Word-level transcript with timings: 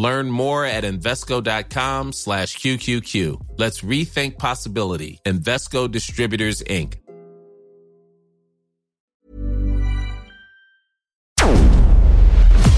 Learn 0.00 0.30
more 0.30 0.64
at 0.64 0.84
Invesco.com 0.84 2.14
slash 2.14 2.56
QQQ. 2.56 3.36
Let's 3.58 3.82
rethink 3.82 4.38
possibility. 4.38 5.20
Invesco 5.26 5.90
Distributors, 5.90 6.64
Inc. 6.66 6.96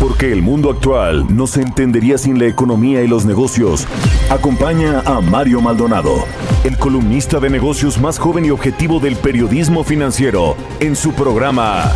Porque 0.00 0.32
el 0.32 0.42
mundo 0.42 0.70
actual 0.70 1.24
no 1.30 1.46
se 1.46 1.62
entendería 1.62 2.18
sin 2.18 2.40
la 2.40 2.46
economía 2.46 3.02
y 3.02 3.06
los 3.06 3.24
negocios. 3.24 3.86
Acompaña 4.28 5.02
a 5.06 5.20
Mario 5.20 5.60
Maldonado, 5.60 6.24
el 6.64 6.76
columnista 6.76 7.38
de 7.38 7.50
negocios 7.50 8.00
más 8.00 8.18
joven 8.18 8.46
y 8.46 8.50
objetivo 8.50 8.98
del 8.98 9.14
periodismo 9.14 9.84
financiero, 9.84 10.56
en 10.80 10.96
su 10.96 11.12
programa 11.12 11.92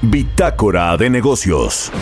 Bitácora 0.00 0.96
de 0.96 1.10
Negocios. 1.10 1.92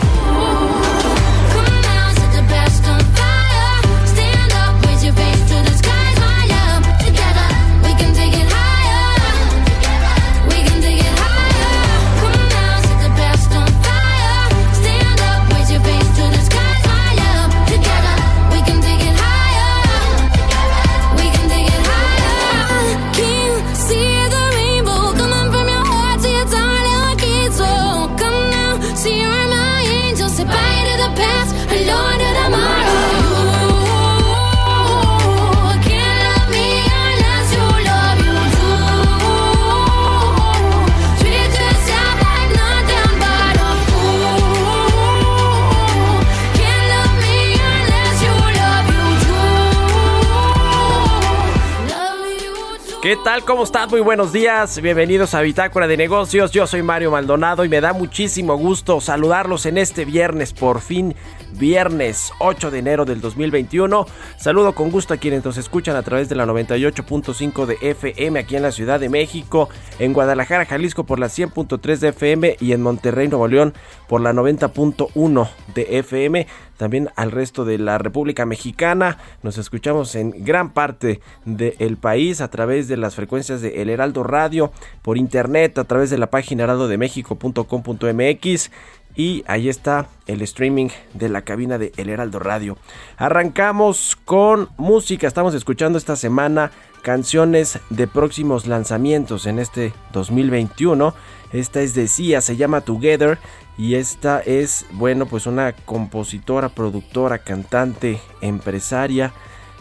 Tal? 53.23 53.43
¿Cómo 53.43 53.63
estás? 53.63 53.89
Muy 53.91 54.01
buenos 54.01 54.33
días. 54.33 54.81
Bienvenidos 54.81 55.35
a 55.35 55.41
Bitácora 55.41 55.87
de 55.87 55.95
Negocios. 55.95 56.51
Yo 56.51 56.65
soy 56.65 56.81
Mario 56.81 57.11
Maldonado 57.11 57.63
y 57.63 57.69
me 57.69 57.79
da 57.79 57.93
muchísimo 57.93 58.55
gusto 58.55 58.99
saludarlos 58.99 59.67
en 59.67 59.77
este 59.77 60.05
viernes, 60.05 60.53
por 60.53 60.81
fin 60.81 61.15
viernes 61.53 62.31
8 62.39 62.71
de 62.71 62.79
enero 62.79 63.05
del 63.05 63.21
2021. 63.21 64.07
Saludo 64.37 64.73
con 64.73 64.89
gusto 64.89 65.13
a 65.13 65.17
quienes 65.17 65.45
nos 65.45 65.57
escuchan 65.57 65.95
a 65.95 66.03
través 66.03 66.29
de 66.29 66.35
la 66.35 66.45
98.5 66.45 67.65
de 67.65 67.77
FM 67.81 68.39
aquí 68.39 68.55
en 68.55 68.63
la 68.63 68.71
Ciudad 68.71 68.99
de 68.99 69.09
México, 69.09 69.69
en 69.99 70.13
Guadalajara, 70.13 70.65
Jalisco 70.65 71.03
por 71.03 71.19
la 71.19 71.27
100.3 71.27 71.97
de 71.97 72.07
FM 72.09 72.57
y 72.59 72.71
en 72.71 72.81
Monterrey, 72.81 73.27
Nuevo 73.27 73.47
León 73.47 73.73
por 74.07 74.21
la 74.21 74.33
90.1 74.33 75.49
de 75.75 75.99
FM 75.99 76.47
también 76.81 77.09
al 77.15 77.29
resto 77.29 77.63
de 77.63 77.77
la 77.77 77.99
República 77.99 78.47
Mexicana. 78.47 79.19
Nos 79.43 79.59
escuchamos 79.59 80.15
en 80.15 80.33
gran 80.43 80.73
parte 80.73 81.19
del 81.45 81.97
país 81.97 82.41
a 82.41 82.49
través 82.49 82.87
de 82.87 82.97
las 82.97 83.13
frecuencias 83.13 83.61
de 83.61 83.83
El 83.83 83.91
Heraldo 83.91 84.23
Radio, 84.23 84.71
por 85.03 85.19
internet, 85.19 85.77
a 85.77 85.83
través 85.83 86.09
de 86.09 86.17
la 86.17 86.31
página 86.31 86.63
heraldodemexico.com.mx 86.63 88.71
y 89.15 89.43
ahí 89.45 89.69
está 89.69 90.07
el 90.25 90.41
streaming 90.41 90.87
de 91.13 91.29
la 91.29 91.43
cabina 91.43 91.77
de 91.77 91.91
El 91.97 92.09
Heraldo 92.09 92.39
Radio. 92.39 92.79
Arrancamos 93.15 94.17
con 94.25 94.69
música, 94.77 95.27
estamos 95.27 95.53
escuchando 95.53 95.99
esta 95.99 96.15
semana 96.15 96.71
canciones 97.03 97.77
de 97.91 98.07
próximos 98.07 98.65
lanzamientos 98.65 99.45
en 99.45 99.59
este 99.59 99.93
2021. 100.13 101.13
Esta 101.53 101.81
es 101.81 101.93
de 101.93 102.07
Cia, 102.07 102.41
se 102.41 102.55
llama 102.55 102.81
Together 102.81 103.37
y 103.77 103.95
esta 103.95 104.39
es, 104.39 104.85
bueno, 104.91 105.25
pues 105.25 105.45
una 105.45 105.73
compositora, 105.73 106.69
productora, 106.69 107.39
cantante, 107.39 108.19
empresaria. 108.41 109.33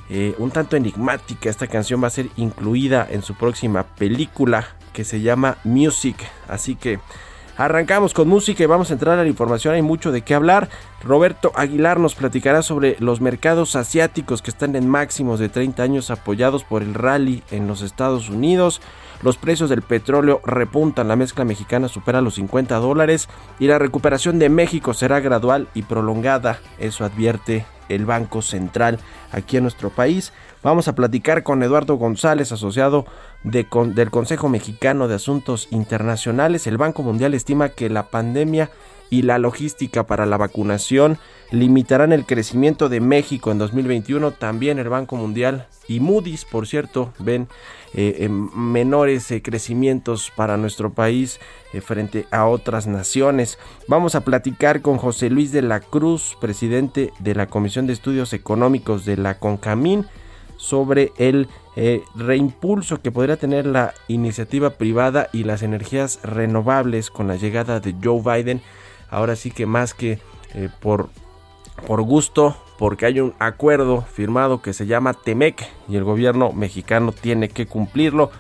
Eh, 0.09 0.35
un 0.39 0.51
tanto 0.51 0.77
enigmática, 0.77 1.49
esta 1.49 1.69
canción 1.69 2.03
va 2.03 2.09
a 2.09 2.11
ser 2.11 2.29
incluida 2.37 3.07
en 3.09 3.23
su 3.23 3.35
próxima 3.35 3.85
película 3.85 4.67
que 4.93 5.05
se 5.05 5.21
llama 5.21 5.59
Music. 5.65 6.17
Así 6.49 6.75
que 6.75 6.99
Arrancamos 7.61 8.15
con 8.15 8.27
música 8.27 8.63
y 8.63 8.67
vamos 8.67 8.89
a 8.89 8.95
entrar 8.95 9.19
a 9.19 9.23
la 9.23 9.29
información, 9.29 9.75
hay 9.75 9.83
mucho 9.83 10.13
de 10.13 10.23
qué 10.23 10.35
hablar. 10.35 10.71
Roberto 11.05 11.53
Aguilar 11.55 12.01
nos 12.01 12.15
platicará 12.15 12.63
sobre 12.63 12.97
los 13.01 13.21
mercados 13.21 13.77
asiáticos 13.77 14.41
que 14.41 14.51
están 14.51 14.77
en 14.77 14.89
máximos 14.89 15.39
de 15.39 15.51
30 15.51 15.83
años 15.83 16.11
apoyados 16.11 16.65
por 16.65 16.83
el 16.83 16.95
rally 16.95 17.43
en 17.51 17.67
los 17.67 17.83
Estados 17.83 18.31
Unidos. 18.31 18.81
Los 19.23 19.37
precios 19.37 19.69
del 19.69 19.83
petróleo 19.83 20.41
repuntan, 20.45 21.09
la 21.09 21.17
mezcla 21.17 21.45
mexicana 21.45 21.89
supera 21.89 22.23
los 22.23 22.37
50 22.37 22.77
dólares 22.77 23.29
y 23.59 23.67
la 23.67 23.79
recuperación 23.79 24.39
de 24.39 24.49
México 24.49 24.95
será 24.95 25.21
gradual 25.21 25.69
y 25.75 25.83
prolongada, 25.83 26.59
eso 26.79 27.05
advierte 27.05 27.67
el 27.91 28.07
Banco 28.07 28.41
Central 28.41 28.99
aquí 29.33 29.59
en 29.59 29.65
nuestro 29.65 29.91
país. 29.91 30.33
Vamos 30.63 30.89
a 30.89 30.95
platicar 30.95 31.43
con 31.43 31.63
Eduardo 31.63 31.97
González, 31.97 32.53
asociado 32.53 33.05
del 33.45 34.11
Consejo 34.11 34.49
Mexicano 34.49 35.09
de 35.09 35.17
Asuntos 35.17 35.69
Internacionales. 35.71 36.67
El 36.67 36.79
Banco 36.79 37.03
Mundial 37.03 37.35
estima 37.35 37.71
que 37.71 37.91
la 37.91 38.05
pandemia 38.05 38.71
y 39.11 39.23
la 39.23 39.39
logística 39.39 40.07
para 40.07 40.25
la 40.25 40.37
vacunación 40.37 41.19
limitarán 41.51 42.13
el 42.13 42.27
crecimiento 42.27 42.89
de 42.89 43.01
México 43.01 43.51
en 43.51 43.59
2021. 43.59 44.31
También 44.33 44.79
el 44.79 44.89
Banco 44.89 45.17
Mundial 45.17 45.67
y 45.89 45.99
Moody's, 45.99 46.45
por 46.45 46.67
cierto, 46.67 47.13
ven 47.19 47.49
eh, 47.93 48.29
menores 48.29 49.29
eh, 49.33 49.43
crecimientos 49.43 50.31
para 50.37 50.57
nuestro 50.57 50.93
país 50.93 51.41
eh, 51.73 51.81
frente 51.81 52.27
a 52.31 52.47
otras 52.47 52.87
naciones. 52.87 53.59
Vamos 53.89 54.15
a 54.15 54.21
platicar 54.21 54.81
con 54.81 54.97
José 54.97 55.29
Luis 55.29 55.51
de 55.51 55.63
la 55.63 55.81
Cruz, 55.81 56.37
presidente 56.41 57.13
de 57.19 57.35
la 57.35 57.47
Comisión 57.47 57.89
de 57.89 57.93
Estudios 57.93 58.33
Económicos 58.33 59.05
de 59.05 59.17
la 59.17 59.39
CONCAMIN, 59.39 60.07
sobre 60.57 61.13
el 61.17 61.49
reimpulso 62.15 63.01
que 63.01 63.11
podría 63.11 63.39
tener 63.39 63.65
la 63.65 63.95
iniciativa 64.09 64.71
privada 64.71 65.31
y 65.33 65.45
las 65.45 65.63
energías 65.63 66.21
renovables 66.23 67.11
con 67.11 67.27
la 67.27 67.37
llegada 67.37 67.81
de 67.81 67.95
Joe 68.03 68.21
Biden. 68.23 68.61
Ahora 69.09 69.37
sí 69.37 69.51
que 69.51 69.65
más 69.65 69.95
que 69.95 70.19
por, 70.81 71.09
por 71.87 72.03
gusto 72.03 72.57
porque 72.81 73.05
hay 73.05 73.21
un 73.21 73.35
acuerdo 73.39 74.01
firmado 74.01 74.63
que 74.63 74.73
se 74.73 74.87
llama 74.87 75.13
TEMEC 75.13 75.69
y 75.87 75.97
el 75.97 76.05
gobierno 76.05 76.53
mexicano 76.53 77.13
tiene 77.13 77.51
que 77.51 77.67
cumplirlo. 77.67 78.31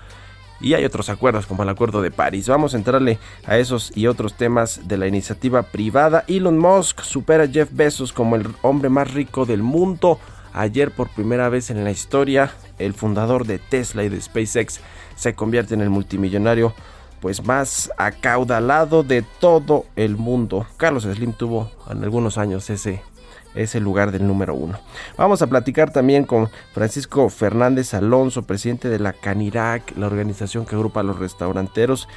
Y 0.63 0.73
hay 0.73 0.87
otros 0.87 1.11
acuerdos 1.11 1.45
como 1.45 1.63
el 1.63 1.69
acuerdo 1.69 2.01
de 2.01 2.11
París. 2.11 2.49
Vamos 2.49 2.73
a 2.73 2.79
entrarle 2.79 3.19
a 3.45 3.59
esos 3.59 3.95
y 3.95 4.07
otros 4.07 4.39
temas 4.39 4.89
de 4.89 4.97
la 4.97 5.07
iniciativa 5.07 5.63
privada. 5.63 6.25
Elon 6.27 6.57
Musk 6.57 7.03
supera 7.03 7.45
a 7.45 7.49
Jeff 7.49 7.69
Bezos 7.71 8.15
como 8.15 8.35
el 8.35 8.47
hombre 8.63 8.89
más 8.89 9.13
rico 9.13 9.45
del 9.45 9.63
mundo. 9.63 10.19
Ayer 10.55 10.91
por 10.91 11.11
primera 11.11 11.51
vez 11.51 11.69
en 11.69 11.85
la 11.85 11.91
historia, 11.91 12.51
el 12.79 12.95
fundador 12.95 13.47
de 13.47 13.59
Tesla 13.59 14.05
y 14.05 14.09
de 14.09 14.23
SpaceX 14.23 14.81
se 15.17 15.35
convierte 15.35 15.75
en 15.75 15.83
el 15.83 15.91
multimillonario 15.91 16.73
pues 17.21 17.45
más 17.45 17.93
acaudalado 17.99 19.03
de 19.03 19.23
todo 19.23 19.85
el 19.97 20.17
mundo. 20.17 20.67
Carlos 20.79 21.03
Slim 21.03 21.35
tuvo 21.35 21.71
en 21.91 22.03
algunos 22.03 22.39
años 22.39 22.71
ese 22.71 23.03
es 23.55 23.75
el 23.75 23.85
lugar 23.85 24.13
del 24.13 24.27
número 24.27 24.55
uno. 24.55 24.79
Vamos 25.17 25.43
a 25.43 25.47
platicar 25.47 25.93
también 25.93 26.25
con 26.25 26.49
Francisco 26.73 27.29
Fernández 27.29 27.95
Alonso, 27.95 28.43
presidente 28.43 28.89
de 28.89 28.99
la 28.99 29.13
Canirac, 29.13 29.97
la 29.97 30.07
organización 30.07 30.67
que 30.67 30.77
agrupa 30.77 31.01
a 31.01 31.05
los 31.05 31.19
restauranteros 31.19 32.09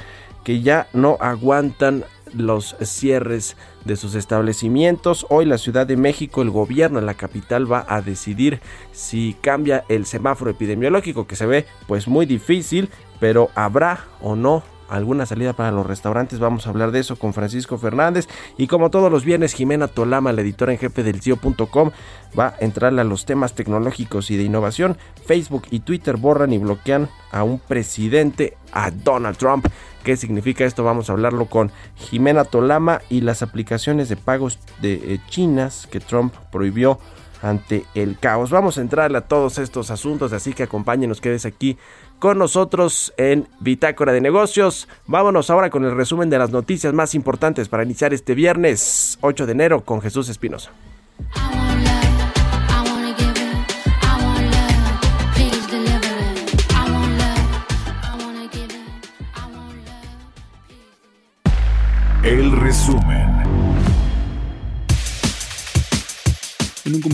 que 0.44 0.60
ya 0.60 0.86
no 0.92 1.16
aguantan 1.20 2.04
los 2.34 2.76
cierres 2.82 3.56
de 3.84 3.96
sus 3.96 4.14
establecimientos. 4.14 5.26
Hoy 5.30 5.46
la 5.46 5.58
Ciudad 5.58 5.86
de 5.86 5.96
México, 5.96 6.42
el 6.42 6.50
gobierno 6.50 7.00
la 7.00 7.14
capital 7.14 7.70
va 7.70 7.84
a 7.88 8.02
decidir 8.02 8.60
si 8.92 9.36
cambia 9.40 9.84
el 9.88 10.04
semáforo 10.06 10.50
epidemiológico 10.50 11.26
que 11.26 11.36
se 11.36 11.46
ve 11.46 11.66
pues 11.86 12.06
muy 12.06 12.26
difícil, 12.26 12.90
pero 13.20 13.50
habrá 13.54 14.04
o 14.20 14.36
no 14.36 14.62
alguna 14.88 15.26
salida 15.26 15.52
para 15.52 15.72
los 15.72 15.86
restaurantes. 15.86 16.38
Vamos 16.38 16.66
a 16.66 16.70
hablar 16.70 16.90
de 16.90 17.00
eso 17.00 17.16
con 17.16 17.32
Francisco 17.32 17.78
Fernández. 17.78 18.28
Y 18.56 18.66
como 18.66 18.90
todos 18.90 19.10
los 19.10 19.24
viernes, 19.24 19.54
Jimena 19.54 19.88
Tolama, 19.88 20.32
la 20.32 20.42
editora 20.42 20.72
en 20.72 20.78
jefe 20.78 21.02
del 21.02 21.20
CIO.com, 21.20 21.90
va 22.38 22.48
a 22.48 22.64
entrarle 22.64 23.00
a 23.00 23.04
los 23.04 23.24
temas 23.26 23.54
tecnológicos 23.54 24.30
y 24.30 24.36
de 24.36 24.44
innovación. 24.44 24.96
Facebook 25.26 25.64
y 25.70 25.80
Twitter 25.80 26.16
borran 26.16 26.52
y 26.52 26.58
bloquean 26.58 27.08
a 27.30 27.42
un 27.42 27.58
presidente, 27.58 28.56
a 28.72 28.90
Donald 28.90 29.36
Trump. 29.36 29.66
¿Qué 30.02 30.16
significa 30.16 30.64
esto? 30.64 30.84
Vamos 30.84 31.08
a 31.08 31.14
hablarlo 31.14 31.46
con 31.46 31.70
Jimena 31.96 32.44
Tolama 32.44 33.00
y 33.08 33.22
las 33.22 33.42
aplicaciones 33.42 34.08
de 34.08 34.16
pagos 34.16 34.58
de 34.82 34.94
eh, 34.94 35.20
chinas 35.28 35.88
que 35.90 36.00
Trump 36.00 36.34
prohibió 36.52 36.98
ante 37.44 37.84
el 37.94 38.18
caos. 38.18 38.50
Vamos 38.50 38.78
a 38.78 38.80
entrarle 38.80 39.18
a 39.18 39.22
todos 39.22 39.58
estos 39.58 39.90
asuntos, 39.90 40.32
así 40.32 40.54
que 40.54 40.62
acompáñenos, 40.62 41.20
quedes 41.20 41.44
aquí 41.44 41.76
con 42.18 42.38
nosotros 42.38 43.12
en 43.16 43.48
Bitácora 43.60 44.12
de 44.12 44.20
Negocios. 44.20 44.88
Vámonos 45.06 45.50
ahora 45.50 45.70
con 45.70 45.84
el 45.84 45.96
resumen 45.96 46.30
de 46.30 46.38
las 46.38 46.50
noticias 46.50 46.92
más 46.92 47.14
importantes 47.14 47.68
para 47.68 47.84
iniciar 47.84 48.14
este 48.14 48.34
viernes 48.34 49.18
8 49.20 49.46
de 49.46 49.52
enero 49.52 49.84
con 49.84 50.00
Jesús 50.00 50.28
Espinosa. 50.28 50.70
El 62.24 62.52
resumen. 62.52 63.33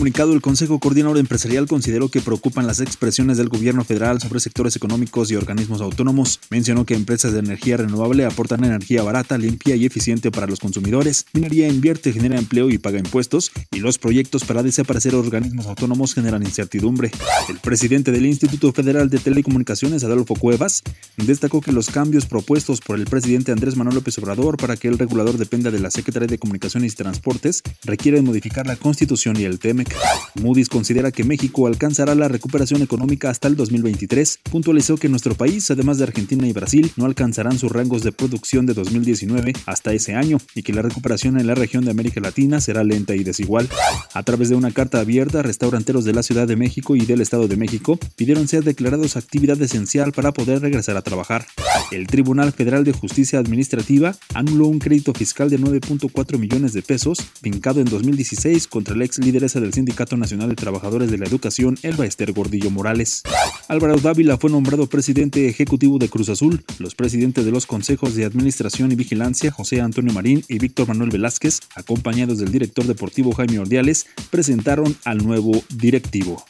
Comunicado, 0.01 0.33
el 0.33 0.41
Consejo 0.41 0.79
Coordinador 0.79 1.19
Empresarial 1.19 1.67
consideró 1.67 2.09
que 2.09 2.21
preocupan 2.21 2.65
las 2.65 2.79
expresiones 2.79 3.37
del 3.37 3.49
gobierno 3.49 3.83
federal 3.83 4.19
sobre 4.19 4.39
sectores 4.39 4.75
económicos 4.75 5.29
y 5.29 5.35
organismos 5.35 5.79
autónomos. 5.79 6.39
Mencionó 6.49 6.87
que 6.87 6.95
empresas 6.95 7.33
de 7.33 7.39
energía 7.39 7.77
renovable 7.77 8.25
aportan 8.25 8.63
energía 8.63 9.03
barata, 9.03 9.37
limpia 9.37 9.75
y 9.75 9.85
eficiente 9.85 10.31
para 10.31 10.47
los 10.47 10.59
consumidores. 10.59 11.27
Minería 11.33 11.67
invierte, 11.67 12.13
genera 12.13 12.39
empleo 12.39 12.71
y 12.71 12.79
paga 12.79 12.97
impuestos. 12.97 13.51
Y 13.69 13.77
los 13.77 13.99
proyectos 13.99 14.43
para 14.43 14.63
desaparecer 14.63 15.13
organismos 15.13 15.67
autónomos 15.67 16.15
generan 16.15 16.41
incertidumbre. 16.41 17.11
El 17.47 17.59
presidente 17.59 18.11
del 18.11 18.25
Instituto 18.25 18.73
Federal 18.73 19.07
de 19.07 19.19
Telecomunicaciones, 19.19 20.03
Adolfo 20.03 20.33
Cuevas, 20.33 20.81
destacó 21.17 21.61
que 21.61 21.73
los 21.73 21.91
cambios 21.91 22.25
propuestos 22.25 22.81
por 22.81 22.97
el 22.97 23.05
presidente 23.05 23.51
Andrés 23.51 23.75
Manuel 23.75 23.97
López 23.97 24.17
Obrador 24.17 24.57
para 24.57 24.77
que 24.77 24.87
el 24.87 24.97
regulador 24.97 25.37
dependa 25.37 25.69
de 25.69 25.79
la 25.79 25.91
Secretaría 25.91 26.27
de 26.27 26.39
Comunicaciones 26.39 26.93
y 26.93 26.95
Transportes 26.95 27.61
requieren 27.83 28.25
modificar 28.25 28.65
la 28.65 28.77
Constitución 28.77 29.39
y 29.39 29.43
el 29.43 29.59
Temec. 29.59 29.90
Moody's 30.35 30.69
considera 30.69 31.11
que 31.11 31.23
México 31.23 31.67
alcanzará 31.67 32.15
la 32.15 32.27
recuperación 32.27 32.81
económica 32.81 33.29
hasta 33.29 33.47
el 33.47 33.55
2023. 33.55 34.39
Puntualizó 34.49 34.97
que 34.97 35.09
nuestro 35.09 35.35
país, 35.35 35.69
además 35.71 35.97
de 35.97 36.05
Argentina 36.05 36.47
y 36.47 36.53
Brasil, 36.53 36.91
no 36.95 37.05
alcanzarán 37.05 37.59
sus 37.59 37.71
rangos 37.71 38.03
de 38.03 38.11
producción 38.11 38.65
de 38.65 38.73
2019 38.73 39.53
hasta 39.65 39.93
ese 39.93 40.15
año 40.15 40.37
y 40.55 40.63
que 40.63 40.73
la 40.73 40.81
recuperación 40.81 41.39
en 41.39 41.47
la 41.47 41.55
región 41.55 41.83
de 41.83 41.91
América 41.91 42.21
Latina 42.21 42.61
será 42.61 42.83
lenta 42.83 43.15
y 43.15 43.23
desigual. 43.23 43.69
A 44.13 44.23
través 44.23 44.49
de 44.49 44.55
una 44.55 44.71
carta 44.71 44.99
abierta, 44.99 45.41
restauranteros 45.41 46.05
de 46.05 46.13
la 46.13 46.23
Ciudad 46.23 46.47
de 46.47 46.55
México 46.55 46.95
y 46.95 47.05
del 47.05 47.21
Estado 47.21 47.47
de 47.47 47.57
México 47.57 47.99
pidieron 48.15 48.47
ser 48.47 48.63
declarados 48.63 49.17
actividad 49.17 49.61
esencial 49.61 50.11
para 50.13 50.31
poder 50.31 50.61
regresar 50.61 50.95
a 50.97 51.01
trabajar. 51.01 51.45
El 51.91 52.07
Tribunal 52.07 52.53
Federal 52.53 52.83
de 52.83 52.93
Justicia 52.93 53.39
Administrativa 53.39 54.15
anuló 54.33 54.67
un 54.67 54.79
crédito 54.79 55.13
fiscal 55.13 55.49
de 55.49 55.59
9.4 55.59 56.37
millones 56.37 56.73
de 56.73 56.81
pesos 56.81 57.19
vincado 57.41 57.81
en 57.81 57.85
2016 57.85 58.67
contra 58.67 58.95
el 58.95 59.01
ex 59.01 59.19
líder 59.19 59.41
del 59.41 59.73
Sindicato 59.81 60.15
Nacional 60.15 60.49
de 60.49 60.55
Trabajadores 60.55 61.09
de 61.09 61.17
la 61.17 61.25
Educación, 61.25 61.75
Elba 61.81 62.05
Ester 62.05 62.31
Gordillo 62.33 62.69
Morales. 62.69 63.23
Álvaro 63.67 63.97
Dávila 63.97 64.37
fue 64.37 64.51
nombrado 64.51 64.85
presidente 64.85 65.49
ejecutivo 65.49 65.97
de 65.97 66.07
Cruz 66.07 66.29
Azul. 66.29 66.63
Los 66.77 66.93
presidentes 66.93 67.45
de 67.45 67.51
los 67.51 67.65
consejos 67.65 68.13
de 68.13 68.23
administración 68.23 68.91
y 68.91 68.95
vigilancia, 68.95 69.49
José 69.49 69.81
Antonio 69.81 70.13
Marín 70.13 70.43
y 70.47 70.59
Víctor 70.59 70.87
Manuel 70.87 71.09
Velázquez, 71.09 71.61
acompañados 71.75 72.37
del 72.37 72.51
director 72.51 72.85
deportivo 72.85 73.33
Jaime 73.33 73.57
Ordiales, 73.57 74.05
presentaron 74.29 74.95
al 75.03 75.17
nuevo 75.17 75.63
directivo. 75.73 76.45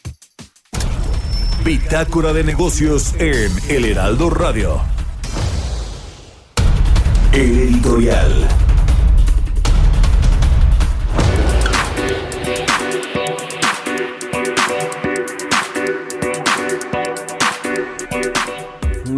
Bitácora 1.63 2.33
de 2.33 2.43
negocios 2.43 3.13
en 3.17 3.49
El 3.69 3.85
Heraldo 3.85 4.29
Radio. 4.29 4.81
El 7.31 7.59
editorial. 7.59 8.70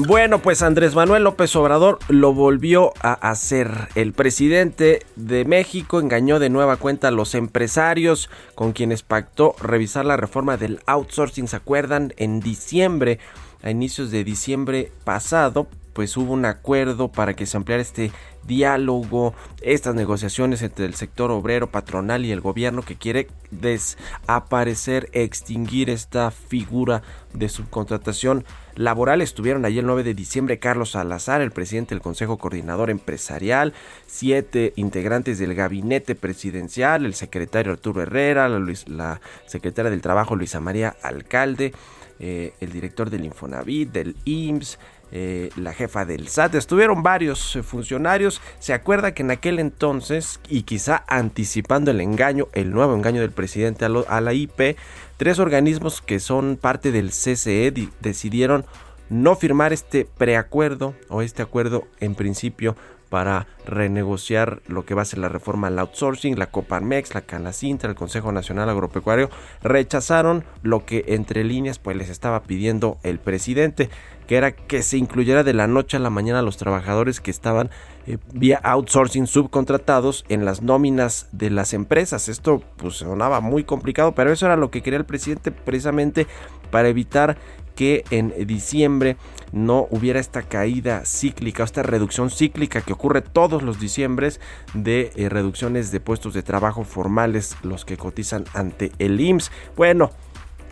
Bueno, 0.06 0.40
pues 0.40 0.62
Andrés 0.62 0.96
Manuel 0.96 1.24
López 1.24 1.56
Obrador 1.56 1.98
lo 2.10 2.34
volvió 2.34 2.92
a 3.00 3.14
hacer. 3.14 3.88
El 3.96 4.12
presidente 4.12 5.06
de 5.16 5.46
México 5.46 6.02
engañó 6.02 6.40
de 6.40 6.50
nueva 6.50 6.76
cuenta 6.76 7.08
a 7.08 7.12
los 7.12 7.36
empresarios 7.36 8.30
con 8.54 8.74
quienes 8.74 9.02
pactó 9.02 9.56
revisar 9.62 10.04
la 10.04 10.18
reforma 10.18 10.58
del 10.58 10.82
outsourcing. 10.88 11.48
¿Se 11.48 11.56
acuerdan? 11.56 12.14
En 12.18 12.42
diciembre, 12.42 13.20
a 13.62 13.72
inicios 13.72 14.12
de 14.12 14.26
diciembre 14.26 14.92
pasado, 15.06 15.68
pues 15.94 16.18
hubo 16.18 16.34
un 16.34 16.46
acuerdo 16.46 17.12
para 17.12 17.36
que 17.36 17.46
se 17.46 17.58
ampliara 17.58 17.82
este 17.82 18.12
diálogo, 18.46 19.34
estas 19.62 19.96
negociaciones 19.96 20.62
entre 20.62 20.86
el 20.86 20.96
sector 20.96 21.32
obrero, 21.32 21.68
patronal 21.68 22.26
y 22.26 22.32
el 22.32 22.42
gobierno 22.42 22.82
que 22.82 22.96
quiere 22.96 23.28
desaparecer, 23.52 25.10
extinguir 25.14 25.90
esta 25.90 26.32
figura 26.32 27.04
de 27.34 27.48
subcontratación 27.48 28.44
laboral. 28.76 29.22
Estuvieron 29.22 29.66
allí 29.66 29.80
el 29.80 29.86
9 29.86 30.04
de 30.04 30.14
diciembre 30.14 30.60
Carlos 30.60 30.92
Salazar, 30.92 31.42
el 31.42 31.52
presidente 31.52 31.96
del 31.96 32.02
Consejo 32.02 32.38
Coordinador 32.38 32.90
Empresarial, 32.90 33.74
siete 34.08 34.74
integrantes 34.76 35.40
del 35.40 35.56
gabinete 35.56 36.16
presidencial, 36.16 37.06
el 37.06 37.14
secretario 37.14 37.72
Arturo 37.72 38.02
Herrera, 38.02 38.50
la, 38.50 38.60
la 38.88 39.22
secretaria 39.46 39.92
del 39.92 40.02
Trabajo 40.02 40.36
Luisa 40.36 40.60
María 40.60 40.96
Alcalde, 41.02 41.74
eh, 42.20 42.54
el 42.62 42.72
director 42.72 43.10
del 43.10 43.26
Infonavit, 43.26 43.92
del 43.92 44.16
IMSS, 44.26 44.80
eh, 45.16 45.52
la 45.56 45.74
jefa 45.74 46.06
del 46.06 46.28
SAT, 46.28 46.56
estuvieron 46.56 47.04
varios 47.04 47.56
eh, 47.56 47.62
funcionarios. 47.62 48.42
Se 48.58 48.74
acuerda 48.74 49.14
que 49.14 49.22
en 49.22 49.30
aquel 49.30 49.60
entonces, 49.60 50.40
y 50.50 50.64
quizá 50.64 51.04
anticipando 51.08 51.92
el 51.92 52.02
engaño, 52.02 52.48
el 52.54 52.72
nuevo 52.72 52.96
engaño 52.96 53.22
del 53.22 53.30
presidente 53.30 53.86
a, 53.86 54.22
la 54.22 54.34
IP, 54.34 54.76
tres 55.18 55.38
organismos 55.38 56.02
que 56.02 56.20
son 56.20 56.58
parte 56.60 56.92
del 56.92 57.12
CCE 57.12 57.72
decidieron 58.00 58.66
no 59.12 59.36
firmar 59.36 59.72
este 59.72 60.08
preacuerdo 60.18 60.96
o 61.10 61.22
este 61.22 61.44
acuerdo 61.44 61.84
en 62.00 62.16
principio 62.16 62.76
para 63.14 63.46
renegociar 63.68 64.64
lo 64.66 64.88
que 64.88 64.96
va 64.96 65.04
a 65.04 65.06
ser 65.06 65.20
la 65.20 65.30
reforma 65.30 65.68
al 65.68 65.78
outsourcing, 65.78 66.40
la 66.40 66.48
Coparmex, 66.48 67.14
la 67.14 67.22
Canacintra, 67.22 67.88
el 67.88 67.96
Consejo 67.96 68.32
Nacional 68.32 68.70
Agropecuario, 68.70 69.30
rechazaron 69.62 70.44
lo 70.64 70.84
que 70.88 71.06
entre 71.10 71.44
líneas 71.44 71.78
pues 71.78 71.96
les 71.96 72.10
estaba 72.10 72.42
pidiendo 72.42 72.98
el 73.04 73.20
presidente, 73.20 73.92
que 74.26 74.38
era 74.38 74.52
que 74.52 74.82
se 74.82 74.98
incluyera 74.98 75.44
de 75.44 75.54
la 75.54 75.68
noche 75.68 75.98
a 75.98 76.00
la 76.00 76.10
mañana 76.10 76.40
a 76.40 76.42
los 76.42 76.58
trabajadores 76.58 77.22
que 77.22 77.30
estaban 77.30 77.70
eh, 78.08 78.18
vía 78.34 78.60
outsourcing 78.64 79.28
subcontratados 79.28 80.26
en 80.28 80.44
las 80.44 80.64
nóminas 80.64 81.28
de 81.32 81.52
las 81.52 81.76
empresas. 81.76 82.30
Esto 82.30 82.64
pues 82.78 82.96
sonaba 82.96 83.42
muy 83.42 83.64
complicado, 83.64 84.16
pero 84.16 84.34
eso 84.34 84.48
era 84.48 84.58
lo 84.58 84.72
que 84.72 84.82
quería 84.82 84.98
el 84.98 85.06
presidente 85.06 85.52
precisamente 85.52 86.26
para 86.72 86.88
evitar 86.88 87.38
que 87.76 88.06
en 88.10 88.34
diciembre 88.48 89.18
no 89.54 89.88
hubiera 89.92 90.20
esta 90.20 90.42
caída 90.42 91.06
cíclica, 91.06 91.64
esta 91.64 91.84
reducción 91.84 92.30
cíclica 92.30 92.82
que 92.82 92.92
ocurre 92.92 93.22
todos 93.22 93.62
los 93.62 93.80
diciembres 93.80 94.42
de 94.74 95.12
eh, 95.16 95.30
reducciones 95.30 95.92
de 95.92 96.00
puestos 96.00 96.34
de 96.34 96.42
trabajo 96.42 96.84
formales, 96.84 97.56
los 97.62 97.86
que 97.86 97.96
cotizan 97.96 98.46
ante 98.54 98.92
el 98.98 99.22
IMSS. 99.22 99.52
Bueno, 99.78 100.10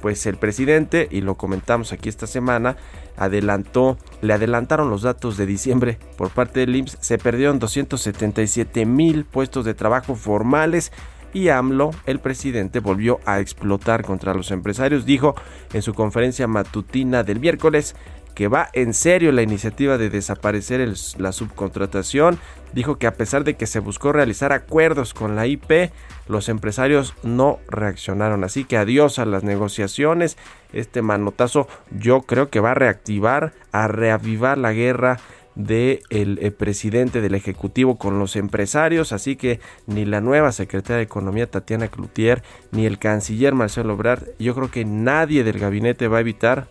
pues 0.02 0.26
el 0.26 0.38
presidente, 0.38 1.08
y 1.12 1.22
lo 1.22 1.36
comentamos 1.36 1.94
aquí 1.94 2.10
esta 2.10 2.26
semana, 2.26 2.76
adelantó, 3.18 4.00
le 4.22 4.34
adelantaron 4.34 4.90
los 4.90 5.04
datos 5.04 5.38
de 5.38 5.46
diciembre 5.46 6.00
por 6.18 6.32
parte 6.32 6.62
del 6.62 6.76
IMSS, 6.76 6.98
se 7.00 7.18
perdieron 7.20 7.60
277 7.60 8.88
mil 8.88 9.26
puestos 9.26 9.64
de 9.64 9.76
trabajo 9.76 10.16
formales 10.16 10.92
y 11.34 11.50
AMLO, 11.50 11.92
el 12.06 12.20
presidente, 12.20 12.80
volvió 12.80 13.20
a 13.26 13.40
explotar 13.40 14.04
contra 14.04 14.34
los 14.34 14.52
empresarios. 14.52 15.06
Dijo 15.06 15.36
en 15.72 15.82
su 15.82 15.94
conferencia 15.94 16.48
matutina 16.48 17.24
del 17.24 17.40
miércoles 17.40 17.96
que 18.34 18.48
va 18.48 18.70
en 18.74 18.94
serio 18.94 19.32
la 19.32 19.42
iniciativa 19.42 19.98
de 19.98 20.10
desaparecer 20.10 20.88
la 21.18 21.32
subcontratación. 21.32 22.40
Dijo 22.74 22.98
que 22.98 23.08
a 23.08 23.16
pesar 23.16 23.44
de 23.44 23.56
que 23.56 23.68
se 23.68 23.80
buscó 23.80 24.14
realizar 24.14 24.54
acuerdos 24.54 25.14
con 25.14 25.36
la 25.36 25.48
IP, 25.48 25.92
los 26.28 26.50
empresarios 26.50 27.14
no 27.24 27.60
reaccionaron. 27.68 28.44
Así 28.44 28.64
que 28.64 28.78
adiós 28.78 29.20
a 29.20 29.26
las 29.26 29.44
negociaciones. 29.44 30.38
Este 30.72 31.02
manotazo 31.02 31.68
yo 31.92 32.22
creo 32.22 32.50
que 32.50 32.62
va 32.62 32.72
a 32.72 32.76
reactivar, 32.76 33.54
a 33.72 33.88
reavivar 33.88 34.58
la 34.58 34.74
guerra 34.74 35.20
del 35.56 36.02
de 36.10 36.52
presidente 36.52 37.22
del 37.22 37.36
Ejecutivo 37.36 37.98
con 37.98 38.20
los 38.20 38.36
empresarios, 38.36 39.12
así 39.12 39.36
que 39.36 39.60
ni 39.86 40.06
la 40.06 40.22
nueva 40.22 40.52
secretaria 40.52 40.98
de 40.98 41.04
Economía 41.04 41.50
Tatiana 41.50 41.90
Cloutier, 41.90 42.42
ni 42.72 42.86
el 42.86 43.00
canciller 43.00 43.54
Marcelo 43.54 43.94
Obrar, 43.94 44.28
yo 44.40 44.56
creo 44.56 44.72
que 44.72 44.86
nadie 44.86 45.44
del 45.44 45.60
gabinete 45.60 46.08
va 46.08 46.18
a 46.18 46.22
evitar 46.22 46.68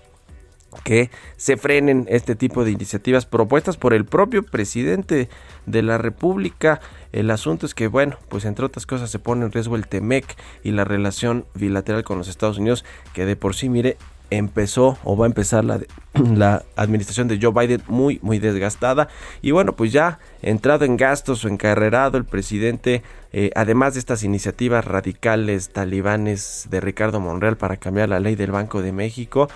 que 0.84 1.10
se 1.36 1.56
frenen 1.56 2.06
este 2.08 2.34
tipo 2.36 2.64
de 2.64 2.70
iniciativas 2.70 3.26
propuestas 3.26 3.76
por 3.76 3.94
el 3.94 4.04
propio 4.04 4.42
presidente 4.42 5.28
de 5.66 5.82
la 5.82 5.98
República. 5.98 6.80
El 7.12 7.30
asunto 7.30 7.66
es 7.66 7.74
que, 7.74 7.88
bueno, 7.88 8.16
pues 8.28 8.44
entre 8.44 8.64
otras 8.64 8.86
cosas 8.86 9.10
se 9.10 9.18
pone 9.18 9.44
en 9.44 9.52
riesgo 9.52 9.76
el 9.76 9.88
TEMEC 9.88 10.36
y 10.62 10.72
la 10.72 10.84
relación 10.84 11.44
bilateral 11.54 12.04
con 12.04 12.18
los 12.18 12.28
Estados 12.28 12.58
Unidos, 12.58 12.84
que 13.12 13.26
de 13.26 13.36
por 13.36 13.54
sí, 13.54 13.68
mire, 13.68 13.96
empezó 14.30 14.96
o 15.04 15.16
va 15.16 15.26
a 15.26 15.28
empezar 15.28 15.64
la, 15.64 15.80
la 16.14 16.64
administración 16.76 17.28
de 17.28 17.38
Joe 17.40 17.52
Biden 17.52 17.82
muy, 17.88 18.18
muy 18.22 18.38
desgastada. 18.38 19.08
Y 19.42 19.50
bueno, 19.50 19.74
pues 19.74 19.92
ya 19.92 20.18
entrado 20.40 20.84
en 20.84 20.96
gastos 20.96 21.44
o 21.44 21.48
encarrerado 21.48 22.16
el 22.16 22.24
presidente, 22.24 23.02
eh, 23.32 23.50
además 23.54 23.94
de 23.94 24.00
estas 24.00 24.22
iniciativas 24.22 24.84
radicales 24.84 25.70
talibanes 25.70 26.68
de 26.70 26.80
Ricardo 26.80 27.20
Monreal 27.20 27.56
para 27.56 27.76
cambiar 27.76 28.08
la 28.08 28.20
ley 28.20 28.36
del 28.36 28.52
Banco 28.52 28.82
de 28.82 28.92
México, 28.92 29.48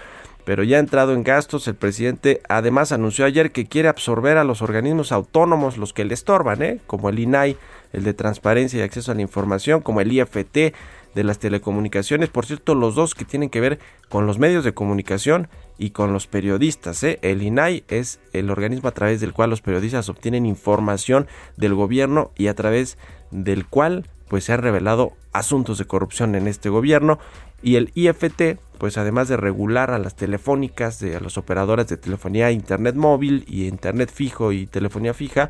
pero 0.44 0.62
ya 0.62 0.76
ha 0.76 0.80
entrado 0.80 1.12
en 1.14 1.22
gastos, 1.22 1.66
el 1.68 1.74
presidente 1.74 2.40
además 2.48 2.92
anunció 2.92 3.24
ayer 3.24 3.50
que 3.50 3.66
quiere 3.66 3.88
absorber 3.88 4.36
a 4.36 4.44
los 4.44 4.62
organismos 4.62 5.12
autónomos, 5.12 5.78
los 5.78 5.92
que 5.92 6.04
le 6.04 6.14
estorban, 6.14 6.62
¿eh? 6.62 6.80
como 6.86 7.08
el 7.08 7.18
INAI, 7.18 7.56
el 7.92 8.04
de 8.04 8.14
Transparencia 8.14 8.80
y 8.80 8.82
Acceso 8.82 9.12
a 9.12 9.14
la 9.14 9.22
Información, 9.22 9.80
como 9.80 10.00
el 10.00 10.12
IFT 10.12 10.74
de 11.14 11.24
las 11.24 11.38
telecomunicaciones, 11.38 12.28
por 12.28 12.44
cierto, 12.44 12.74
los 12.74 12.94
dos 12.94 13.14
que 13.14 13.24
tienen 13.24 13.48
que 13.48 13.60
ver 13.60 13.78
con 14.08 14.26
los 14.26 14.38
medios 14.38 14.64
de 14.64 14.74
comunicación 14.74 15.48
y 15.78 15.90
con 15.90 16.12
los 16.12 16.26
periodistas. 16.26 17.02
¿eh? 17.04 17.18
El 17.22 17.42
INAI 17.42 17.84
es 17.88 18.20
el 18.32 18.50
organismo 18.50 18.88
a 18.88 18.94
través 18.94 19.20
del 19.20 19.32
cual 19.32 19.50
los 19.50 19.62
periodistas 19.62 20.08
obtienen 20.08 20.44
información 20.44 21.26
del 21.56 21.74
gobierno 21.74 22.32
y 22.36 22.48
a 22.48 22.54
través 22.54 22.98
del 23.30 23.66
cual 23.66 24.08
pues 24.28 24.44
se 24.44 24.52
han 24.52 24.62
revelado 24.62 25.12
asuntos 25.32 25.78
de 25.78 25.84
corrupción 25.84 26.34
en 26.34 26.48
este 26.48 26.68
gobierno 26.68 27.18
y 27.64 27.76
el 27.76 27.90
IFT 27.94 28.58
pues 28.78 28.98
además 28.98 29.28
de 29.28 29.36
regular 29.36 29.90
a 29.90 29.98
las 29.98 30.14
telefónicas, 30.14 30.98
de, 30.98 31.16
a 31.16 31.20
los 31.20 31.38
operadores 31.38 31.86
de 31.86 31.96
telefonía 31.96 32.50
internet 32.50 32.94
móvil 32.96 33.44
y 33.48 33.66
internet 33.66 34.10
fijo 34.12 34.52
y 34.52 34.66
telefonía 34.66 35.14
fija, 35.14 35.48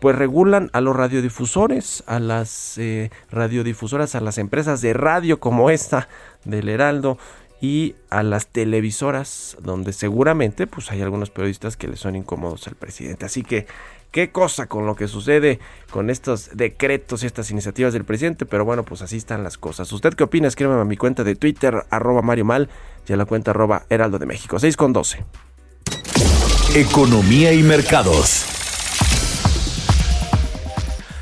pues 0.00 0.16
regulan 0.16 0.70
a 0.72 0.80
los 0.80 0.96
radiodifusores, 0.96 2.02
a 2.06 2.20
las 2.20 2.78
eh, 2.78 3.10
radiodifusoras, 3.30 4.14
a 4.14 4.20
las 4.20 4.38
empresas 4.38 4.80
de 4.80 4.94
radio 4.94 5.40
como 5.40 5.68
esta 5.68 6.08
del 6.44 6.70
Heraldo 6.70 7.18
y 7.60 7.94
a 8.08 8.22
las 8.22 8.46
televisoras 8.46 9.56
donde 9.60 9.92
seguramente 9.92 10.66
pues 10.66 10.90
hay 10.90 11.02
algunos 11.02 11.30
periodistas 11.30 11.76
que 11.76 11.88
le 11.88 11.96
son 11.96 12.16
incómodos 12.16 12.66
al 12.66 12.74
presidente. 12.74 13.26
Así 13.26 13.42
que 13.42 13.66
qué 14.12 14.30
cosa 14.30 14.66
con 14.66 14.86
lo 14.86 14.96
que 14.96 15.08
sucede 15.08 15.60
con 15.90 16.08
estos 16.10 16.50
decretos 16.54 17.22
y 17.22 17.26
estas 17.26 17.50
iniciativas 17.50 17.92
del 17.92 18.04
presidente, 18.04 18.46
pero 18.46 18.64
bueno, 18.64 18.84
pues 18.84 19.02
así 19.02 19.16
están 19.16 19.44
las 19.44 19.58
cosas. 19.58 19.92
¿Usted 19.92 20.14
qué 20.14 20.24
opina? 20.24 20.48
Escríbeme 20.48 20.80
a 20.80 20.84
mi 20.84 20.96
cuenta 20.96 21.22
de 21.22 21.36
Twitter, 21.36 21.84
arroba 21.90 22.22
Mario 22.22 22.44
Mal, 22.44 22.68
y 23.06 23.12
a 23.12 23.16
la 23.16 23.26
cuenta 23.26 23.50
arroba 23.50 23.84
Heraldo 23.88 24.18
de 24.18 24.26
México, 24.26 24.58
6 24.58 24.76
con 24.76 24.92
12. 24.92 25.24
Economía 26.76 27.52
y 27.52 27.62
mercados. 27.62 28.46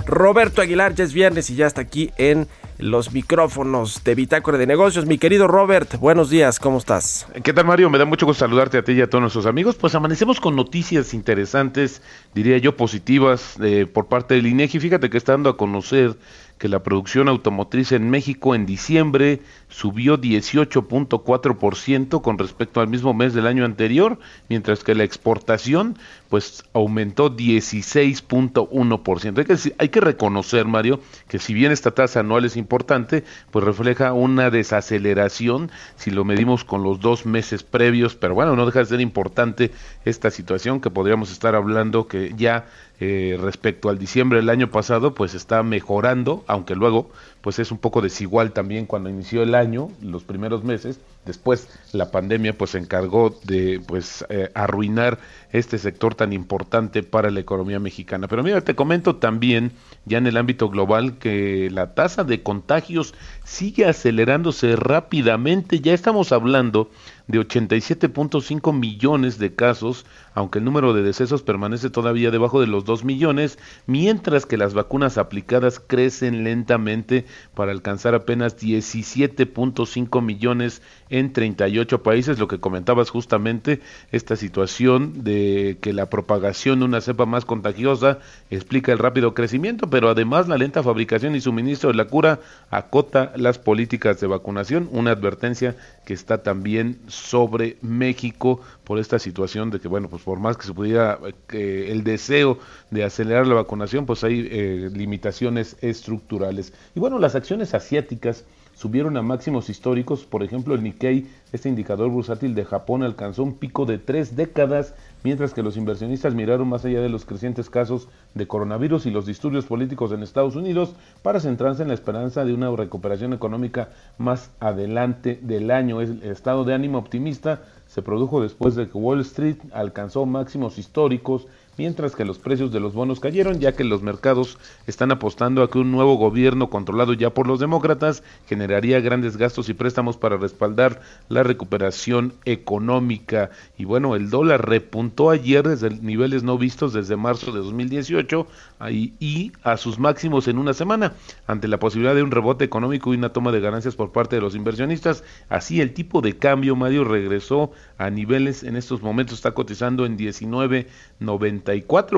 Roberto 0.07 0.63
Aguilar, 0.63 0.95
ya 0.95 1.05
es 1.05 1.13
viernes 1.13 1.51
y 1.51 1.55
ya 1.55 1.67
está 1.67 1.83
aquí 1.83 2.11
en 2.17 2.49
los 2.79 3.13
micrófonos 3.13 4.05
de 4.05 4.15
Bitácora 4.15 4.57
de 4.57 4.67
Negocios. 4.67 5.05
Mi 5.05 5.19
querido 5.19 5.49
Robert, 5.49 5.99
buenos 5.99 6.31
días, 6.31 6.61
¿cómo 6.61 6.79
estás? 6.79 7.27
¿Qué 7.43 7.53
tal 7.53 7.65
Mario? 7.65 7.91
Me 7.91 7.99
da 7.99 8.05
mucho 8.05 8.25
gusto 8.25 8.45
saludarte 8.45 8.79
a 8.79 8.85
ti 8.85 8.93
y 8.93 9.01
a 9.01 9.11
todos 9.11 9.21
nuestros 9.21 9.47
amigos. 9.47 9.75
Pues 9.75 9.95
amanecemos 9.97 10.41
con 10.41 10.55
noticias 10.55 11.13
interesantes, 11.13 12.03
diría 12.35 12.59
yo 12.59 12.77
positivas, 12.77 13.57
eh, 13.61 13.87
por 13.87 14.07
parte 14.07 14.35
del 14.35 14.47
INEGI. 14.47 14.79
Fíjate 14.79 15.11
que 15.11 15.19
está 15.19 15.33
dando 15.33 15.51
a 15.51 15.57
conocer 15.57 16.17
que 16.59 16.69
la 16.69 16.83
producción 16.83 17.29
automotriz 17.29 17.93
en 17.93 18.11
México 18.11 18.55
en 18.55 18.65
diciembre 18.65 19.41
subió 19.69 20.19
18.4% 20.19 22.23
con 22.23 22.39
respecto 22.39 22.81
al 22.81 22.89
mismo 22.89 23.15
mes 23.15 23.35
del 23.35 23.47
año 23.47 23.65
anterior, 23.65 24.19
mientras 24.49 24.83
que 24.83 24.95
la 24.95 25.05
exportación 25.05 25.99
pues 26.29 26.65
aumentó 26.73 27.35
16.1%. 27.35 29.39
Hay 29.39 29.45
que, 29.45 29.75
hay 29.79 29.89
que 29.89 30.01
reconocer, 30.01 30.67
Mario, 30.67 31.01
que 31.29 31.39
si 31.39 31.55
bien 31.55 31.73
esta 31.73 31.93
tasa 31.93 32.21
anual 32.21 32.45
es 32.45 32.57
importante, 32.57 33.25
pues 33.51 33.65
refleja 33.65 34.13
una 34.13 34.51
desaceleración 34.51 35.71
si 35.97 36.11
lo 36.11 36.25
medimos 36.25 36.65
con 36.65 36.83
los 36.83 37.01
dos 37.01 37.27
meses 37.27 37.63
previos, 37.63 38.15
pero 38.15 38.35
bueno, 38.35 38.57
no 38.57 38.67
deja 38.67 38.81
de 38.81 38.87
ser 38.87 39.01
importante 39.01 39.71
esta 40.05 40.31
situación 40.31 40.81
que 40.81 40.91
podríamos 40.91 41.31
estar 41.31 41.55
hablando 41.55 42.09
que 42.09 42.35
ya 42.37 42.67
eh, 43.01 43.39
respecto 43.41 43.91
al 43.91 43.99
diciembre 43.99 44.41
del 44.41 44.51
año 44.51 44.71
pasado, 44.71 45.15
pues 45.15 45.35
está 45.35 45.63
mejorando, 45.63 46.45
aunque 46.49 46.75
luego 46.75 47.11
pues 47.43 47.59
es 47.59 47.71
un 47.71 47.79
poco 47.79 48.01
desigual 48.01 48.53
también 48.53 48.87
cuando 48.87 49.09
inició 49.09 49.43
el 49.43 49.55
año, 49.55 49.91
los 50.03 50.25
primeros 50.25 50.65
meses, 50.65 51.01
después 51.25 51.69
la 51.93 52.11
pandemia 52.11 52.57
pues 52.57 52.71
se 52.73 52.79
encargó 52.79 53.39
de 53.45 53.81
pues 53.87 54.25
eh, 54.29 54.51
arruinar 54.55 55.19
este 55.53 55.79
sector 55.79 56.15
tan 56.15 56.33
importante 56.33 57.03
para 57.03 57.31
la 57.31 57.41
economía 57.41 57.81
mexicana. 57.81 58.29
Pero 58.29 58.43
mira, 58.43 58.61
te 58.61 58.75
comento 58.75 59.17
también 59.17 59.73
ya 60.05 60.19
en 60.19 60.27
el 60.27 60.37
ámbito 60.37 60.69
global 60.69 61.19
que 61.19 61.71
la 61.71 61.95
tasa 61.95 62.25
de 62.25 62.43
contagios 62.43 63.15
sigue 63.45 63.87
acelerándose 63.87 64.77
rápidamente, 64.77 65.81
ya 65.81 65.95
estamos 65.95 66.33
hablando 66.33 66.91
de 67.29 67.39
87.5 67.41 68.73
millones 68.73 69.39
de 69.39 69.55
casos, 69.55 70.07
aunque 70.35 70.59
el 70.59 70.65
número 70.65 70.95
de 70.95 71.03
decesos 71.03 71.43
permanece 71.43 71.91
todavía 71.91 72.31
debajo 72.31 72.61
de 72.61 72.67
los 72.67 72.85
2 72.87 73.05
millones, 73.05 73.59
mientras 73.87 74.47
que 74.47 74.57
las 74.57 74.73
vacunas 74.73 75.19
aplicadas 75.19 75.79
crecen 75.79 76.43
lentamente 76.43 77.27
para 77.55 77.73
alcanzar 77.73 78.15
apenas 78.15 78.59
17.5 78.59 80.23
millones 80.23 80.83
en 81.11 81.33
38 81.33 82.03
países, 82.03 82.39
lo 82.39 82.49
que 82.49 82.61
comentabas 82.61 83.11
justamente, 83.11 83.81
esta 84.13 84.37
situación 84.37 85.25
de 85.25 85.79
que 85.81 85.93
la 85.93 86.11
propagación 86.11 86.81
de 86.81 86.85
una 86.85 87.01
cepa 87.01 87.27
más 87.27 87.45
contagiosa 87.45 88.19
explica 88.51 88.93
el 88.93 88.99
rápido 88.99 89.35
crecimiento, 89.35 89.89
pero 89.89 90.09
además 90.09 90.49
la 90.49 90.59
lenta 90.59 90.83
fabricación 90.83 91.35
y 91.35 91.41
suministro 91.41 91.91
de 91.91 91.97
la 91.97 92.07
cura 92.07 92.41
acota 92.71 93.33
las 93.37 93.59
políticas 93.59 94.21
de 94.21 94.27
vacunación, 94.27 94.89
una 94.93 95.13
advertencia 95.13 95.77
que 96.05 96.15
está 96.15 96.43
también 96.43 96.99
sobre 97.07 97.77
México 97.83 98.61
por 98.85 98.99
esta 98.99 99.19
situación 99.19 99.71
de 99.71 99.81
que, 99.81 99.89
bueno, 99.89 100.09
pues 100.09 100.23
por 100.23 100.39
más 100.39 100.57
que 100.57 100.67
se 100.67 100.73
pudiera, 100.73 101.19
que 101.47 101.93
el 101.93 102.05
deseo 102.05 102.59
de 102.91 103.05
acelerar 103.05 103.47
la 103.47 103.55
vacunación, 103.55 104.07
pues 104.07 104.25
hay 104.25 104.49
eh, 104.51 104.91
limitaciones 104.93 105.77
estructurales. 105.81 106.73
Y 106.95 107.01
bueno, 107.01 107.19
las 107.19 107.35
acciones 107.35 107.75
asiáticas 107.75 108.45
subieron 108.79 109.17
a 109.17 109.23
máximos 109.23 109.69
históricos. 109.71 110.25
Por 110.25 110.45
ejemplo, 110.45 110.77
el 110.77 110.85
Nikkei, 110.85 111.27
este 111.53 111.69
indicador 111.69 112.11
bursátil 112.11 112.55
de 112.55 112.65
Japón, 112.65 113.03
alcanzó 113.03 113.43
un 113.43 113.55
pico 113.55 113.87
de 113.87 113.99
tres 113.99 114.37
décadas, 114.37 114.95
mientras 115.25 115.53
que 115.53 115.65
los 115.65 115.77
inversionistas 115.77 116.37
miraron 116.37 116.69
más 116.69 116.85
allá 116.85 117.01
de 117.01 117.09
los 117.09 117.25
crecientes 117.25 117.71
casos 117.71 118.07
de 118.35 118.47
coronavirus 118.47 119.07
y 119.07 119.11
los 119.11 119.27
disturbios 119.27 119.65
políticos 119.65 120.13
en 120.13 120.23
Estados 120.23 120.55
Unidos 120.55 120.95
para 121.23 121.41
centrarse 121.41 121.83
en 121.83 121.89
la 121.89 121.95
esperanza 121.95 122.45
de 122.45 122.55
una 122.55 122.71
recuperación 122.71 123.33
económica 123.33 123.89
más 124.17 124.53
adelante 124.61 125.41
del 125.43 125.73
año. 125.73 126.01
El 126.01 126.23
estado 126.23 126.63
de 126.65 126.75
ánimo 126.75 126.99
optimista 126.99 127.63
se 127.89 128.03
produjo 128.03 128.41
después 128.43 128.77
de 128.77 128.89
que 128.89 128.97
Wall 128.97 129.23
Street 129.23 129.57
alcanzó 129.73 130.25
máximos 130.25 130.79
históricos 130.79 131.49
mientras 131.79 132.17
que 132.17 132.25
los 132.25 132.39
precios 132.39 132.73
de 132.73 132.81
los 132.81 132.93
bonos 132.93 133.21
cayeron 133.21 133.61
ya 133.61 133.73
que 133.73 133.85
los 133.85 134.03
mercados 134.03 134.59
están 134.87 135.13
apostando 135.13 135.63
a 135.63 135.71
que 135.71 135.79
un 135.79 135.93
nuevo 135.93 136.17
gobierno 136.17 136.69
controlado 136.69 137.13
ya 137.13 137.31
por 137.31 137.47
los 137.47 137.61
demócratas 137.61 138.25
generaría 138.47 139.01
grandes 139.01 139.37
gastos 139.37 139.69
y 139.69 139.75
préstamos 139.75 140.17
para 140.17 140.37
respaldar 140.37 141.01
la 141.29 141.45
recuperación 141.45 142.35
económica. 142.45 143.51
Y 143.79 143.85
bueno, 143.85 144.17
el 144.17 144.29
dólar 144.29 144.69
repuntó 144.69 145.31
ayer 145.31 145.67
desde 145.67 145.91
niveles 145.91 146.43
no 146.43 146.59
vistos 146.59 146.93
desde 146.93 147.17
marzo 147.17 147.53
de 147.53 147.61
2018 147.61 148.47
y 148.91 149.53
a 149.63 149.77
sus 149.77 149.99
máximos 150.01 150.49
en 150.49 150.59
una 150.59 150.75
semana, 150.75 151.13
ante 151.47 151.69
la 151.69 151.79
posibilidad 151.79 152.15
de 152.15 152.23
un 152.25 152.33
rebote 152.33 152.65
económico 152.65 153.15
y 153.15 153.17
una 153.17 153.33
toma 153.33 153.53
de 153.53 153.61
ganancias 153.61 153.95
por 153.95 154.11
parte 154.11 154.37
de 154.37 154.43
los 154.43 154.57
inversionistas. 154.57 155.23
Así 155.49 155.81
el 155.81 155.95
tipo 155.95 156.21
de 156.23 156.37
cambio, 156.37 156.75
Mario, 156.75 157.05
regresó 157.05 157.71
a 157.99 158.11
niveles 158.11 158.65
en 158.65 158.77
estos 158.77 159.01
momentos, 159.01 159.37
está 159.37 159.53
cotizando 159.53 160.05
en 160.05 160.19
19.90 160.19 161.68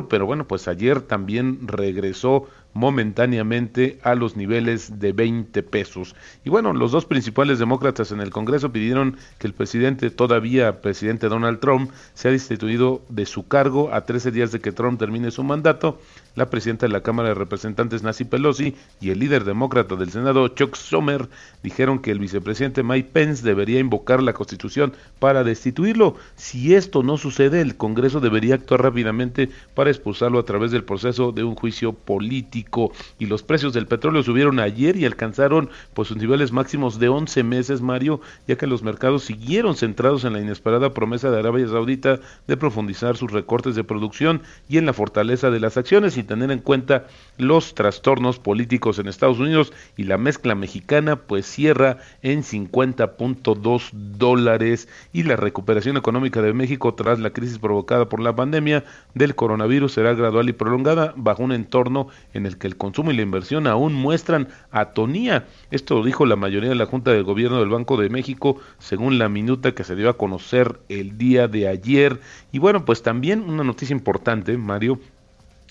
pero 0.08 0.26
bueno, 0.26 0.46
pues 0.46 0.68
ayer 0.68 1.00
también 1.00 1.66
regresó 1.66 2.46
momentáneamente 2.72 3.98
a 4.02 4.14
los 4.14 4.36
niveles 4.36 5.00
de 5.00 5.12
20 5.12 5.62
pesos. 5.62 6.14
Y 6.44 6.50
bueno, 6.50 6.72
los 6.72 6.92
dos 6.92 7.04
principales 7.04 7.58
demócratas 7.58 8.12
en 8.12 8.20
el 8.20 8.30
Congreso 8.30 8.72
pidieron 8.72 9.16
que 9.38 9.46
el 9.46 9.54
presidente, 9.54 10.10
todavía 10.10 10.80
presidente 10.80 11.28
Donald 11.28 11.60
Trump, 11.60 11.90
sea 12.14 12.30
destituido 12.30 13.02
de 13.08 13.26
su 13.26 13.48
cargo 13.48 13.92
a 13.92 14.06
13 14.06 14.30
días 14.30 14.52
de 14.52 14.60
que 14.60 14.72
Trump 14.72 14.98
termine 14.98 15.30
su 15.30 15.42
mandato 15.42 15.98
la 16.36 16.48
presidenta 16.48 16.86
de 16.86 16.92
la 16.92 17.02
Cámara 17.02 17.30
de 17.30 17.34
Representantes 17.34 18.02
Nancy 18.02 18.24
Pelosi 18.24 18.76
y 19.00 19.10
el 19.10 19.18
líder 19.18 19.44
demócrata 19.44 19.96
del 19.96 20.10
Senado 20.10 20.46
Chuck 20.48 20.76
Schumer 20.76 21.28
dijeron 21.62 21.98
que 21.98 22.12
el 22.12 22.20
vicepresidente 22.20 22.82
Mike 22.82 23.10
Pence 23.12 23.44
debería 23.44 23.80
invocar 23.80 24.22
la 24.22 24.32
Constitución 24.32 24.92
para 25.18 25.44
destituirlo. 25.44 26.14
Si 26.36 26.74
esto 26.74 27.02
no 27.02 27.18
sucede, 27.18 27.60
el 27.60 27.76
Congreso 27.76 28.20
debería 28.20 28.54
actuar 28.54 28.82
rápidamente 28.82 29.50
para 29.74 29.90
expulsarlo 29.90 30.38
a 30.38 30.44
través 30.44 30.70
del 30.70 30.84
proceso 30.84 31.32
de 31.32 31.42
un 31.42 31.56
juicio 31.56 31.92
político 31.92 32.59
México. 32.60 32.92
Y 33.18 33.26
los 33.26 33.42
precios 33.42 33.72
del 33.72 33.86
petróleo 33.86 34.22
subieron 34.22 34.60
ayer 34.60 34.96
y 34.96 35.06
alcanzaron 35.06 35.70
pues 35.94 36.08
sus 36.08 36.16
niveles 36.16 36.52
máximos 36.52 36.98
de 36.98 37.08
11 37.08 37.42
meses, 37.42 37.80
Mario, 37.80 38.20
ya 38.46 38.56
que 38.56 38.66
los 38.66 38.82
mercados 38.82 39.24
siguieron 39.24 39.76
centrados 39.76 40.24
en 40.24 40.34
la 40.34 40.40
inesperada 40.40 40.92
promesa 40.92 41.30
de 41.30 41.38
Arabia 41.38 41.66
Saudita 41.68 42.20
de 42.46 42.56
profundizar 42.56 43.16
sus 43.16 43.32
recortes 43.32 43.74
de 43.74 43.84
producción 43.84 44.42
y 44.68 44.78
en 44.78 44.86
la 44.86 44.92
fortaleza 44.92 45.50
de 45.50 45.60
las 45.60 45.76
acciones 45.76 46.14
sin 46.14 46.26
tener 46.26 46.50
en 46.50 46.58
cuenta 46.58 47.06
los 47.38 47.74
trastornos 47.74 48.38
políticos 48.38 48.98
en 48.98 49.08
Estados 49.08 49.38
Unidos. 49.38 49.72
Y 49.96 50.04
la 50.04 50.18
mezcla 50.18 50.54
mexicana 50.54 51.16
pues 51.16 51.46
cierra 51.46 51.98
en 52.22 52.42
50.2 52.42 53.90
dólares. 53.92 54.88
Y 55.12 55.22
la 55.22 55.36
recuperación 55.36 55.96
económica 55.96 56.42
de 56.42 56.52
México 56.52 56.94
tras 56.94 57.18
la 57.18 57.30
crisis 57.30 57.58
provocada 57.58 58.08
por 58.08 58.20
la 58.20 58.34
pandemia 58.34 58.84
del 59.14 59.34
coronavirus 59.34 59.92
será 59.92 60.14
gradual 60.14 60.48
y 60.48 60.52
prolongada 60.52 61.14
bajo 61.16 61.42
un 61.42 61.52
entorno 61.52 62.08
en 62.34 62.49
el 62.50 62.58
que 62.58 62.66
el 62.66 62.76
consumo 62.76 63.10
y 63.10 63.16
la 63.16 63.22
inversión 63.22 63.66
aún 63.66 63.94
muestran 63.94 64.48
atonía. 64.70 65.46
Esto 65.70 65.96
lo 65.96 66.04
dijo 66.04 66.26
la 66.26 66.36
mayoría 66.36 66.68
de 66.68 66.74
la 66.74 66.86
Junta 66.86 67.12
de 67.12 67.22
Gobierno 67.22 67.60
del 67.60 67.68
Banco 67.68 67.96
de 67.96 68.10
México 68.10 68.56
según 68.78 69.18
la 69.18 69.28
minuta 69.28 69.72
que 69.72 69.84
se 69.84 69.96
dio 69.96 70.08
a 70.10 70.16
conocer 70.16 70.80
el 70.88 71.16
día 71.16 71.48
de 71.48 71.68
ayer. 71.68 72.20
Y 72.52 72.58
bueno, 72.58 72.84
pues 72.84 73.02
también 73.02 73.48
una 73.48 73.64
noticia 73.64 73.94
importante, 73.94 74.56
Mario, 74.56 75.00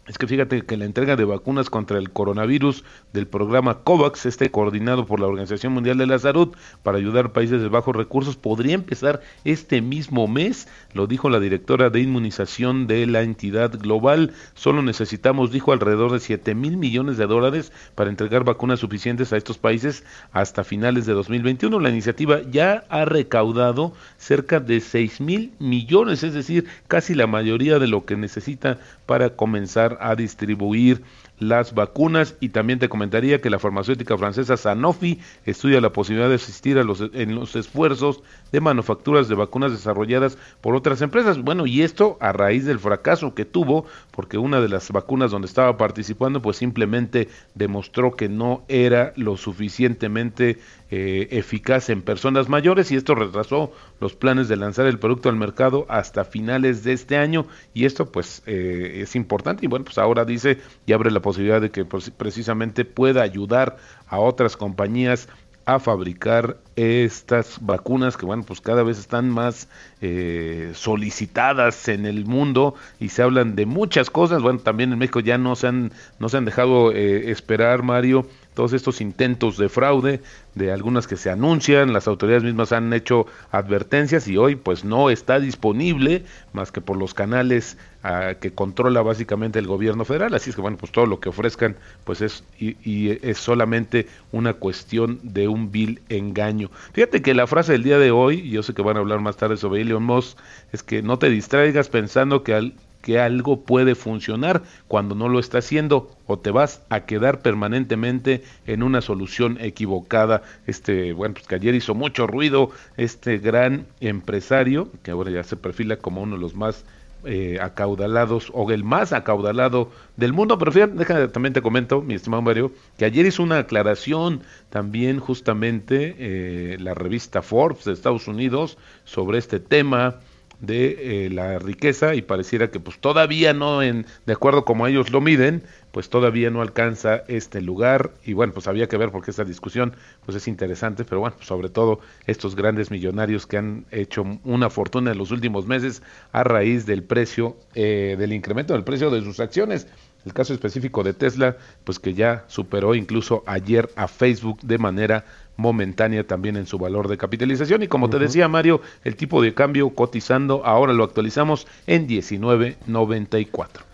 es 0.10 0.18
que 0.18 0.26
fíjate 0.26 0.64
que 0.64 0.76
la 0.76 0.86
entrega 0.86 1.16
de 1.16 1.24
vacunas 1.24 1.70
contra 1.70 2.00
el 2.00 2.10
coronavirus 2.10 2.84
del 3.14 3.28
programa 3.28 3.84
COVAX, 3.84 4.26
este 4.26 4.50
coordinado 4.50 5.06
por 5.06 5.20
la 5.20 5.28
Organización 5.28 5.72
Mundial 5.72 6.00
de 6.00 6.08
la 6.08 6.18
Salud 6.18 6.56
para 6.82 6.98
ayudar 6.98 7.28
a 7.28 7.34
países 7.34 7.62
de 7.62 7.70
bajos 7.70 7.96
recursos, 7.96 8.36
podría 8.36 8.74
empezar 8.74 9.22
este 9.46 9.84
mismo 9.84 10.28
mes, 10.28 10.68
lo 10.94 11.06
dijo 11.06 11.30
la 11.30 11.40
directora 11.40 11.92
de 11.92 12.02
inmunización 12.02 12.88
de 12.88 13.06
la 13.06 13.22
entidad 13.22 13.78
global. 13.78 14.34
Solo 14.56 14.82
necesitamos, 14.82 15.52
dijo, 15.52 15.74
alrededor 15.74 16.12
de 16.12 16.20
7 16.20 16.56
mil 16.56 16.78
millones 16.78 17.18
de 17.18 17.28
dólares 17.28 17.72
para 17.94 18.10
entregar 18.10 18.44
vacunas 18.44 18.80
suficientes 18.80 19.32
a 19.32 19.38
estos 19.38 19.60
países 19.60 20.04
hasta 20.32 20.64
finales 20.64 21.06
de 21.06 21.14
2021. 21.14 21.80
La 21.80 21.90
iniciativa 21.92 22.42
ya 22.50 22.84
ha 22.90 23.06
recaudado 23.06 23.94
cerca 24.18 24.60
de 24.60 24.82
6 24.82 25.22
mil 25.22 25.54
millones, 25.60 26.24
es 26.24 26.34
decir, 26.34 26.66
casi 26.88 27.14
la 27.14 27.28
mayoría 27.28 27.78
de 27.78 27.88
lo 27.88 28.06
que 28.06 28.16
necesita 28.18 28.80
para 29.10 29.32
comenzar 29.32 29.98
a 30.02 30.16
distribuir 30.16 31.02
las 31.40 31.74
vacunas 31.74 32.36
y 32.40 32.50
también 32.50 32.78
te 32.78 32.90
comentaría 32.90 33.42
que 33.42 33.50
la 33.50 33.58
farmacéutica 33.58 34.16
francesa 34.16 34.56
Sanofi 34.56 35.20
estudia 35.48 35.82
la 35.82 35.92
posibilidad 35.92 36.30
de 36.30 36.36
asistir 36.36 36.78
a 36.78 36.84
los, 36.84 37.02
en 37.14 37.34
los 37.34 37.56
esfuerzos 37.56 38.22
de 38.52 38.62
manufacturas 38.62 39.28
de 39.28 39.34
vacunas 39.34 39.72
desarrolladas 39.72 40.38
por 40.62 40.76
otras 40.76 41.02
empresas. 41.02 41.40
Bueno, 41.42 41.66
y 41.66 41.82
esto 41.82 42.18
a 42.20 42.34
raíz 42.34 42.66
del 42.66 42.78
fracaso 42.78 43.34
que 43.34 43.46
tuvo, 43.46 43.88
porque 44.12 44.38
una 44.38 44.62
de 44.62 44.70
las 44.70 44.92
vacunas 44.92 45.32
donde 45.32 45.48
estaba 45.48 45.76
participando 45.76 46.44
pues 46.44 46.58
simplemente 46.58 47.30
demostró 47.56 48.12
que 48.12 48.30
no 48.30 48.64
era 48.68 49.14
lo 49.16 49.38
suficientemente 49.38 50.60
eh, 50.92 51.28
eficaz 51.38 51.92
en 51.92 52.02
personas 52.02 52.50
mayores 52.50 52.92
y 52.92 52.96
esto 52.96 53.14
retrasó 53.14 53.72
los 54.00 54.16
planes 54.16 54.48
de 54.48 54.56
lanzar 54.56 54.88
el 54.88 54.98
producto 54.98 55.30
al 55.30 55.36
mercado 55.36 55.86
hasta 55.88 56.26
finales 56.26 56.84
de 56.84 56.94
este 56.94 57.16
año 57.16 57.46
y 57.76 57.86
esto 57.86 58.12
pues 58.12 58.42
eh, 58.48 59.02
es 59.04 59.16
importante. 59.16 59.66
Y 59.66 59.68
bueno 59.68 59.86
pues 59.86 60.00
ahora 60.00 60.26
dice 60.26 60.58
y 60.88 60.94
abre 60.94 61.12
la 61.12 61.22
posibilidad 61.22 61.62
de 61.62 61.70
que 61.70 61.86
pues, 61.86 62.10
precisamente 62.10 62.86
pueda 62.86 63.22
ayudar 63.22 63.78
a 64.08 64.18
otras 64.18 64.58
compañías 64.58 65.30
a 65.66 65.78
fabricar 65.78 66.58
estas 66.76 67.60
vacunas 67.62 68.18
que 68.18 68.26
bueno 68.26 68.42
pues 68.42 68.60
cada 68.60 68.82
vez 68.82 68.98
están 68.98 69.30
más 69.30 69.68
eh, 70.02 70.72
solicitadas 70.74 71.88
en 71.88 72.08
el 72.08 72.26
mundo 72.26 72.74
y 73.00 73.10
se 73.10 73.22
hablan 73.22 73.56
de 73.56 73.68
muchas 73.68 74.10
cosas. 74.10 74.42
Bueno 74.42 74.58
también 74.58 74.92
en 74.92 74.98
México 74.98 75.20
ya 75.20 75.38
no 75.38 75.56
se 75.56 75.68
han 75.68 75.92
no 76.18 76.30
se 76.30 76.38
han 76.38 76.46
dejado 76.46 76.92
esperar 76.92 77.84
Mario 77.84 78.26
todos 78.60 78.74
estos 78.74 79.00
intentos 79.00 79.56
de 79.56 79.70
fraude, 79.70 80.20
de 80.54 80.74
algunas 80.74 81.08
que 81.08 81.16
se 81.16 81.30
anuncian, 81.30 81.94
las 81.94 82.10
autoridades 82.10 82.44
mismas 82.44 82.74
han 82.74 82.92
hecho 82.92 83.26
advertencias 83.52 84.28
y 84.28 84.36
hoy 84.36 84.58
pues 84.58 84.84
no 84.84 85.10
está 85.10 85.40
disponible 85.40 86.26
más 86.52 86.70
que 86.70 86.82
por 86.82 86.98
los 86.98 87.14
canales 87.14 87.78
ah, 88.04 88.34
que 88.42 88.52
controla 88.52 89.02
básicamente 89.02 89.60
el 89.60 89.66
gobierno 89.66 90.04
federal, 90.04 90.34
así 90.34 90.50
es 90.50 90.58
que 90.58 90.62
bueno, 90.62 90.76
pues 90.76 90.92
todo 90.92 91.06
lo 91.06 91.22
que 91.22 91.30
ofrezcan 91.30 91.78
pues 92.04 92.20
es 92.20 92.44
y, 92.60 93.12
es 93.26 93.38
solamente 93.38 94.08
una 94.34 94.52
cuestión 94.52 95.22
de 95.24 95.48
un 95.48 95.72
vil 95.72 96.02
engaño. 96.10 96.70
Fíjate 96.92 97.22
que 97.22 97.34
la 97.34 97.48
frase 97.48 97.72
del 97.72 97.84
día 97.84 97.98
de 97.98 98.12
hoy, 98.12 98.42
y 98.42 98.50
yo 98.50 98.62
sé 98.62 98.74
que 98.74 98.82
van 98.82 98.98
a 98.98 99.00
hablar 99.00 99.22
más 99.22 99.38
tarde 99.38 99.56
sobre 99.56 99.84
Elon 99.84 100.04
Musk, 100.04 100.38
es 100.74 100.84
que 100.84 101.02
no 101.02 101.18
te 101.18 101.30
distraigas 101.30 101.88
pensando 101.88 102.44
que 102.44 102.56
al 102.56 102.74
que 103.02 103.20
algo 103.20 103.62
puede 103.62 103.96
funcionar 103.96 104.64
cuando 104.88 105.16
no 105.16 105.30
lo 105.30 105.40
está 105.40 105.60
haciendo 105.60 106.12
o 106.28 106.40
te 106.40 106.52
vas 106.52 106.82
a 106.90 107.02
quedar 107.02 107.42
permanentemente 107.42 108.44
en 108.68 108.84
una 108.84 109.02
solución 109.02 109.58
equivocada. 109.62 110.44
Este, 110.68 111.14
bueno, 111.14 111.34
pues 111.36 111.48
que 111.48 111.56
ayer 111.56 111.76
hizo 111.76 111.96
mucho 111.96 112.28
ruido 112.28 112.72
este 112.98 113.38
gran 113.38 113.88
empresario, 114.00 114.90
que 115.04 115.12
ahora 115.12 115.32
ya 115.32 115.44
se 115.44 115.56
perfila 115.56 115.98
como 115.98 116.22
uno 116.22 116.36
de 116.36 116.42
los 116.42 116.56
más 116.56 116.86
eh, 117.26 117.58
acaudalados 117.62 118.50
o 118.54 118.72
el 118.72 118.86
más 118.86 119.12
acaudalado 119.12 119.92
del 120.16 120.32
mundo. 120.32 120.58
Pero 120.58 120.72
fíjate, 120.72 120.94
déjame, 120.94 121.28
también 121.28 121.54
te 121.54 121.62
comento, 121.62 122.02
mi 122.02 122.14
estimado 122.14 122.42
Mario, 122.42 122.72
que 122.98 123.06
ayer 123.06 123.26
hizo 123.26 123.44
una 123.44 123.60
aclaración 123.60 124.42
también 124.70 125.20
justamente 125.20 126.16
eh, 126.18 126.78
la 126.80 126.94
revista 126.94 127.42
Forbes 127.42 127.84
de 127.84 127.92
Estados 127.92 128.30
Unidos 128.30 128.78
sobre 129.04 129.38
este 129.38 129.60
tema 129.60 130.22
de 130.60 131.26
eh, 131.26 131.30
la 131.30 131.58
riqueza 131.60 132.16
y 132.16 132.22
pareciera 132.22 132.70
que 132.70 132.80
pues 132.80 133.00
todavía 133.00 133.54
no 133.54 133.82
en 133.82 134.06
de 134.26 134.34
acuerdo 134.34 134.66
como 134.66 134.88
ellos 134.88 135.12
lo 135.12 135.22
miden 135.22 135.64
pues 135.92 136.10
todavía 136.10 136.52
no 136.52 136.62
alcanza 136.62 137.24
este 137.28 137.62
lugar. 137.62 138.12
Y 138.24 138.34
bueno 138.34 138.54
pues 138.54 138.68
había 138.68 138.88
que 138.88 138.98
ver 138.98 139.12
porque 139.12 139.32
esta 139.32 139.44
discusión 139.44 139.94
pues 140.26 140.36
es 140.38 140.48
interesante 140.48 141.06
pero 141.06 141.22
bueno 141.22 141.36
pues, 141.36 141.48
sobre 141.48 141.70
todo 141.70 142.00
estos 142.26 142.56
grandes 142.56 142.92
millonarios 142.92 143.48
que 143.48 143.58
han 143.58 143.86
hecho 143.92 144.26
una 144.44 144.70
fortuna 144.70 145.12
en 145.12 145.18
los 145.18 145.32
últimos 145.32 145.66
meses 145.66 146.04
a 146.32 146.44
raíz 146.44 146.86
del 146.86 147.04
precio 147.04 147.58
eh, 147.76 148.16
del 148.20 148.34
incremento 148.34 148.74
del 148.74 148.84
precio 148.84 149.10
de 149.10 149.22
sus 149.22 149.40
acciones. 149.40 149.88
El 150.26 150.34
caso 150.34 150.54
específico 150.54 151.04
de 151.04 151.14
Tesla 151.14 151.56
pues 151.86 152.00
que 152.00 152.14
ya 152.14 152.44
superó 152.48 152.94
incluso 152.94 153.44
ayer 153.46 153.90
a 153.96 154.08
Facebook 154.10 154.60
de 154.62 154.78
manera 154.78 155.26
momentánea 155.60 156.26
también 156.26 156.56
en 156.56 156.66
su 156.66 156.80
valor 156.80 157.08
de 157.10 157.18
capitalización. 157.18 157.84
Y 157.84 157.88
como 157.88 158.10
te 158.10 158.18
decía 158.18 158.48
Mario, 158.48 158.82
el 159.04 159.16
tipo 159.16 159.42
de 159.42 159.54
cambio 159.54 159.90
cotizando, 159.92 160.66
ahora 160.66 160.94
lo 160.94 161.04
actualizamos 161.04 161.68
en 161.86 162.08
19.94. 162.08 163.90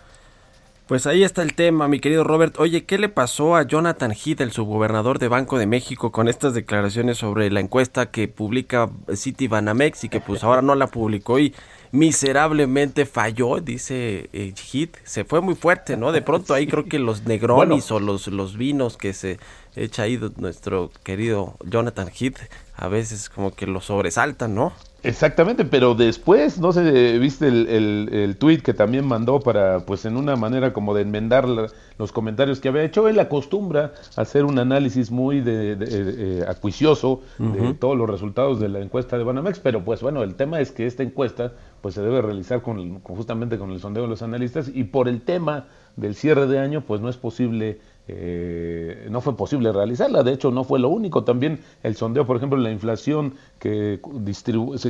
Pues 0.86 1.08
ahí 1.08 1.24
está 1.24 1.42
el 1.42 1.54
tema, 1.54 1.88
mi 1.88 1.98
querido 1.98 2.22
Robert. 2.22 2.60
Oye, 2.60 2.84
¿qué 2.84 2.96
le 2.96 3.08
pasó 3.08 3.56
a 3.56 3.64
Jonathan 3.64 4.12
Heath, 4.12 4.40
el 4.40 4.52
subgobernador 4.52 5.18
de 5.18 5.26
Banco 5.26 5.58
de 5.58 5.66
México, 5.66 6.12
con 6.12 6.28
estas 6.28 6.54
declaraciones 6.54 7.18
sobre 7.18 7.50
la 7.50 7.58
encuesta 7.58 8.12
que 8.12 8.28
publica 8.28 8.88
City 9.12 9.48
Banamex 9.48 10.04
y 10.04 10.08
que 10.08 10.20
pues 10.20 10.44
ahora 10.44 10.62
no 10.62 10.76
la 10.76 10.86
publicó 10.86 11.40
y 11.40 11.52
miserablemente 11.90 13.04
falló, 13.04 13.58
dice 13.58 14.30
eh, 14.32 14.54
Heath? 14.72 14.98
Se 15.02 15.24
fue 15.24 15.40
muy 15.40 15.56
fuerte, 15.56 15.96
¿no? 15.96 16.12
De 16.12 16.22
pronto 16.22 16.54
ahí 16.54 16.68
creo 16.68 16.84
que 16.84 17.00
los 17.00 17.22
negronis 17.26 17.90
o 17.90 17.98
los, 17.98 18.28
los 18.28 18.56
vinos 18.56 18.96
que 18.96 19.12
se 19.12 19.40
echa 19.76 20.02
ahí 20.02 20.18
nuestro 20.36 20.90
querido 21.04 21.54
Jonathan 21.64 22.08
Heath 22.08 22.38
a 22.74 22.88
veces 22.88 23.30
como 23.30 23.52
que 23.54 23.66
lo 23.66 23.80
sobresaltan, 23.80 24.54
¿no? 24.54 24.72
Exactamente, 25.02 25.64
pero 25.64 25.94
después, 25.94 26.58
no 26.58 26.72
sé, 26.72 27.18
viste 27.18 27.46
el, 27.46 27.68
el, 27.68 28.08
el 28.12 28.36
tweet 28.36 28.58
que 28.58 28.74
también 28.74 29.06
mandó 29.06 29.38
para, 29.38 29.80
pues 29.86 30.04
en 30.04 30.16
una 30.16 30.34
manera 30.34 30.72
como 30.72 30.94
de 30.94 31.02
enmendar 31.02 31.46
los 31.46 32.12
comentarios 32.12 32.58
que 32.58 32.68
había 32.68 32.82
hecho, 32.82 33.06
él 33.06 33.20
acostumbra 33.20 33.92
a 34.16 34.22
hacer 34.22 34.44
un 34.44 34.58
análisis 34.58 35.12
muy 35.12 35.40
de, 35.42 35.76
eh, 35.80 36.44
acuicioso 36.48 37.20
de 37.38 37.74
todos 37.74 37.96
los 37.96 38.10
resultados 38.10 38.58
de 38.58 38.68
la 38.68 38.80
encuesta 38.80 39.16
de 39.16 39.22
Banamex, 39.22 39.60
pero 39.60 39.84
pues 39.84 40.02
bueno, 40.02 40.24
el 40.24 40.34
tema 40.34 40.60
es 40.60 40.72
que 40.72 40.86
esta 40.86 41.04
encuesta 41.04 41.52
pues 41.82 41.94
se 41.94 42.02
debe 42.02 42.20
realizar 42.20 42.62
con, 42.62 43.00
justamente 43.02 43.58
con 43.58 43.70
el 43.70 43.78
sondeo 43.78 44.04
de 44.04 44.08
los 44.08 44.22
analistas 44.22 44.68
y 44.74 44.84
por 44.84 45.08
el 45.08 45.20
tema 45.20 45.66
del 45.94 46.16
cierre 46.16 46.48
de 46.48 46.58
año 46.58 46.80
pues 46.80 47.00
no 47.00 47.08
es 47.08 47.16
posible 47.16 47.78
eh, 48.08 49.08
no 49.10 49.20
fue 49.20 49.36
posible 49.36 49.72
realizarla. 49.72 50.22
De 50.22 50.32
hecho, 50.32 50.50
no 50.50 50.64
fue 50.64 50.78
lo 50.78 50.88
único. 50.88 51.24
También 51.24 51.60
el 51.82 51.96
sondeo, 51.96 52.26
por 52.26 52.36
ejemplo, 52.36 52.58
la 52.58 52.70
inflación 52.70 53.34
que, 53.58 54.00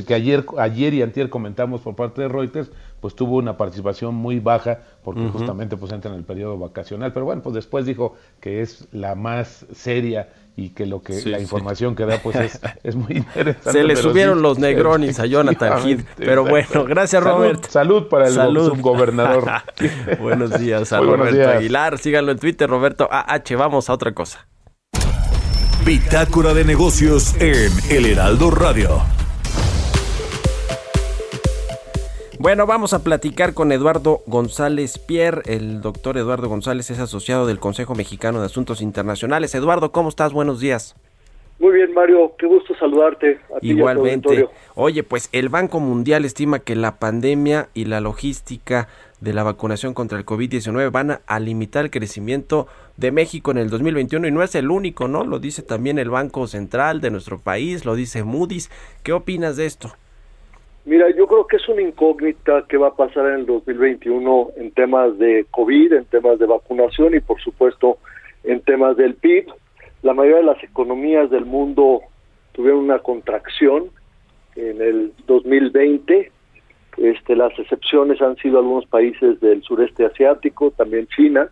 que 0.05 0.13
ayer, 0.13 0.45
ayer 0.57 0.93
y 0.93 1.01
antier 1.01 1.29
comentamos 1.29 1.81
por 1.81 1.95
parte 1.95 2.21
de 2.21 2.27
Reuters, 2.27 2.71
pues 3.01 3.15
tuvo 3.15 3.37
una 3.37 3.57
participación 3.57 4.15
muy 4.15 4.39
baja 4.39 4.79
porque 5.03 5.27
justamente 5.29 5.77
pues 5.77 5.91
entra 5.91 6.11
en 6.11 6.17
el 6.17 6.23
periodo 6.23 6.57
vacacional. 6.57 7.13
Pero 7.13 7.25
bueno, 7.25 7.41
pues 7.41 7.55
después 7.55 7.85
dijo 7.85 8.15
que 8.39 8.61
es 8.61 8.87
la 8.91 9.15
más 9.15 9.65
seria 9.73 10.29
y 10.57 10.69
que 10.69 10.87
lo 10.87 11.03
que 11.03 11.21
la 11.25 11.39
información 11.39 11.95
que 11.95 12.05
da 12.05 12.17
pues 12.17 12.59
es, 12.83 12.95
muy 12.95 13.17
interesante. 13.17 13.71
Se 13.71 13.83
le 13.83 13.95
subieron 13.95 14.41
los 14.41 14.57
negronis 14.57 15.19
a 15.19 15.27
Jonathan 15.27 15.87
Heath, 15.87 16.03
pero 16.17 16.43
bueno, 16.43 16.83
gracias 16.83 17.23
Robert. 17.23 17.63
Salud, 17.69 18.07
para 18.07 18.27
el 18.27 18.33
subgobernador. 18.33 19.45
buenos 20.19 20.59
días 20.59 20.91
a 20.93 20.99
Roberto 20.99 21.47
Aguilar, 21.47 21.99
síganlo 21.99 22.31
en 22.31 22.39
Twitter, 22.39 22.67
Roberto 22.67 23.07
AH, 23.09 23.55
vamos 23.55 23.89
a 23.89 23.93
otra 23.93 24.13
cosa. 24.13 24.47
Bitácora 25.85 26.55
de 26.55 26.65
negocios 26.65 27.35
en 27.39 27.71
El 27.89 28.07
Heraldo 28.07 28.49
Radio. 28.49 29.16
Bueno, 32.39 32.67
vamos 32.67 32.93
a 32.93 33.03
platicar 33.03 33.55
con 33.55 33.71
Eduardo 33.71 34.21
González 34.27 34.99
Pierre. 34.99 35.41
El 35.47 35.81
doctor 35.81 36.17
Eduardo 36.17 36.47
González 36.47 36.91
es 36.91 36.99
asociado 36.99 37.47
del 37.47 37.59
Consejo 37.59 37.95
Mexicano 37.95 38.39
de 38.39 38.45
Asuntos 38.45 38.79
Internacionales. 38.79 39.55
Eduardo, 39.55 39.91
¿cómo 39.91 40.09
estás? 40.09 40.33
Buenos 40.33 40.59
días. 40.59 40.95
Muy 41.57 41.73
bien, 41.73 41.91
Mario, 41.95 42.33
qué 42.37 42.45
gusto 42.45 42.75
saludarte. 42.77 43.39
Igualmente. 43.61 44.47
Oye, 44.75 45.01
pues 45.01 45.29
el 45.31 45.49
Banco 45.49 45.79
Mundial 45.79 46.25
estima 46.25 46.59
que 46.59 46.75
la 46.75 46.99
pandemia 46.99 47.69
y 47.73 47.85
la 47.85 48.01
logística 48.01 48.87
de 49.19 49.33
la 49.33 49.41
vacunación 49.41 49.95
contra 49.95 50.19
el 50.19 50.25
COVID-19 50.25 50.91
van 50.91 51.19
a, 51.25 51.39
limitar 51.39 51.85
el 51.85 51.91
crecimiento 51.91 52.67
de 52.97 53.11
México 53.11 53.49
en 53.49 53.57
el 53.57 53.71
2021 53.71 54.27
y 54.27 54.31
no 54.31 54.43
es 54.43 54.53
el 54.53 54.69
único, 54.69 55.07
¿no? 55.07 55.23
Lo 55.23 55.39
dice 55.39 55.63
también 55.63 55.97
el 55.97 56.11
Banco 56.11 56.45
Central 56.45 57.01
de 57.01 57.09
nuestro 57.09 57.39
país, 57.39 57.83
lo 57.83 57.95
dice 57.95 58.23
Moody's. 58.23 58.69
¿Qué 59.01 59.11
opinas 59.11 59.57
de 59.57 59.65
esto? 59.65 59.91
Mira, 60.87 61.09
yo 61.09 61.27
creo 61.27 61.45
que 61.47 61.57
es 61.57 61.67
una 61.67 61.81
incógnita 61.81 62.63
qué 62.69 62.77
va 62.77 62.87
a 62.87 62.95
pasar 62.95 63.25
en 63.27 63.39
el 63.41 63.45
2021 63.45 64.51
en 64.55 64.71
temas 64.71 65.17
de 65.17 65.45
COVID, 65.51 65.91
en 65.91 66.05
temas 66.05 66.39
de 66.39 66.45
vacunación 66.45 67.13
y 67.13 67.19
por 67.19 67.41
supuesto 67.41 67.97
en 68.45 68.61
temas 68.61 68.95
del 68.95 69.15
PIB. 69.15 69.47
La 70.01 70.13
mayoría 70.13 70.37
de 70.37 70.43
las 70.43 70.63
economías 70.63 71.29
del 71.29 71.43
mundo 71.43 72.03
tuvieron 72.53 72.85
una 72.85 72.99
contracción 72.99 73.89
en 74.55 74.81
el 74.81 75.11
2020. 75.25 76.31
Este, 76.95 77.35
las 77.35 77.51
excepciones 77.59 78.21
han 78.21 78.37
sido 78.37 78.59
algunos 78.59 78.85
países 78.85 79.41
del 79.41 79.63
sureste 79.63 80.05
asiático, 80.05 80.71
también 80.71 81.05
China, 81.07 81.49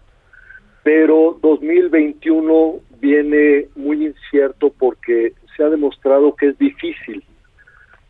pero 0.82 1.38
2021 1.42 2.76
viene 3.02 3.68
muy 3.76 4.06
incierto 4.06 4.72
porque 4.80 5.34
se 5.58 5.64
ha 5.64 5.70
demostrado 5.70 6.38
que 6.38 6.48
es 6.48 6.58
difícil 6.58 7.22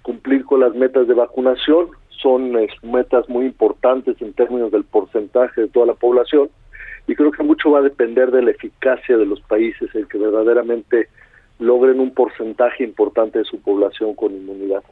cumplir 0.05 0.45
con 0.45 0.59
las 0.59 0.75
metas 0.75 1.07
de 1.07 1.15
vacunación. 1.15 1.87
Son 2.21 2.51
metas 2.83 3.27
muy 3.27 3.47
importantes 3.47 4.21
en 4.21 4.33
términos 4.33 4.71
del 4.71 4.83
porcentaje 4.83 5.61
de 5.61 5.67
toda 5.67 5.87
la 5.87 5.95
población 5.95 6.49
y 7.07 7.15
creo 7.15 7.31
que 7.31 7.43
mucho 7.43 7.71
va 7.71 7.79
a 7.79 7.83
depender 7.83 8.29
de 8.29 8.43
la 8.43 8.51
eficacia 8.51 9.17
de 9.17 9.25
los 9.25 9.41
países 9.41 9.93
en 9.95 10.05
que 10.05 10.19
verdaderamente 10.19 11.09
logren 11.57 11.99
un 11.99 12.13
porcentaje 12.13 12.83
importante 12.83 13.39
de 13.39 13.45
su 13.45 13.59
población 13.59 14.13
con 14.13 14.31
inmunidad. 14.31 14.83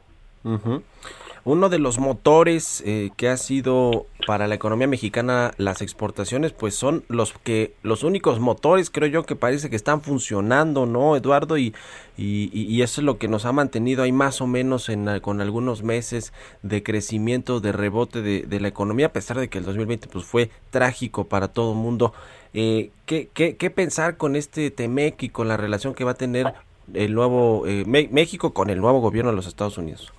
Uno 1.46 1.68
de 1.68 1.78
los 1.78 1.98
motores 1.98 2.82
eh, 2.86 3.10
que 3.18 3.28
ha 3.28 3.36
sido 3.36 4.06
para 4.26 4.48
la 4.48 4.54
economía 4.54 4.86
mexicana 4.86 5.52
las 5.58 5.82
exportaciones, 5.82 6.52
pues 6.52 6.74
son 6.74 7.04
los 7.08 7.34
que 7.34 7.74
los 7.82 8.02
únicos 8.02 8.40
motores, 8.40 8.88
creo 8.88 9.08
yo, 9.08 9.24
que 9.24 9.36
parece 9.36 9.68
que 9.68 9.76
están 9.76 10.00
funcionando, 10.00 10.86
¿no, 10.86 11.16
Eduardo? 11.16 11.58
Y, 11.58 11.74
y, 12.16 12.80
eso 12.80 13.02
es 13.02 13.04
lo 13.04 13.18
que 13.18 13.28
nos 13.28 13.44
ha 13.44 13.52
mantenido 13.52 14.02
ahí 14.02 14.12
más 14.12 14.40
o 14.40 14.46
menos 14.46 14.88
en, 14.88 15.20
con 15.20 15.42
algunos 15.42 15.82
meses 15.82 16.32
de 16.62 16.82
crecimiento, 16.82 17.60
de 17.60 17.72
rebote 17.72 18.22
de, 18.22 18.60
la 18.60 18.68
economía, 18.68 19.06
a 19.06 19.12
pesar 19.12 19.38
de 19.38 19.48
que 19.48 19.58
el 19.58 19.64
2020 19.64 20.08
pues 20.08 20.24
fue 20.24 20.50
trágico 20.70 21.24
para 21.24 21.48
todo 21.48 21.72
el 21.72 21.78
mundo. 21.78 22.14
Eh, 22.54 22.90
¿qué, 23.04 23.28
qué, 23.34 23.56
qué 23.56 23.68
pensar 23.68 24.16
con 24.16 24.34
este 24.34 24.70
TEMEC 24.70 25.24
y 25.24 25.28
con 25.28 25.48
la 25.48 25.58
relación 25.58 25.92
que 25.92 26.04
va 26.04 26.12
a 26.12 26.14
tener 26.14 26.54
el 26.94 27.12
nuevo 27.12 27.66
eh, 27.66 27.84
México 27.86 28.54
con 28.54 28.70
el 28.70 28.80
nuevo 28.80 29.00
gobierno 29.00 29.30
de 29.30 29.36
los 29.36 29.46
Estados 29.46 29.76
Unidos? 29.76 30.10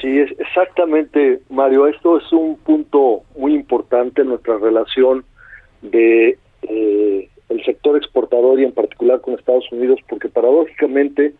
Sí, 0.00 0.18
es 0.18 0.30
exactamente, 0.38 1.40
Mario. 1.48 1.86
Esto 1.86 2.18
es 2.18 2.30
un 2.32 2.56
punto 2.58 3.22
muy 3.36 3.54
importante 3.54 4.22
en 4.22 4.28
nuestra 4.28 4.58
relación 4.58 5.24
de 5.80 6.38
eh, 6.62 7.28
el 7.48 7.64
sector 7.64 7.96
exportador 7.96 8.60
y 8.60 8.64
en 8.64 8.72
particular 8.72 9.20
con 9.20 9.34
Estados 9.34 9.70
Unidos, 9.72 10.00
porque 10.08 10.28
paradójicamente 10.28 11.34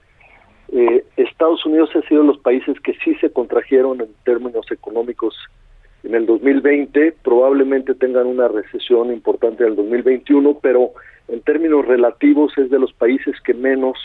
eh, 0.73 1.05
Estados 1.17 1.65
Unidos 1.67 1.91
ha 1.95 2.09
sido 2.09 2.23
los 2.23 2.39
países 2.39 2.81
que 2.81 2.95
sí 3.05 3.15
se 3.17 3.31
contrajeron 3.31 4.01
en 4.01 4.09
términos 4.25 4.67
económicos 4.71 5.35
en 6.03 6.15
el 6.15 6.25
2020, 6.25 7.17
probablemente 7.25 7.95
tengan 7.95 8.27
una 8.27 8.49
recesión 8.49 9.13
importante 9.13 9.65
en 9.65 9.71
el 9.71 9.77
2021, 9.77 10.59
pero 10.63 10.93
en 11.29 11.41
términos 11.41 11.85
relativos 11.85 12.57
es 12.57 12.71
de 12.71 12.79
los 12.79 12.93
países 12.93 13.35
que 13.45 13.55
menos 13.55 13.99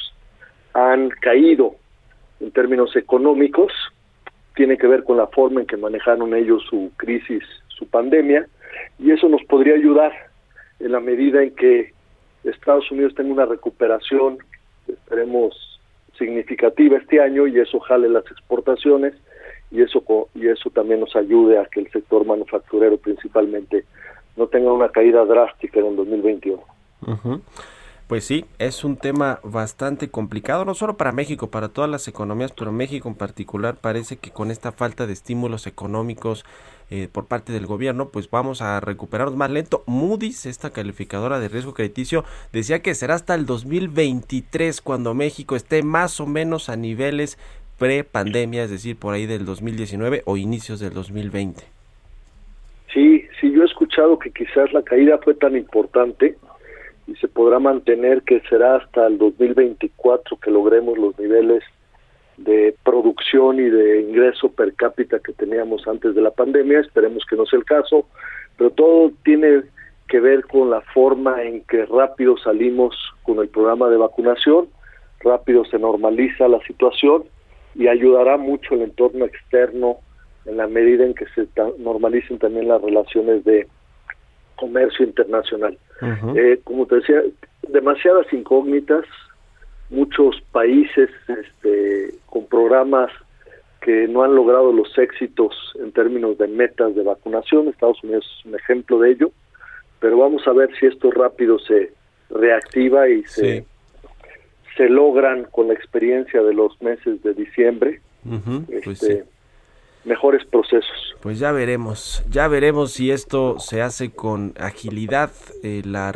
han 0.74 1.10
caído 1.10 1.76
en 2.40 2.52
términos 2.52 2.96
económicos 2.96 3.72
tiene 4.56 4.78
que 4.78 4.88
ver 4.88 5.04
con 5.04 5.18
la 5.18 5.28
forma 5.28 5.62
en 5.62 5.68
que 5.68 5.78
manejaron 5.78 6.36
ellos 6.36 6.64
su 6.70 6.92
crisis, 6.98 7.44
su 7.68 7.88
pandemia, 7.88 8.48
y 9.00 9.12
eso 9.12 9.28
nos 9.30 9.44
podría 9.44 9.76
ayudar 9.76 10.12
en 10.80 10.92
la 10.92 11.00
medida 11.00 11.44
en 11.44 11.56
que 11.56 11.94
Estados 12.44 12.90
Unidos 12.92 13.14
tenga 13.16 13.32
una 13.32 13.46
recuperación, 13.46 14.40
esperemos, 14.88 15.80
significativa 16.18 16.98
este 16.98 17.20
año 17.20 17.48
y 17.48 17.60
eso 17.60 17.80
jale 17.80 18.10
las 18.10 18.26
exportaciones 18.26 19.14
y 19.72 19.82
eso 19.82 20.04
y 20.36 20.48
eso 20.48 20.70
también 20.70 21.00
nos 21.00 21.16
ayude 21.16 21.58
a 21.58 21.66
que 21.66 21.80
el 21.80 21.92
sector 21.92 22.26
manufacturero 22.26 22.98
principalmente 22.98 23.86
no 24.36 24.48
tenga 24.48 24.72
una 24.72 24.90
caída 24.90 25.26
drástica 25.26 25.80
en 25.80 25.88
el 25.88 25.96
2021. 25.96 26.64
Pues 28.12 28.26
sí, 28.26 28.44
es 28.60 28.84
un 28.84 28.98
tema 28.98 29.40
bastante 29.42 30.10
complicado, 30.10 30.66
no 30.66 30.74
solo 30.74 30.98
para 30.98 31.14
México, 31.14 31.50
para 31.50 31.70
todas 31.70 31.90
las 31.90 32.10
economías, 32.10 32.52
pero 32.52 32.74
México 32.74 33.08
en 33.08 33.16
particular 33.16 33.78
parece 33.80 34.18
que 34.18 34.32
con 34.32 34.52
esta 34.52 34.74
falta 34.74 35.08
de 35.08 35.14
estímulos 35.14 35.66
económicos 35.66 36.44
eh, 36.90 37.08
por 37.10 37.28
parte 37.28 37.54
del 37.54 37.68
gobierno, 37.68 38.10
pues 38.10 38.30
vamos 38.30 38.62
a 38.62 38.82
recuperarnos 38.82 39.38
más 39.38 39.50
lento. 39.50 39.86
Moody's, 39.88 40.46
esta 40.46 40.72
calificadora 40.72 41.40
de 41.40 41.48
riesgo 41.48 41.74
crediticio, 41.74 42.26
decía 42.52 42.82
que 42.82 42.96
será 42.96 43.16
hasta 43.16 43.34
el 43.34 43.46
2023 43.46 44.82
cuando 44.82 45.14
México 45.14 45.56
esté 45.56 45.82
más 45.82 46.20
o 46.20 46.26
menos 46.26 46.68
a 46.68 46.76
niveles 46.76 47.38
pre-pandemia, 47.80 48.66
es 48.66 48.72
decir, 48.72 48.98
por 48.98 49.14
ahí 49.14 49.26
del 49.26 49.46
2019 49.46 50.24
o 50.26 50.36
inicios 50.36 50.82
del 50.82 50.94
2020. 50.94 51.64
Sí, 52.94 53.26
sí, 53.40 53.54
yo 53.54 53.62
he 53.62 53.66
escuchado 53.68 54.20
que 54.20 54.32
quizás 54.32 54.74
la 54.74 54.82
caída 54.82 55.18
fue 55.20 55.34
tan 55.34 55.56
importante 55.56 56.36
y 57.12 57.16
se 57.18 57.28
podrá 57.28 57.60
mantener 57.60 58.22
que 58.24 58.42
será 58.50 58.78
hasta 58.78 59.08
el 59.08 59.18
2024 59.18 60.38
que 60.38 60.52
logremos 60.52 60.98
los 60.98 61.18
niveles 61.20 61.64
de 62.38 62.74
producción 62.84 63.60
y 63.60 63.70
de 63.70 64.02
ingreso 64.02 64.50
per 64.52 64.74
cápita 64.76 65.20
que 65.20 65.34
teníamos 65.34 65.88
antes 65.88 66.16
de 66.16 66.22
la 66.22 66.32
pandemia. 66.32 66.80
Esperemos 66.80 67.26
que 67.26 67.36
no 67.36 67.46
sea 67.46 67.60
el 67.60 67.66
caso, 67.66 68.08
pero 68.58 68.72
todo 68.72 69.12
tiene 69.24 69.64
que 70.08 70.20
ver 70.20 70.46
con 70.46 70.70
la 70.70 70.82
forma 70.94 71.44
en 71.44 71.62
que 71.66 71.86
rápido 71.86 72.38
salimos 72.38 72.96
con 73.24 73.40
el 73.40 73.50
programa 73.50 73.90
de 73.90 73.98
vacunación, 73.98 74.70
rápido 75.20 75.66
se 75.66 75.80
normaliza 75.80 76.48
la 76.48 76.60
situación 76.66 77.24
y 77.76 77.88
ayudará 77.88 78.38
mucho 78.38 78.76
el 78.76 78.84
entorno 78.84 79.26
externo 79.26 79.98
en 80.46 80.58
la 80.58 80.68
medida 80.68 81.06
en 81.06 81.14
que 81.14 81.26
se 81.36 81.48
normalicen 81.78 82.40
también 82.40 82.68
las 82.68 82.82
relaciones 82.82 83.44
de 83.44 83.68
comercio 84.56 85.06
internacional. 85.06 85.78
Eh, 86.36 86.60
como 86.64 86.86
te 86.88 86.96
decía, 86.96 87.22
demasiadas 87.68 88.32
incógnitas, 88.34 89.06
muchos 89.90 90.42
países 90.52 91.10
este, 91.28 92.16
con 92.26 92.46
programas 92.48 93.12
que 93.82 94.08
no 94.08 94.24
han 94.24 94.36
logrado 94.36 94.72
los 94.72 94.96
éxitos 94.98 95.54
en 95.80 95.92
términos 95.92 96.38
de 96.38 96.48
metas 96.48 96.96
de 96.96 97.04
vacunación. 97.04 97.68
Estados 97.68 98.04
Unidos 98.04 98.26
es 98.40 98.46
un 98.46 98.56
ejemplo 98.56 99.00
de 99.00 99.12
ello, 99.12 99.32
pero 100.00 100.18
vamos 100.18 100.48
a 100.48 100.54
ver 100.54 100.70
si 100.80 100.86
esto 100.86 101.12
rápido 101.12 101.60
se 101.60 101.92
reactiva 102.30 103.10
y 103.10 103.24
se, 103.24 103.66
se 104.78 104.90
logran 104.90 105.46
con 105.52 105.68
la 105.68 105.74
experiencia 105.74 106.42
de 106.42 106.54
los 106.54 106.80
meses 106.82 107.22
de 107.24 107.34
diciembre. 107.34 108.02
Pues 108.24 109.02
este, 109.02 109.26
mejores 110.04 110.46
procesos. 110.46 111.16
Pues 111.22 111.40
ya 111.40 111.52
veremos, 111.52 112.24
ya 112.30 112.48
veremos 112.48 112.94
si 112.94 113.12
esto 113.12 113.60
se 113.60 113.82
hace 113.82 114.12
con 114.12 114.54
agilidad 114.60 115.32
eh, 115.64 115.82
la, 115.86 116.12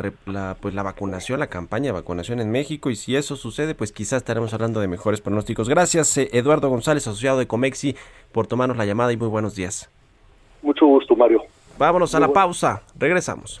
pues 0.60 0.74
la 0.74 0.82
vacunación, 0.82 1.38
la 1.38 1.46
campaña 1.46 1.86
de 1.86 1.92
vacunación 1.92 2.40
en 2.40 2.50
México 2.50 2.90
y 2.90 2.96
si 2.96 3.16
eso 3.16 3.36
sucede, 3.36 3.74
pues 3.74 3.92
quizás 3.92 4.18
estaremos 4.18 4.52
hablando 4.54 4.80
de 4.80 4.88
mejores 4.88 5.20
pronósticos. 5.20 5.68
Gracias 5.68 6.16
eh, 6.18 6.28
Eduardo 6.32 6.68
González, 6.68 7.06
asociado 7.06 7.38
de 7.38 7.46
Comexi, 7.46 7.94
por 8.32 8.46
tomarnos 8.46 8.76
la 8.76 8.86
llamada 8.86 9.12
y 9.12 9.16
muy 9.16 9.28
buenos 9.28 9.54
días. 9.54 9.90
Mucho 10.62 10.86
gusto, 10.86 11.14
Mario. 11.14 11.42
Vámonos 11.78 12.14
a 12.14 12.20
la 12.20 12.32
pausa, 12.32 12.82
regresamos. 12.98 13.60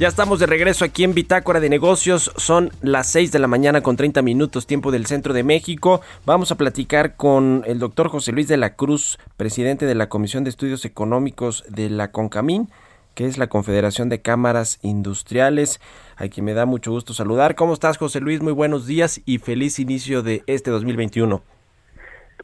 Ya 0.00 0.08
estamos 0.08 0.40
de 0.40 0.46
regreso 0.46 0.86
aquí 0.86 1.04
en 1.04 1.12
Bitácora 1.12 1.60
de 1.60 1.68
Negocios. 1.68 2.32
Son 2.38 2.70
las 2.80 3.12
6 3.12 3.32
de 3.32 3.38
la 3.38 3.48
mañana 3.48 3.82
con 3.82 3.98
30 3.98 4.22
minutos 4.22 4.66
tiempo 4.66 4.92
del 4.92 5.04
centro 5.04 5.34
de 5.34 5.44
México. 5.44 6.00
Vamos 6.24 6.50
a 6.50 6.56
platicar 6.56 7.16
con 7.16 7.64
el 7.66 7.78
doctor 7.78 8.08
José 8.08 8.32
Luis 8.32 8.48
de 8.48 8.56
la 8.56 8.76
Cruz, 8.76 9.18
presidente 9.36 9.84
de 9.84 9.94
la 9.94 10.08
Comisión 10.08 10.42
de 10.42 10.48
Estudios 10.48 10.86
Económicos 10.86 11.64
de 11.68 11.90
la 11.90 12.12
CONCAMIN. 12.12 12.68
que 13.14 13.26
es 13.26 13.36
la 13.36 13.48
Confederación 13.48 14.08
de 14.08 14.22
Cámaras 14.22 14.78
Industriales, 14.82 15.82
a 16.16 16.28
quien 16.28 16.46
me 16.46 16.54
da 16.54 16.64
mucho 16.64 16.92
gusto 16.92 17.12
saludar. 17.12 17.54
¿Cómo 17.54 17.74
estás, 17.74 17.98
José 17.98 18.20
Luis? 18.20 18.40
Muy 18.40 18.54
buenos 18.54 18.86
días 18.86 19.20
y 19.26 19.36
feliz 19.36 19.78
inicio 19.80 20.22
de 20.22 20.42
este 20.46 20.70
2021. 20.70 21.42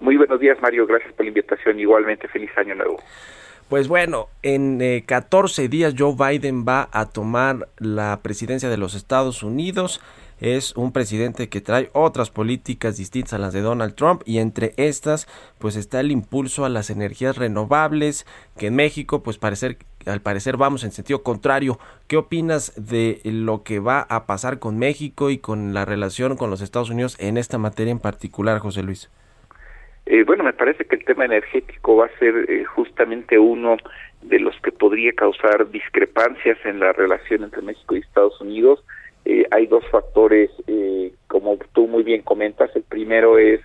Muy 0.00 0.18
buenos 0.18 0.40
días, 0.40 0.58
Mario. 0.60 0.86
Gracias 0.86 1.14
por 1.14 1.24
la 1.24 1.28
invitación. 1.28 1.80
Igualmente, 1.80 2.28
feliz 2.28 2.50
año 2.58 2.74
nuevo. 2.74 2.98
Pues 3.68 3.88
bueno, 3.88 4.28
en 4.42 5.02
14 5.04 5.64
eh, 5.64 5.68
días 5.68 5.94
Joe 5.98 6.14
Biden 6.14 6.64
va 6.64 6.88
a 6.92 7.06
tomar 7.06 7.68
la 7.78 8.20
presidencia 8.22 8.68
de 8.68 8.76
los 8.76 8.94
Estados 8.94 9.42
Unidos. 9.42 10.00
Es 10.38 10.76
un 10.76 10.92
presidente 10.92 11.48
que 11.48 11.60
trae 11.60 11.90
otras 11.92 12.30
políticas 12.30 12.96
distintas 12.96 13.32
a 13.32 13.38
las 13.38 13.52
de 13.52 13.62
Donald 13.62 13.96
Trump 13.96 14.22
y 14.24 14.38
entre 14.38 14.72
estas 14.76 15.26
pues 15.58 15.74
está 15.74 15.98
el 15.98 16.12
impulso 16.12 16.64
a 16.64 16.68
las 16.68 16.90
energías 16.90 17.38
renovables 17.38 18.24
que 18.56 18.68
en 18.68 18.76
México 18.76 19.24
pues 19.24 19.38
parecer 19.38 19.78
al 20.04 20.20
parecer 20.20 20.56
vamos 20.56 20.84
en 20.84 20.92
sentido 20.92 21.24
contrario. 21.24 21.80
¿Qué 22.06 22.18
opinas 22.18 22.72
de 22.76 23.20
lo 23.24 23.64
que 23.64 23.80
va 23.80 24.06
a 24.08 24.26
pasar 24.26 24.60
con 24.60 24.78
México 24.78 25.30
y 25.30 25.38
con 25.38 25.74
la 25.74 25.84
relación 25.84 26.36
con 26.36 26.50
los 26.50 26.60
Estados 26.60 26.90
Unidos 26.90 27.16
en 27.18 27.36
esta 27.36 27.58
materia 27.58 27.90
en 27.90 27.98
particular, 27.98 28.60
José 28.60 28.84
Luis? 28.84 29.10
Eh, 30.06 30.22
bueno, 30.22 30.44
me 30.44 30.52
parece 30.52 30.84
que 30.84 30.94
el 30.94 31.04
tema 31.04 31.24
energético 31.24 31.96
va 31.96 32.06
a 32.06 32.18
ser 32.18 32.46
eh, 32.48 32.64
justamente 32.64 33.40
uno 33.40 33.76
de 34.22 34.38
los 34.38 34.54
que 34.60 34.70
podría 34.70 35.12
causar 35.12 35.68
discrepancias 35.70 36.58
en 36.64 36.78
la 36.78 36.92
relación 36.92 37.42
entre 37.42 37.62
México 37.62 37.96
y 37.96 38.00
Estados 38.00 38.40
Unidos. 38.40 38.84
Eh, 39.24 39.44
hay 39.50 39.66
dos 39.66 39.84
factores, 39.90 40.50
como 41.26 41.58
tú 41.72 41.88
muy 41.88 42.04
bien 42.04 42.22
comentas. 42.22 42.70
El 42.76 42.84
primero 42.84 43.38
es 43.38 43.60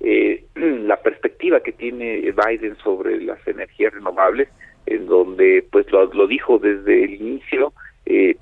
la 0.54 1.00
perspectiva 1.00 1.60
que 1.60 1.72
tiene 1.72 2.30
Biden 2.30 2.76
sobre 2.84 3.18
las 3.22 3.38
energías 3.48 3.94
renovables, 3.94 4.48
en 4.84 5.06
donde, 5.06 5.64
pues 5.72 5.90
lo, 5.90 6.04
lo 6.12 6.26
dijo 6.26 6.58
desde 6.58 7.04
el 7.04 7.14
inicio, 7.14 7.72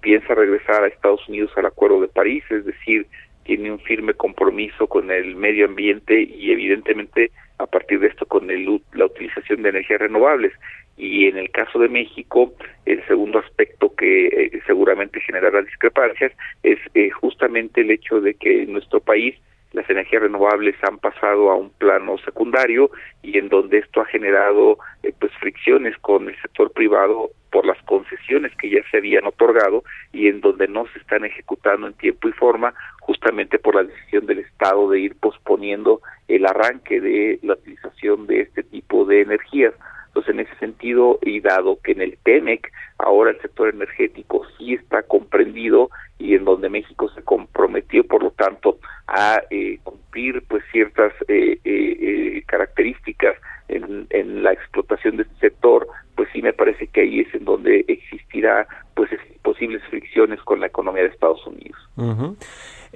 piensa 0.01 0.35
regresar 0.35 0.83
a 0.83 0.89
Estados 0.89 1.27
Unidos 1.29 1.53
al 1.57 1.67
Acuerdo 1.67 2.01
de 2.01 2.09
París, 2.09 2.43
es 2.51 2.65
decir, 2.65 3.07
tiene 3.45 3.71
un 3.71 3.79
firme 3.79 4.15
compromiso 4.15 4.89
con 4.89 5.11
el 5.11 5.37
medio 5.37 5.67
ambiente 5.67 6.21
y 6.21 6.51
evidentemente 6.51 7.31
a 7.59 7.67
partir 7.67 8.01
de 8.01 8.09
esto 8.09 8.27
con 8.27 8.51
el, 8.51 8.81
la 8.93 9.07
utilización 9.07 9.63
de 9.63 9.71
energías 9.71 10.01
renovables. 10.01 10.53
Y 10.97 11.27
en 11.27 11.39
el 11.39 11.51
caso 11.51 11.79
de 11.79 11.89
México, 11.89 12.53
el 12.87 13.05
segundo 13.07 13.41
aspecto 13.41 13.95
que 13.95 14.27
eh, 14.27 14.61
seguramente 14.67 15.21
generará 15.21 15.63
discrepancias 15.63 16.33
es 16.63 16.79
eh, 16.95 17.11
justamente 17.11 17.81
el 17.81 17.91
hecho 17.91 18.21
de 18.21 18.35
que 18.35 18.63
en 18.63 18.73
nuestro 18.73 19.01
país 19.01 19.35
las 19.75 19.91
energías 19.91 20.23
renovables 20.23 20.77
han 20.83 20.99
pasado 20.99 21.51
a 21.51 21.57
un 21.57 21.71
plano 21.71 22.17
secundario 22.19 22.91
y 23.23 23.39
en 23.39 23.49
donde 23.49 23.79
esto 23.79 24.01
ha 24.01 24.07
generado 24.07 24.79
eh, 25.03 25.13
pues 25.19 25.33
fricciones 25.41 25.99
con 25.99 26.29
el 26.29 26.41
sector 26.41 26.73
privado 26.73 27.31
por 27.51 27.67
las 27.67 27.81
concesiones 27.83 28.53
que 28.57 28.71
ya 28.71 28.81
se 28.91 28.99
habían 28.99 29.27
otorgado 29.27 29.83
y 30.13 30.29
en 30.29 30.41
donde 30.41 30.69
no 30.69 30.87
se 30.93 31.01
están 31.01 31.25
ejecutando 31.25 31.89
en 31.89 31.95
tiempo 31.95 32.29
y 32.29 32.33
forma 32.33 32.73
justamente 33.05 33.59
por 33.59 33.75
la 33.75 33.85
decisión 33.85 34.25
del 34.25 34.39
Estado 34.39 34.89
de 34.89 34.99
ir 34.99 35.15
posponiendo 35.17 36.01
el 36.27 36.47
arranque 36.47 37.01
de 37.03 37.39
la 37.43 37.53
utilización 37.53 38.27
de 38.27 38.41
este 38.41 38.63
tipo 38.63 39.05
de 39.05 39.21
energías. 39.21 39.75
Entonces, 40.07 40.35
en 40.35 40.41
ese 40.41 40.57
sentido, 40.57 41.19
y 41.21 41.41
dado 41.41 41.79
que 41.83 41.93
en 41.93 42.01
el 42.01 42.17
TEMEC 42.23 42.73
ahora 42.99 43.33
el 43.33 43.41
sector 43.43 43.69
energético 43.69 44.47
sí 44.57 44.75
está 44.75 45.03
comprendido 45.03 45.91
y 46.19 46.35
en 46.35 46.45
donde 46.45 46.71
México 46.71 47.11
se 47.11 47.23
comprometió, 47.23 48.05
por 48.05 48.23
lo 48.23 48.31
tanto, 48.31 48.79
a 49.07 49.43
eh, 49.51 49.79
cumplir 49.83 50.43
pues 50.49 50.65
ciertas 50.73 51.13
eh, 51.29 51.59
eh, 51.65 52.43
características 52.47 53.37
en, 53.69 54.07
en, 54.11 54.43
la 54.43 54.53
explotación 54.53 55.17
de 55.17 55.25
este 55.25 55.49
sector, 55.49 55.87
pues 56.15 56.29
sí 56.33 56.41
me 56.41 56.53
parece 56.53 56.87
que 56.87 57.03
ahí 57.03 57.21
es 57.21 57.35
en 57.35 57.45
donde 57.45 57.85
existirá 57.89 58.67
pues 58.95 59.11
posibles 59.43 59.83
fricciones 59.91 60.41
con 60.41 60.61
la 60.61 60.67
economía 60.67 61.03
de 61.03 61.09
Estados 61.11 61.47
Unidos. 61.47 61.79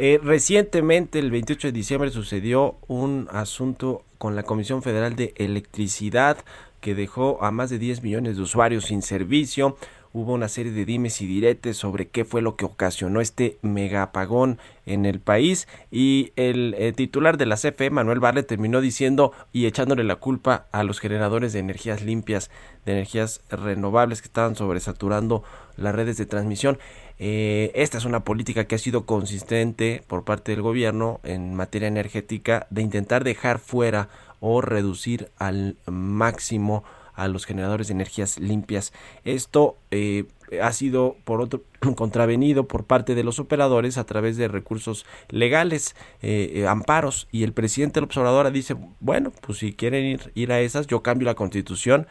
Eh, 0.01 0.21
recientemente, 0.23 1.19
el 1.19 1.33
28 1.33 1.69
de 1.69 1.73
diciembre, 1.73 2.11
sucedió 2.11 2.77
un 2.87 3.27
asunto 3.33 4.05
con 4.19 4.37
la 4.37 4.45
Comisión 4.45 4.81
Federal 4.81 5.17
de 5.17 5.35
Electricidad 5.37 6.39
que 6.81 6.95
dejó 6.95 7.43
a 7.43 7.51
más 7.51 7.69
de 7.69 7.81
10 7.81 8.05
millones 8.05 8.37
de 8.37 8.43
usuarios 8.43 8.85
sin 8.85 9.03
servicio. 9.03 9.77
Hubo 10.13 10.33
una 10.33 10.49
serie 10.49 10.73
de 10.73 10.85
dimes 10.85 11.21
y 11.21 11.27
diretes 11.27 11.77
sobre 11.77 12.09
qué 12.09 12.25
fue 12.25 12.43
lo 12.43 12.57
que 12.57 12.65
ocasionó 12.65 13.21
este 13.21 13.59
mega 13.63 14.03
apagón 14.03 14.59
en 14.87 15.05
el 15.05 15.21
país 15.21 15.69
y 15.91 16.33
el, 16.37 16.75
el, 16.79 16.95
titular 16.95 17.37
de 17.37 17.47
la 17.47 17.57
CFE, 17.57 17.91
Manuel 17.91 18.21
Barle, 18.21 18.43
terminó 18.43 18.81
diciendo 18.81 19.33
y 19.53 19.67
echándole 19.67 20.05
la 20.05 20.17
culpa 20.17 20.67
a 20.73 20.83
los 20.83 20.99
generadores 20.99 21.53
de 21.53 21.59
energías 21.59 22.03
limpias, 22.03 22.51
de 22.87 22.93
energías 22.93 23.43
renovables 23.51 24.23
que 24.23 24.29
estaban 24.29 24.57
sobresaturando 24.57 25.45
las 25.77 25.95
redes 25.95 26.17
de 26.17 26.27
transmisión. 26.27 26.79
Eh, 27.19 27.73
esta 27.75 27.99
es 27.99 28.05
una 28.05 28.25
política 28.25 28.67
que 28.67 28.77
ha 28.77 28.79
sido 28.79 29.05
consistente 29.05 30.03
por 30.07 30.25
parte 30.25 30.53
del 30.53 30.63
gobierno 30.63 31.21
en 31.25 31.55
materia 31.55 31.89
energética 31.89 32.67
de 32.71 32.83
intentar 32.83 33.25
dejar 33.25 33.59
fuera 33.59 34.09
o 34.41 34.61
reducir 34.61 35.31
al 35.37 35.77
máximo 35.87 36.85
a 37.19 37.29
los 37.29 37.45
generadores 37.45 37.89
de 37.89 37.95
energías 37.95 38.39
limpias. 38.39 38.93
Esto 39.25 39.77
eh, 39.91 40.25
ha 40.63 40.73
sido 40.73 41.17
por 41.25 41.41
otro 41.41 41.63
contravenido 41.97 42.67
por 42.67 42.85
parte 42.85 43.15
de 43.15 43.25
los 43.25 43.39
operadores 43.39 43.99
a 43.99 44.05
través 44.05 44.37
de 44.37 44.49
recursos 44.49 45.05
legales, 45.29 45.97
eh, 46.23 46.65
amparos 46.69 47.29
y 47.31 47.43
el 47.43 47.53
presidente 47.53 47.95
del 47.95 48.05
observador 48.05 48.51
dice 48.53 48.77
bueno 49.01 49.33
pues 49.41 49.59
si 49.59 49.73
quieren 49.73 50.05
ir, 50.05 50.33
ir 50.35 50.53
a 50.53 50.61
esas 50.61 50.87
yo 50.87 51.03
cambio 51.03 51.27
la 51.27 51.35
constitución 51.35 52.07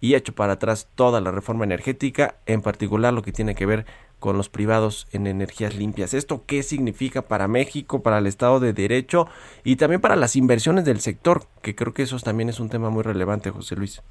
y 0.00 0.14
echo 0.14 0.34
para 0.34 0.54
atrás 0.54 0.88
toda 0.96 1.20
la 1.20 1.30
reforma 1.30 1.64
energética, 1.64 2.34
en 2.46 2.60
particular 2.60 3.14
lo 3.14 3.22
que 3.22 3.32
tiene 3.32 3.54
que 3.54 3.66
ver 3.66 3.86
con 4.18 4.36
los 4.36 4.48
privados 4.48 5.06
en 5.12 5.26
energías 5.26 5.76
limpias. 5.76 6.12
¿Esto 6.12 6.44
qué 6.44 6.62
significa 6.62 7.22
para 7.22 7.48
México, 7.48 8.02
para 8.02 8.18
el 8.18 8.26
Estado 8.26 8.60
de 8.60 8.72
Derecho 8.72 9.28
y 9.64 9.76
también 9.76 10.00
para 10.00 10.16
las 10.16 10.36
inversiones 10.36 10.84
del 10.84 11.00
sector? 11.00 11.46
Que 11.62 11.74
creo 11.74 11.94
que 11.94 12.02
eso 12.02 12.18
también 12.18 12.48
es 12.48 12.58
un 12.58 12.68
tema 12.68 12.90
muy 12.90 13.02
relevante, 13.02 13.50
José 13.50 13.76
Luis. 13.76 14.02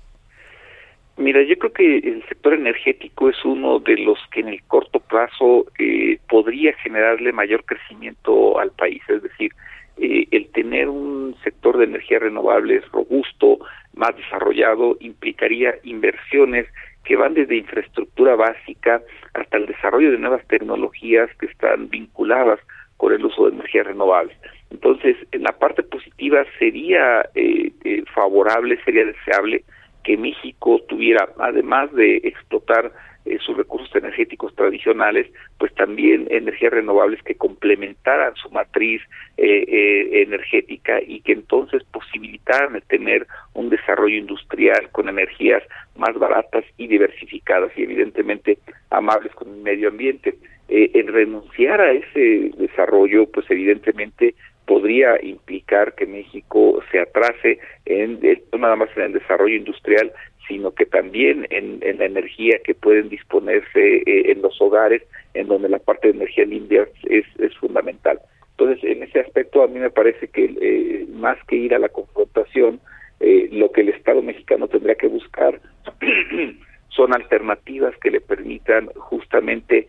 Mira, 1.17 1.43
yo 1.43 1.57
creo 1.57 1.73
que 1.73 1.97
el 1.97 2.23
sector 2.27 2.53
energético 2.53 3.29
es 3.29 3.45
uno 3.45 3.79
de 3.79 3.97
los 3.97 4.17
que 4.31 4.39
en 4.39 4.47
el 4.47 4.63
corto 4.63 4.99
plazo 4.99 5.65
eh, 5.77 6.17
podría 6.29 6.73
generarle 6.77 7.31
mayor 7.31 7.63
crecimiento 7.65 8.59
al 8.59 8.71
país, 8.71 9.01
es 9.07 9.21
decir, 9.21 9.51
eh, 9.97 10.25
el 10.31 10.47
tener 10.51 10.89
un 10.89 11.35
sector 11.43 11.77
de 11.77 11.83
energías 11.83 12.21
renovables 12.21 12.89
robusto, 12.91 13.59
más 13.93 14.15
desarrollado, 14.15 14.97
implicaría 14.99 15.75
inversiones 15.83 16.67
que 17.03 17.15
van 17.15 17.33
desde 17.33 17.57
infraestructura 17.57 18.35
básica 18.35 19.01
hasta 19.33 19.57
el 19.57 19.65
desarrollo 19.65 20.11
de 20.11 20.17
nuevas 20.17 20.45
tecnologías 20.47 21.29
que 21.37 21.47
están 21.47 21.89
vinculadas 21.89 22.59
con 22.97 23.13
el 23.13 23.25
uso 23.25 23.47
de 23.47 23.55
energías 23.55 23.87
renovables. 23.87 24.37
Entonces, 24.69 25.17
en 25.31 25.43
la 25.43 25.51
parte 25.51 25.83
positiva 25.83 26.45
sería 26.57 27.21
eh, 27.35 27.71
eh, 27.83 28.03
favorable, 28.13 28.79
sería 28.85 29.05
deseable 29.05 29.63
que 30.03 30.17
México 30.17 30.81
tuviera, 30.87 31.29
además 31.37 31.91
de 31.93 32.17
explotar 32.17 32.91
eh, 33.23 33.37
sus 33.45 33.55
recursos 33.55 33.95
energéticos 33.95 34.55
tradicionales, 34.55 35.27
pues 35.59 35.71
también 35.75 36.25
energías 36.31 36.73
renovables 36.73 37.21
que 37.21 37.35
complementaran 37.35 38.33
su 38.35 38.49
matriz 38.49 38.99
eh, 39.37 39.63
eh, 39.67 40.23
energética 40.23 40.99
y 41.05 41.21
que 41.21 41.33
entonces 41.33 41.83
posibilitaran 41.91 42.75
el 42.75 42.81
tener 42.81 43.27
un 43.53 43.69
desarrollo 43.69 44.17
industrial 44.17 44.89
con 44.91 45.07
energías 45.07 45.61
más 45.95 46.17
baratas 46.17 46.65
y 46.77 46.87
diversificadas 46.87 47.71
y 47.77 47.83
evidentemente 47.83 48.57
amables 48.89 49.31
con 49.35 49.49
el 49.49 49.61
medio 49.61 49.89
ambiente. 49.89 50.33
el 50.67 51.07
renunciar 51.07 51.79
a 51.79 51.91
ese 51.91 52.51
desarrollo, 52.57 53.29
pues 53.29 53.45
evidentemente 53.51 54.33
podría 54.65 55.23
implicar 55.23 55.95
que 55.95 56.05
México 56.05 56.81
se 56.91 56.99
atrase 56.99 57.59
en 57.85 58.19
no 58.51 58.59
nada 58.59 58.75
más 58.75 58.89
en 58.95 59.03
el 59.03 59.13
desarrollo 59.13 59.55
industrial, 59.55 60.11
sino 60.47 60.71
que 60.71 60.85
también 60.85 61.47
en, 61.49 61.79
la 61.97 62.05
energía 62.05 62.59
que 62.63 62.73
pueden 62.73 63.09
disponerse 63.09 63.97
eh, 63.97 64.31
en 64.31 64.41
los 64.41 64.59
hogares, 64.61 65.03
en 65.33 65.47
donde 65.47 65.69
la 65.69 65.79
parte 65.79 66.09
de 66.09 66.15
energía 66.15 66.45
limpia 66.45 66.87
es, 67.03 67.25
es 67.39 67.55
fundamental. 67.57 68.19
Entonces, 68.51 68.83
en 68.83 69.03
ese 69.03 69.21
aspecto 69.21 69.63
a 69.63 69.67
mí 69.67 69.79
me 69.79 69.89
parece 69.89 70.27
que 70.27 70.53
eh, 70.61 71.05
más 71.13 71.37
que 71.45 71.55
ir 71.55 71.73
a 71.73 71.79
la 71.79 71.89
confrontación, 71.89 72.79
eh, 73.19 73.49
lo 73.51 73.71
que 73.71 73.81
el 73.81 73.89
Estado 73.89 74.21
mexicano 74.21 74.67
tendría 74.67 74.95
que 74.95 75.07
buscar 75.07 75.59
son 76.89 77.15
alternativas 77.15 77.95
que 77.97 78.11
le 78.11 78.19
permitan 78.19 78.87
justamente 78.95 79.87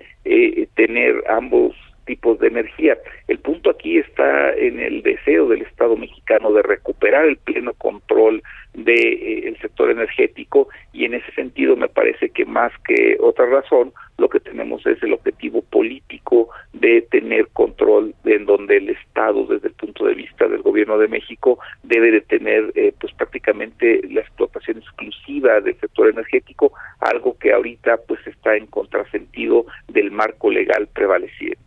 tener 0.74 1.24
ambos 1.28 1.74
tipos 2.04 2.38
de 2.38 2.48
energía. 2.48 2.98
El 3.28 3.38
punto 3.38 3.70
aquí 3.70 3.98
está 3.98 4.52
en 4.54 4.80
el 4.80 5.02
deseo 5.02 5.48
del 5.48 5.62
Estado 5.62 5.96
mexicano 5.96 6.52
de 6.52 6.62
recuperar 6.62 7.24
el 7.24 7.36
pleno 7.36 7.72
control 7.74 8.42
del 8.74 8.84
de, 8.84 9.48
eh, 9.48 9.56
sector 9.60 9.90
energético 9.90 10.68
y 10.92 11.04
en 11.04 11.14
ese 11.14 11.30
sentido 11.32 11.76
me 11.76 11.88
parece 11.88 12.30
que 12.30 12.44
más 12.44 12.72
que 12.86 13.16
otra 13.20 13.46
razón 13.46 13.92
lo 14.18 14.28
que 14.28 14.40
tenemos 14.40 14.86
es 14.86 15.02
el 15.02 15.12
objetivo 15.12 15.62
político 15.62 16.48
de 16.72 17.02
tener 17.02 17.48
control 17.48 18.14
en 18.24 18.46
donde 18.46 18.78
el 18.78 18.90
Estado 18.90 19.44
desde 19.46 19.68
el 19.68 19.74
punto 19.74 20.06
de 20.06 20.14
vista 20.14 20.48
del 20.48 20.62
gobierno 20.62 20.98
de 20.98 21.08
México 21.08 21.58
debe 21.82 22.10
de 22.10 22.20
tener 22.22 22.72
eh, 22.74 22.92
pues 22.98 23.12
prácticamente 23.14 24.00
la 24.08 24.20
explotación 24.20 24.78
exclusiva 24.78 25.60
del 25.60 25.78
sector 25.78 26.08
energético 26.08 26.72
algo 27.00 27.36
que 27.38 27.52
ahorita 27.52 27.98
pues 28.06 28.24
está 28.26 28.56
en 28.56 28.66
contrasentido 28.66 29.66
del 29.88 30.10
marco 30.10 30.50
legal 30.50 30.88
prevaleciente. 30.92 31.61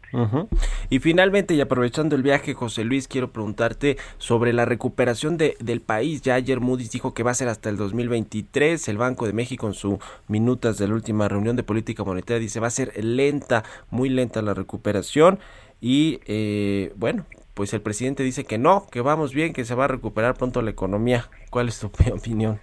Y 0.90 1.00
finalmente, 1.00 1.54
y 1.54 1.62
aprovechando 1.62 2.16
el 2.16 2.24
viaje, 2.24 2.54
José 2.54 2.84
Luis, 2.84 3.08
quiero 3.08 3.32
preguntarte 3.32 3.98
sobre 4.18 4.54
la 4.54 4.66
recuperación 4.66 5.38
de, 5.38 5.58
del 5.60 5.82
país. 5.82 6.22
Ya 6.22 6.36
ayer 6.36 6.60
Moody's 6.60 6.92
dijo 6.92 7.14
que 7.14 7.24
va 7.24 7.32
a 7.32 7.36
ser 7.36 7.48
hasta 7.48 7.70
el 7.70 7.78
2023. 7.78 8.88
El 8.88 8.98
Banco 8.98 9.26
de 9.26 9.34
México 9.34 9.68
en 9.68 9.74
su 9.74 10.00
minutas 10.28 10.78
de 10.78 10.88
la 10.88 10.94
última 10.94 11.28
reunión 11.28 11.56
de 11.56 11.64
política 11.64 12.04
monetaria 12.04 12.40
dice 12.40 12.60
va 12.60 12.68
a 12.68 12.72
ser 12.72 13.04
lenta, 13.04 13.64
muy 13.90 14.10
lenta 14.10 14.42
la 14.42 14.54
recuperación. 14.54 15.40
Y 15.82 16.20
eh, 16.26 16.94
bueno, 16.96 17.26
pues 17.54 17.74
el 17.74 17.82
presidente 17.82 18.24
dice 18.24 18.44
que 18.46 18.58
no, 18.58 18.88
que 18.92 19.02
vamos 19.02 19.34
bien, 19.34 19.54
que 19.54 19.66
se 19.66 19.76
va 19.76 19.86
a 19.86 19.90
recuperar 19.90 20.36
pronto 20.36 20.62
la 20.62 20.72
economía. 20.72 21.30
¿Cuál 21.50 21.70
es 21.70 21.80
tu 21.80 21.88
opinión? 22.14 22.60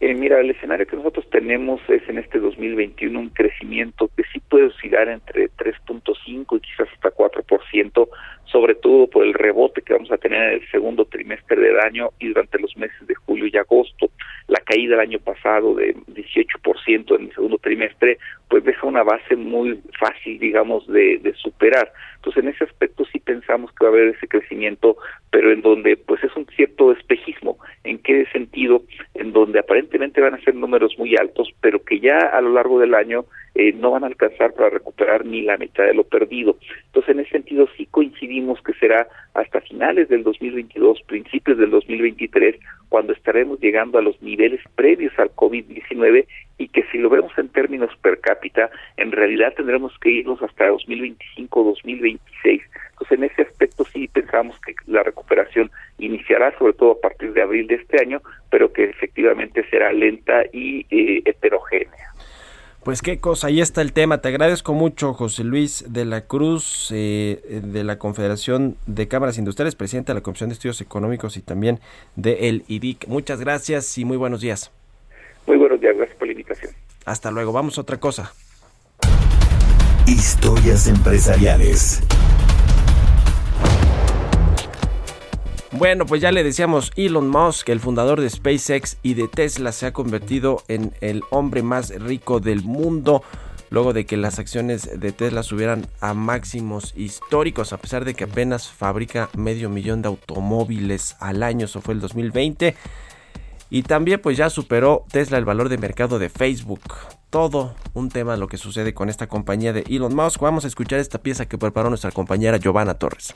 Eh, 0.00 0.14
mira, 0.14 0.38
el 0.38 0.50
escenario 0.50 0.86
que 0.86 0.94
nosotros 0.94 1.28
tenemos 1.28 1.80
es 1.88 2.08
en 2.08 2.18
este 2.18 2.38
2021 2.38 3.18
un 3.18 3.30
crecimiento 3.30 4.08
que 4.16 4.22
sí 4.32 4.38
puede 4.48 4.66
oscilar 4.66 5.08
entre 5.08 5.50
3.5 5.50 6.56
y 6.56 6.60
quizás 6.60 6.88
hasta 6.94 7.10
4%, 7.10 8.08
sobre 8.44 8.76
todo 8.76 9.08
por 9.08 9.26
el 9.26 9.34
rebote 9.34 9.82
que 9.82 9.94
vamos 9.94 10.12
a 10.12 10.18
tener 10.18 10.40
en 10.40 10.62
el 10.62 10.70
segundo 10.70 11.04
trimestre 11.04 11.60
del 11.60 11.80
año 11.80 12.10
y 12.20 12.28
durante 12.28 12.60
los 12.60 12.76
meses 12.76 13.04
de 13.08 13.14
julio 13.16 13.48
y 13.52 13.56
agosto. 13.56 14.10
La 14.48 14.60
caída 14.60 14.96
del 14.96 15.08
año 15.08 15.18
pasado 15.20 15.74
de 15.74 15.94
18% 15.94 17.16
en 17.16 17.26
el 17.26 17.34
segundo 17.34 17.58
trimestre, 17.58 18.18
pues 18.48 18.64
deja 18.64 18.86
una 18.86 19.02
base 19.02 19.36
muy 19.36 19.80
fácil, 19.98 20.38
digamos, 20.38 20.86
de, 20.88 21.18
de 21.18 21.34
superar. 21.34 21.92
Entonces, 22.16 22.42
en 22.42 22.50
ese 22.50 22.64
aspecto 22.64 23.04
sí 23.12 23.20
pensamos 23.20 23.70
que 23.72 23.84
va 23.84 23.90
a 23.90 23.92
haber 23.92 24.08
ese 24.16 24.26
crecimiento, 24.26 24.96
pero 25.30 25.52
en 25.52 25.62
donde 25.62 25.96
pues 25.96 26.22
es 26.24 26.34
un 26.34 26.46
cierto 26.56 26.92
espejismo. 26.92 27.58
¿En 27.84 27.98
qué 27.98 28.26
sentido? 28.32 28.82
En 29.14 29.32
donde 29.32 29.58
aparentemente 29.60 30.20
van 30.20 30.34
a 30.34 30.40
ser 30.40 30.54
números 30.54 30.98
muy 30.98 31.14
altos, 31.16 31.50
pero 31.60 31.82
que 31.84 32.00
ya 32.00 32.18
a 32.18 32.40
lo 32.40 32.52
largo 32.52 32.80
del 32.80 32.94
año 32.94 33.26
eh, 33.54 33.72
no 33.72 33.90
van 33.90 34.04
a 34.04 34.08
alcanzar 34.08 34.52
para 34.54 34.70
recuperar 34.70 35.24
ni 35.24 35.42
la 35.42 35.56
mitad 35.56 35.84
de 35.84 35.94
lo 35.94 36.04
perdido. 36.04 36.56
Entonces, 36.86 37.14
en 37.14 37.20
ese 37.20 37.30
sentido 37.30 37.68
sí 37.76 37.86
coincidimos 37.86 38.60
que 38.62 38.72
será 38.74 39.08
hasta 39.34 39.60
finales 39.60 40.08
del 40.08 40.22
2022, 40.22 41.02
principios 41.02 41.58
del 41.58 41.70
2023, 41.70 42.56
cuando 42.88 43.12
estaremos 43.12 43.60
llegando 43.60 43.98
a 43.98 44.02
los 44.02 44.20
niveles 44.22 44.60
previos 44.74 45.12
al 45.18 45.30
COVID-19 45.34 46.26
y 46.58 46.68
que 46.68 46.84
si 46.90 46.98
lo 46.98 47.10
vemos 47.10 47.32
en 47.38 47.48
términos 47.48 47.90
per 48.02 48.20
cápita, 48.20 48.70
en 48.96 49.12
realidad 49.12 49.54
tendremos 49.56 49.92
que 50.00 50.10
irnos 50.10 50.42
hasta 50.42 50.70
2025-2026. 50.70 52.20
Entonces, 52.44 53.18
en 53.18 53.24
ese 53.24 53.42
aspecto 53.42 53.84
sí 53.84 54.08
pensamos 54.08 54.58
que 54.60 54.74
la 54.86 55.02
recuperación 55.02 55.70
iniciará 55.98 56.56
sobre 56.58 56.72
todo 56.72 56.92
a 56.92 57.00
partir 57.00 57.32
de 57.32 57.42
abril 57.42 57.66
de 57.66 57.76
este 57.76 58.00
año, 58.00 58.20
pero 58.50 58.72
que 58.72 58.84
efectivamente 58.84 59.64
será 59.70 59.92
lenta 59.92 60.42
y 60.52 60.86
eh, 60.90 61.22
heterogénea. 61.24 62.07
Pues 62.88 63.02
qué 63.02 63.20
cosa, 63.20 63.48
ahí 63.48 63.60
está 63.60 63.82
el 63.82 63.92
tema. 63.92 64.22
Te 64.22 64.28
agradezco 64.28 64.72
mucho, 64.72 65.12
José 65.12 65.44
Luis 65.44 65.84
de 65.92 66.06
la 66.06 66.22
Cruz, 66.22 66.90
eh, 66.90 67.60
de 67.62 67.84
la 67.84 67.98
Confederación 67.98 68.78
de 68.86 69.08
Cámaras 69.08 69.36
Industriales, 69.36 69.76
presidente 69.76 70.12
de 70.12 70.14
la 70.14 70.22
Comisión 70.22 70.48
de 70.48 70.54
Estudios 70.54 70.80
Económicos 70.80 71.36
y 71.36 71.42
también 71.42 71.80
de 72.16 72.48
el 72.48 72.64
IDIC. 72.66 73.06
Muchas 73.06 73.40
gracias 73.40 73.98
y 73.98 74.06
muy 74.06 74.16
buenos 74.16 74.40
días. 74.40 74.72
Muy 75.46 75.58
buenos 75.58 75.78
días, 75.82 75.98
gracias 75.98 76.16
por 76.16 76.28
la 76.28 76.32
invitación. 76.32 76.72
Hasta 77.04 77.30
luego, 77.30 77.52
vamos 77.52 77.76
a 77.76 77.82
otra 77.82 78.00
cosa. 78.00 78.32
Historias 80.06 80.88
empresariales. 80.88 82.02
Bueno, 85.72 86.06
pues 86.06 86.22
ya 86.22 86.32
le 86.32 86.44
decíamos, 86.44 86.92
Elon 86.96 87.28
Musk, 87.28 87.68
el 87.68 87.80
fundador 87.80 88.20
de 88.20 88.30
SpaceX 88.30 88.96
y 89.02 89.14
de 89.14 89.28
Tesla, 89.28 89.72
se 89.72 89.86
ha 89.86 89.92
convertido 89.92 90.62
en 90.66 90.94
el 91.02 91.22
hombre 91.30 91.62
más 91.62 91.90
rico 91.90 92.40
del 92.40 92.62
mundo 92.62 93.22
luego 93.70 93.92
de 93.92 94.06
que 94.06 94.16
las 94.16 94.38
acciones 94.38 94.98
de 94.98 95.12
Tesla 95.12 95.42
subieran 95.42 95.86
a 96.00 96.14
máximos 96.14 96.94
históricos, 96.96 97.72
a 97.72 97.78
pesar 97.78 98.04
de 98.04 98.14
que 98.14 98.24
apenas 98.24 98.70
fabrica 98.70 99.28
medio 99.36 99.68
millón 99.68 100.00
de 100.00 100.08
automóviles 100.08 101.16
al 101.20 101.42
año, 101.42 101.66
eso 101.66 101.80
fue 101.80 101.94
el 101.94 102.00
2020. 102.00 102.74
Y 103.70 103.82
también 103.82 104.20
pues 104.22 104.38
ya 104.38 104.48
superó 104.48 105.04
Tesla 105.10 105.36
el 105.36 105.44
valor 105.44 105.68
de 105.68 105.76
mercado 105.76 106.18
de 106.18 106.30
Facebook. 106.30 106.80
Todo 107.28 107.74
un 107.92 108.08
tema 108.08 108.38
lo 108.38 108.48
que 108.48 108.56
sucede 108.56 108.94
con 108.94 109.10
esta 109.10 109.26
compañía 109.26 109.74
de 109.74 109.84
Elon 109.90 110.16
Musk. 110.16 110.40
Vamos 110.40 110.64
a 110.64 110.68
escuchar 110.68 110.98
esta 110.98 111.18
pieza 111.18 111.46
que 111.46 111.58
preparó 111.58 111.90
nuestra 111.90 112.10
compañera 112.10 112.56
Giovanna 112.56 112.94
Torres. 112.94 113.34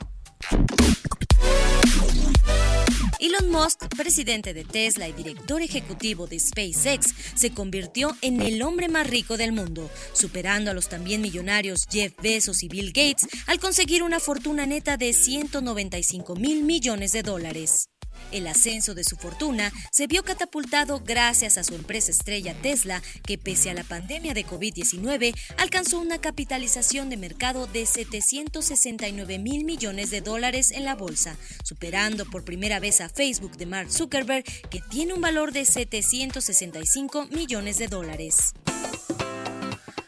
Elon 3.33 3.51
Musk, 3.51 3.87
presidente 3.95 4.53
de 4.53 4.63
Tesla 4.63 5.07
y 5.07 5.13
director 5.13 5.61
ejecutivo 5.61 6.27
de 6.27 6.39
SpaceX, 6.39 7.13
se 7.35 7.51
convirtió 7.51 8.15
en 8.21 8.41
el 8.41 8.61
hombre 8.61 8.89
más 8.89 9.09
rico 9.09 9.37
del 9.37 9.53
mundo, 9.53 9.89
superando 10.13 10.71
a 10.71 10.73
los 10.73 10.89
también 10.89 11.21
millonarios 11.21 11.87
Jeff 11.89 12.13
Bezos 12.21 12.63
y 12.63 12.67
Bill 12.67 12.87
Gates 12.87 13.27
al 13.47 13.59
conseguir 13.59 14.03
una 14.03 14.19
fortuna 14.19 14.65
neta 14.65 14.97
de 14.97 15.13
195 15.13 16.35
mil 16.35 16.63
millones 16.63 17.11
de 17.13 17.23
dólares. 17.23 17.89
El 18.33 18.47
ascenso 18.47 18.95
de 18.95 19.03
su 19.03 19.15
fortuna 19.15 19.71
se 19.91 20.07
vio 20.07 20.23
catapultado 20.23 20.99
gracias 21.05 21.59
a 21.59 21.63
su 21.63 21.75
empresa 21.75 22.09
estrella 22.09 22.55
Tesla, 22.61 23.01
que 23.23 23.37
pese 23.37 23.69
a 23.69 23.75
la 23.75 23.83
pandemia 23.83 24.33
de 24.33 24.43
COVID-19 24.43 25.35
alcanzó 25.57 25.99
una 25.99 26.17
capitalización 26.17 27.09
de 27.11 27.17
mercado 27.17 27.67
de 27.67 27.85
769 27.85 29.37
mil 29.37 29.65
millones 29.65 30.09
de 30.09 30.21
dólares 30.21 30.71
en 30.71 30.83
la 30.83 30.95
bolsa, 30.95 31.37
superando 31.63 32.25
por 32.25 32.43
primera 32.43 32.79
vez 32.79 33.01
a 33.01 33.09
Facebook 33.09 33.55
de 33.57 33.67
Mark 33.67 33.91
Zuckerberg, 33.91 34.43
que 34.69 34.81
tiene 34.89 35.13
un 35.13 35.21
valor 35.21 35.51
de 35.51 35.65
765 35.65 37.27
millones 37.27 37.77
de 37.77 37.87
dólares. 37.87 38.53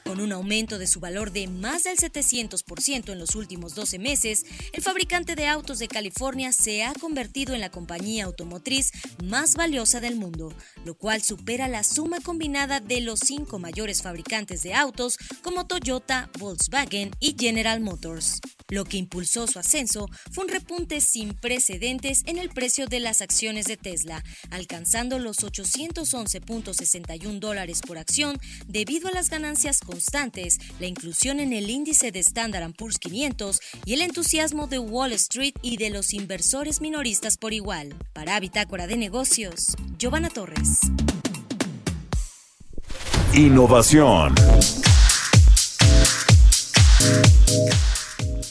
Con 0.05 0.21
un 0.21 0.31
aumento 0.31 0.77
de 0.77 0.85
su 0.85 0.99
valor 0.99 1.31
de 1.31 1.47
más 1.47 1.85
del 1.85 1.97
700% 1.97 3.11
en 3.11 3.17
los 3.17 3.33
últimos 3.33 3.73
12 3.73 3.97
meses, 3.97 4.45
el 4.71 4.83
fabricante 4.83 5.35
de 5.35 5.47
autos 5.47 5.79
de 5.79 5.87
California 5.87 6.53
se 6.53 6.83
ha 6.83 6.93
convertido 6.93 7.55
en 7.55 7.59
la 7.59 7.71
compañía 7.71 8.25
automotriz 8.25 8.91
más 9.23 9.55
valiosa 9.55 10.01
del 10.01 10.15
mundo, 10.15 10.53
lo 10.85 10.93
cual 10.93 11.23
supera 11.23 11.67
la 11.67 11.83
suma 11.83 12.19
combinada 12.21 12.81
de 12.81 13.01
los 13.01 13.19
cinco 13.19 13.57
mayores 13.57 14.03
fabricantes 14.03 14.61
de 14.61 14.75
autos 14.75 15.17
como 15.41 15.65
Toyota, 15.65 16.29
Volkswagen 16.37 17.09
y 17.19 17.35
General 17.37 17.81
Motors. 17.81 18.41
Lo 18.69 18.85
que 18.85 18.97
impulsó 18.97 19.47
su 19.47 19.59
ascenso 19.59 20.07
fue 20.31 20.45
un 20.45 20.49
repunte 20.49 20.99
sin 20.99 21.33
precedentes 21.33 22.23
en 22.25 22.37
el 22.39 22.49
precio 22.49 22.87
de 22.87 22.99
las 22.99 23.21
acciones 23.21 23.65
de 23.65 23.77
Tesla, 23.77 24.23
alcanzando 24.49 25.19
los 25.19 25.43
811.61 25.43 27.39
dólares 27.39 27.81
por 27.81 27.99
acción 27.99 28.39
debido 28.67 29.07
a 29.07 29.11
las 29.11 29.29
ganancias 29.29 29.79
constantes, 29.95 30.59
la 30.81 30.87
inclusión 30.87 31.39
en 31.39 31.53
el 31.53 31.69
índice 31.69 32.11
de 32.11 32.19
Standard 32.19 32.73
Poor's 32.73 32.99
500 32.99 33.61
y 33.85 33.93
el 33.93 34.01
entusiasmo 34.01 34.67
de 34.67 34.77
Wall 34.77 35.13
Street 35.13 35.53
y 35.61 35.77
de 35.77 35.89
los 35.89 36.13
inversores 36.13 36.81
minoristas 36.81 37.37
por 37.37 37.53
igual. 37.53 37.95
Para 38.11 38.37
Bitácora 38.41 38.87
de 38.87 38.97
Negocios, 38.97 39.77
Giovanna 39.97 40.29
Torres. 40.29 40.81
Innovación. 43.33 44.35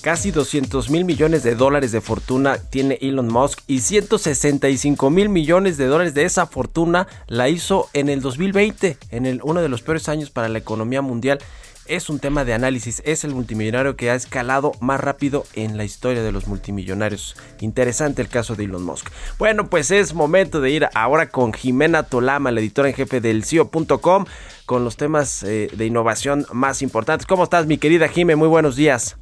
Casi 0.05 0.33
200 0.33 0.91
mil 0.91 1.07
millones 1.07 1.43
de 1.45 1.55
dólares 1.55 1.91
de 1.91 2.03
fortuna 2.03 2.59
tiene 2.59 2.99
Elon 3.01 3.27
Musk 3.27 3.61
y 3.67 3.81
165 3.81 5.09
mil 5.09 5.31
millones 5.31 5.79
de 5.79 5.87
dólares 5.87 6.13
de 6.13 6.27
esa 6.27 6.45
fortuna 6.45 7.09
la 7.27 7.49
hizo 7.49 7.89
en 7.95 8.11
el 8.11 8.21
2020, 8.21 8.99
en 9.09 9.25
el, 9.25 9.41
uno 9.43 9.63
de 9.63 9.71
los 9.71 9.81
peores 9.81 10.11
años 10.11 10.29
para 10.29 10.51
la 10.51 10.59
economía 10.59 11.01
mundial. 11.01 11.39
Es 11.87 12.11
un 12.11 12.19
tema 12.19 12.45
de 12.45 12.53
análisis, 12.53 13.01
es 13.07 13.25
el 13.25 13.35
multimillonario 13.35 13.97
que 13.97 14.11
ha 14.11 14.15
escalado 14.15 14.73
más 14.79 15.01
rápido 15.01 15.47
en 15.55 15.79
la 15.79 15.85
historia 15.85 16.23
de 16.23 16.33
los 16.33 16.49
multimillonarios. 16.49 17.35
Interesante 17.61 18.21
el 18.21 18.29
caso 18.29 18.57
de 18.57 18.65
Elon 18.65 18.85
Musk. 18.85 19.09
Bueno, 19.39 19.71
pues 19.71 19.91
es 19.91 20.13
momento 20.13 20.61
de 20.61 20.71
ir 20.71 20.87
ahora 20.93 21.31
con 21.31 21.55
Jimena 21.55 22.03
Tolama, 22.03 22.51
la 22.51 22.61
editora 22.61 22.91
en 22.91 22.95
jefe 22.95 23.23
del 23.23 23.43
CIO.com, 23.43 24.27
con 24.67 24.85
los 24.85 24.99
temas 24.99 25.43
eh, 25.45 25.71
de 25.75 25.87
innovación 25.87 26.45
más 26.53 26.83
importantes. 26.83 27.27
¿Cómo 27.27 27.45
estás, 27.45 27.65
mi 27.65 27.79
querida 27.79 28.07
Jime? 28.09 28.37
Muy 28.37 28.49
buenos 28.49 28.77
días. 28.77 29.17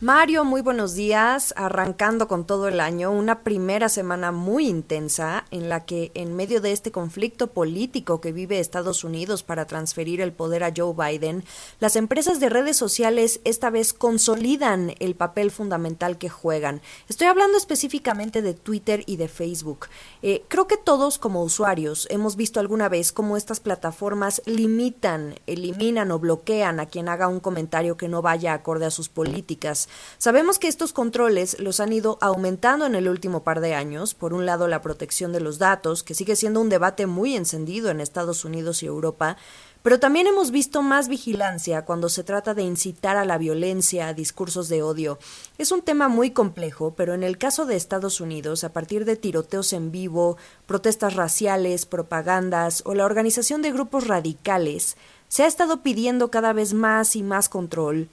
Mario, 0.00 0.44
muy 0.44 0.60
buenos 0.60 0.94
días. 0.94 1.52
Arrancando 1.56 2.28
con 2.28 2.46
todo 2.46 2.68
el 2.68 2.78
año, 2.78 3.10
una 3.10 3.40
primera 3.42 3.88
semana 3.88 4.30
muy 4.30 4.68
intensa 4.68 5.44
en 5.50 5.68
la 5.68 5.86
que 5.86 6.12
en 6.14 6.36
medio 6.36 6.60
de 6.60 6.70
este 6.70 6.92
conflicto 6.92 7.48
político 7.48 8.20
que 8.20 8.30
vive 8.30 8.60
Estados 8.60 9.02
Unidos 9.02 9.42
para 9.42 9.66
transferir 9.66 10.20
el 10.20 10.32
poder 10.32 10.62
a 10.62 10.72
Joe 10.76 10.94
Biden, 10.94 11.42
las 11.80 11.96
empresas 11.96 12.38
de 12.38 12.48
redes 12.48 12.76
sociales 12.76 13.40
esta 13.42 13.70
vez 13.70 13.92
consolidan 13.92 14.94
el 15.00 15.16
papel 15.16 15.50
fundamental 15.50 16.16
que 16.16 16.28
juegan. 16.28 16.80
Estoy 17.08 17.26
hablando 17.26 17.58
específicamente 17.58 18.40
de 18.40 18.54
Twitter 18.54 19.02
y 19.04 19.16
de 19.16 19.26
Facebook. 19.26 19.86
Eh, 20.22 20.44
creo 20.46 20.68
que 20.68 20.76
todos 20.76 21.18
como 21.18 21.42
usuarios 21.42 22.06
hemos 22.08 22.36
visto 22.36 22.60
alguna 22.60 22.88
vez 22.88 23.10
cómo 23.10 23.36
estas 23.36 23.58
plataformas 23.58 24.42
limitan, 24.46 25.40
eliminan 25.48 26.12
o 26.12 26.20
bloquean 26.20 26.78
a 26.78 26.86
quien 26.86 27.08
haga 27.08 27.26
un 27.26 27.40
comentario 27.40 27.96
que 27.96 28.06
no 28.06 28.22
vaya 28.22 28.52
acorde 28.52 28.86
a 28.86 28.92
sus 28.92 29.08
políticas. 29.08 29.87
Sabemos 30.18 30.58
que 30.58 30.68
estos 30.68 30.92
controles 30.92 31.58
los 31.60 31.80
han 31.80 31.92
ido 31.92 32.18
aumentando 32.20 32.86
en 32.86 32.94
el 32.94 33.08
último 33.08 33.42
par 33.42 33.60
de 33.60 33.74
años. 33.74 34.14
Por 34.14 34.34
un 34.34 34.46
lado, 34.46 34.68
la 34.68 34.82
protección 34.82 35.32
de 35.32 35.40
los 35.40 35.58
datos, 35.58 36.02
que 36.02 36.14
sigue 36.14 36.36
siendo 36.36 36.60
un 36.60 36.68
debate 36.68 37.06
muy 37.06 37.36
encendido 37.36 37.90
en 37.90 38.00
Estados 38.00 38.44
Unidos 38.44 38.82
y 38.82 38.86
Europa, 38.86 39.36
Pero 39.82 40.00
también 40.00 40.26
hemos 40.26 40.50
visto 40.50 40.82
más 40.82 41.08
vigilancia 41.08 41.84
cuando 41.84 42.08
se 42.08 42.24
trata 42.24 42.52
de 42.52 42.62
incitar 42.62 43.16
a 43.16 43.24
la 43.24 43.38
violencia, 43.38 44.08
a 44.08 44.14
discursos 44.14 44.68
de 44.68 44.82
odio. 44.82 45.18
Es 45.56 45.70
un 45.70 45.82
tema 45.82 46.08
muy 46.08 46.32
complejo, 46.32 46.94
pero 46.96 47.14
en 47.14 47.22
el 47.22 47.38
caso 47.38 47.64
de 47.64 47.76
Estados 47.76 48.20
Unidos, 48.20 48.64
a 48.64 48.72
partir 48.72 49.04
de 49.04 49.16
tiroteos 49.16 49.72
en 49.72 49.92
vivo, 49.92 50.36
protestas 50.66 51.14
raciales, 51.14 51.86
propagandas 51.86 52.82
o 52.86 52.94
la 52.94 53.06
organización 53.06 53.62
de 53.62 53.72
grupos 53.72 54.06
radicales, 54.08 54.96
se 55.28 55.44
ha 55.44 55.46
estado 55.46 55.82
pidiendo 55.82 56.30
cada 56.30 56.52
vez 56.52 56.74
más 56.74 57.14
y 57.14 57.22
más 57.22 57.48
control, 57.48 58.08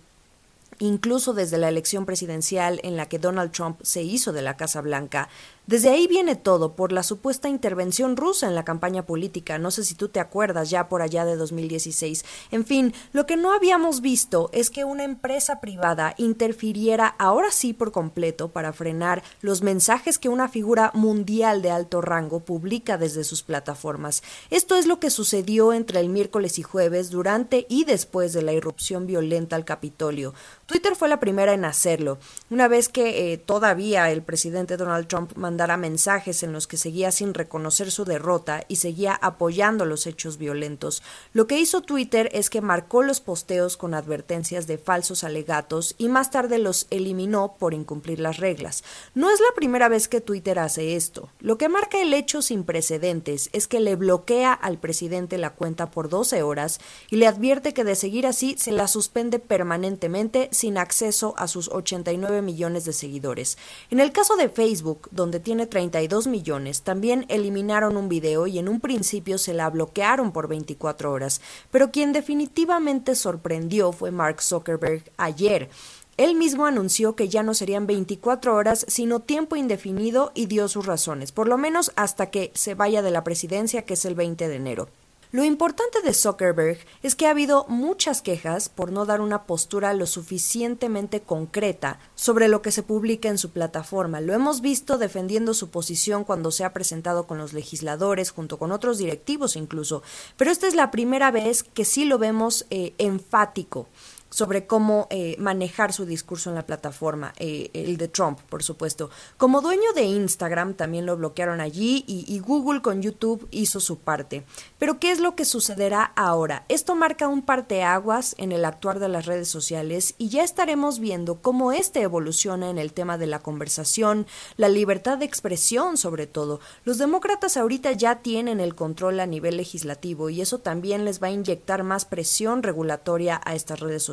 incluso 0.79 1.33
desde 1.33 1.57
la 1.57 1.69
elección 1.69 2.05
presidencial 2.05 2.79
en 2.83 2.97
la 2.97 3.07
que 3.07 3.19
Donald 3.19 3.51
Trump 3.51 3.79
se 3.83 4.03
hizo 4.03 4.33
de 4.33 4.41
la 4.41 4.57
Casa 4.57 4.81
Blanca, 4.81 5.29
desde 5.67 5.89
ahí 5.89 6.05
viene 6.05 6.35
todo, 6.35 6.75
por 6.75 6.91
la 6.91 7.01
supuesta 7.01 7.49
intervención 7.49 8.17
rusa 8.17 8.47
en 8.47 8.53
la 8.53 8.63
campaña 8.63 9.05
política. 9.07 9.57
No 9.57 9.71
sé 9.71 9.83
si 9.83 9.95
tú 9.95 10.09
te 10.09 10.19
acuerdas 10.19 10.69
ya 10.69 10.89
por 10.89 11.01
allá 11.01 11.25
de 11.25 11.35
2016. 11.35 12.23
En 12.51 12.65
fin, 12.65 12.93
lo 13.13 13.25
que 13.25 13.35
no 13.35 13.51
habíamos 13.51 14.01
visto 14.01 14.51
es 14.53 14.69
que 14.69 14.83
una 14.83 15.03
empresa 15.03 15.59
privada 15.61 16.13
interfiriera 16.19 17.07
ahora 17.17 17.51
sí 17.51 17.73
por 17.73 17.91
completo 17.91 18.49
para 18.49 18.73
frenar 18.73 19.23
los 19.41 19.63
mensajes 19.63 20.19
que 20.19 20.29
una 20.29 20.49
figura 20.49 20.91
mundial 20.93 21.63
de 21.63 21.71
alto 21.71 21.99
rango 21.99 22.41
publica 22.41 22.99
desde 22.99 23.23
sus 23.23 23.41
plataformas. 23.41 24.21
Esto 24.51 24.77
es 24.77 24.85
lo 24.85 24.99
que 24.99 25.09
sucedió 25.09 25.73
entre 25.73 25.99
el 25.99 26.09
miércoles 26.09 26.59
y 26.59 26.63
jueves 26.63 27.09
durante 27.09 27.65
y 27.69 27.85
después 27.85 28.33
de 28.33 28.43
la 28.43 28.53
irrupción 28.53 29.07
violenta 29.07 29.55
al 29.55 29.65
Capitolio. 29.65 30.35
Twitter 30.67 30.95
fue 30.95 31.09
la 31.09 31.19
primera 31.19 31.53
en 31.53 31.65
hacerlo, 31.65 32.17
una 32.49 32.67
vez 32.67 32.89
que 32.89 33.33
eh, 33.33 33.37
todavía 33.37 34.11
el 34.11 34.21
presidente 34.21 34.77
Donald 34.77 35.07
Trump 35.07 35.35
mandara 35.55 35.77
mensajes 35.77 36.43
en 36.43 36.51
los 36.51 36.67
que 36.67 36.75
seguía 36.75 37.13
sin 37.13 37.33
reconocer 37.33 37.89
su 37.89 38.03
derrota 38.03 38.65
y 38.67 38.75
seguía 38.75 39.13
apoyando 39.13 39.85
los 39.85 40.05
hechos 40.05 40.37
violentos. 40.37 41.01
Lo 41.31 41.47
que 41.47 41.57
hizo 41.57 41.79
Twitter 41.81 42.29
es 42.33 42.49
que 42.49 42.59
marcó 42.59 43.03
los 43.03 43.21
posteos 43.21 43.77
con 43.77 43.93
advertencias 43.93 44.67
de 44.67 44.77
falsos 44.77 45.23
alegatos 45.23 45.95
y 45.97 46.09
más 46.09 46.29
tarde 46.29 46.57
los 46.57 46.87
eliminó 46.89 47.55
por 47.57 47.73
incumplir 47.73 48.19
las 48.19 48.35
reglas. 48.35 48.83
No 49.13 49.31
es 49.31 49.39
la 49.39 49.55
primera 49.55 49.87
vez 49.87 50.09
que 50.09 50.19
Twitter 50.19 50.59
hace 50.59 50.97
esto. 50.97 51.29
Lo 51.39 51.57
que 51.57 51.69
marca 51.69 52.01
el 52.01 52.13
hecho 52.13 52.41
sin 52.41 52.65
precedentes 52.65 53.49
es 53.53 53.69
que 53.69 53.79
le 53.79 53.95
bloquea 53.95 54.51
al 54.51 54.77
presidente 54.77 55.37
la 55.37 55.51
cuenta 55.51 55.89
por 55.89 56.09
12 56.09 56.43
horas 56.43 56.81
y 57.09 57.15
le 57.15 57.27
advierte 57.27 57.73
que 57.73 57.85
de 57.85 57.95
seguir 57.95 58.27
así 58.27 58.57
se 58.57 58.73
la 58.73 58.89
suspende 58.89 59.39
permanentemente 59.39 60.49
sin 60.51 60.77
acceso 60.77 61.33
a 61.37 61.47
sus 61.47 61.69
89 61.69 62.41
millones 62.41 62.83
de 62.83 62.91
seguidores. 62.91 63.57
En 63.89 64.01
el 64.01 64.11
caso 64.11 64.35
de 64.35 64.49
Facebook, 64.49 65.07
donde 65.11 65.44
tiene 65.45 65.67
32 65.67 66.27
millones, 66.27 66.81
también 66.81 67.25
eliminaron 67.29 67.95
un 67.95 68.09
video 68.09 68.47
y 68.47 68.57
en 68.57 68.67
un 68.67 68.81
principio 68.81 69.37
se 69.37 69.53
la 69.53 69.69
bloquearon 69.69 70.33
por 70.33 70.49
24 70.49 71.11
horas. 71.11 71.39
Pero 71.71 71.91
quien 71.91 72.11
definitivamente 72.11 73.15
sorprendió 73.15 73.93
fue 73.93 74.09
Mark 74.11 74.41
Zuckerberg 74.41 75.03
ayer. 75.17 75.69
Él 76.17 76.35
mismo 76.35 76.65
anunció 76.65 77.15
que 77.15 77.29
ya 77.29 77.43
no 77.43 77.53
serían 77.53 77.85
24 77.85 78.55
horas, 78.55 78.85
sino 78.89 79.19
tiempo 79.19 79.55
indefinido 79.55 80.31
y 80.33 80.47
dio 80.47 80.67
sus 80.67 80.85
razones, 80.85 81.31
por 81.31 81.47
lo 81.47 81.57
menos 81.57 81.91
hasta 81.95 82.31
que 82.31 82.51
se 82.55 82.73
vaya 82.73 83.01
de 83.01 83.11
la 83.11 83.23
presidencia, 83.23 83.83
que 83.83 83.93
es 83.93 84.03
el 84.05 84.15
20 84.15 84.47
de 84.47 84.55
enero. 84.55 84.89
Lo 85.31 85.43
importante 85.43 86.01
de 86.01 86.13
Zuckerberg 86.13 86.79
es 87.03 87.15
que 87.15 87.27
ha 87.27 87.31
habido 87.31 87.65
muchas 87.67 88.21
quejas 88.21 88.69
por 88.69 88.91
no 88.91 89.05
dar 89.05 89.21
una 89.21 89.43
postura 89.43 89.93
lo 89.93 90.05
suficientemente 90.05 91.21
concreta 91.21 91.99
sobre 92.15 92.47
lo 92.47 92.61
que 92.61 92.71
se 92.71 92.83
publica 92.83 93.29
en 93.29 93.37
su 93.37 93.51
plataforma. 93.51 94.21
Lo 94.21 94.33
hemos 94.33 94.61
visto 94.61 94.97
defendiendo 94.97 95.53
su 95.53 95.69
posición 95.69 96.23
cuando 96.23 96.51
se 96.51 96.63
ha 96.63 96.73
presentado 96.73 97.27
con 97.27 97.37
los 97.37 97.53
legisladores, 97.53 98.31
junto 98.31 98.57
con 98.57 98.71
otros 98.71 98.97
directivos 98.97 99.55
incluso, 99.55 100.03
pero 100.37 100.51
esta 100.51 100.67
es 100.67 100.75
la 100.75 100.91
primera 100.91 101.31
vez 101.31 101.63
que 101.63 101.85
sí 101.85 102.05
lo 102.05 102.17
vemos 102.17 102.65
eh, 102.69 102.93
enfático 102.97 103.87
sobre 104.35 104.67
cómo 104.67 105.07
eh, 105.11 105.37
manejar 105.39 105.93
su 105.93 106.05
discurso 106.05 106.49
en 106.49 106.55
la 106.55 106.65
plataforma, 106.65 107.33
eh, 107.37 107.69
el 107.71 107.95
de 107.95 108.09
Trump, 108.09 108.37
por 108.49 108.63
supuesto. 108.63 109.09
Como 109.37 109.61
dueño 109.61 109.93
de 109.95 110.03
Instagram, 110.03 110.73
también 110.73 111.05
lo 111.05 111.15
bloquearon 111.15 111.61
allí 111.61 112.03
y, 112.05 112.35
Google 112.39 112.81
con 112.81 113.01
YouTube 113.01 113.47
hizo 113.51 113.79
su 113.79 113.97
parte. 113.97 114.43
Pero, 114.77 114.99
¿qué 114.99 115.11
es 115.11 115.21
lo 115.21 115.35
que 115.37 115.45
sucederá 115.45 116.03
ahora? 116.17 116.65
Esto 116.67 116.95
marca 116.95 117.29
un 117.29 117.43
parteaguas 117.43 118.35
en 118.37 118.51
el 118.51 118.65
actuar 118.65 118.99
de 118.99 119.07
las 119.07 119.25
redes 119.25 119.47
sociales 119.47 120.15
y 120.17 120.27
ya 120.27 120.43
estaremos 120.43 120.99
viendo 120.99 121.41
cómo 121.41 121.71
este 121.71 122.01
evoluciona 122.01 122.69
en 122.69 122.77
el 122.77 122.91
tema 122.91 123.17
de 123.17 123.27
la 123.27 123.39
conversación, 123.39 124.27
la 124.57 124.67
libertad 124.67 125.17
de 125.17 125.25
expresión, 125.25 125.95
sobre 125.95 126.27
todo. 126.27 126.59
Los 126.83 126.97
demócratas 126.97 127.55
ahorita 127.55 127.93
ya 127.93 128.17
tienen 128.17 128.59
el 128.59 128.75
control 128.75 129.21
a 129.21 129.27
nivel 129.27 129.55
legislativo 129.55 130.29
y 130.29 130.41
eso 130.41 130.59
también 130.59 131.05
les 131.05 131.23
va 131.23 131.27
a 131.27 131.31
inyectar 131.31 131.83
más 131.83 132.03
presión 132.03 132.63
regulatoria 132.63 133.39
a 133.45 133.55
estas 133.55 133.79
redes 133.79 134.03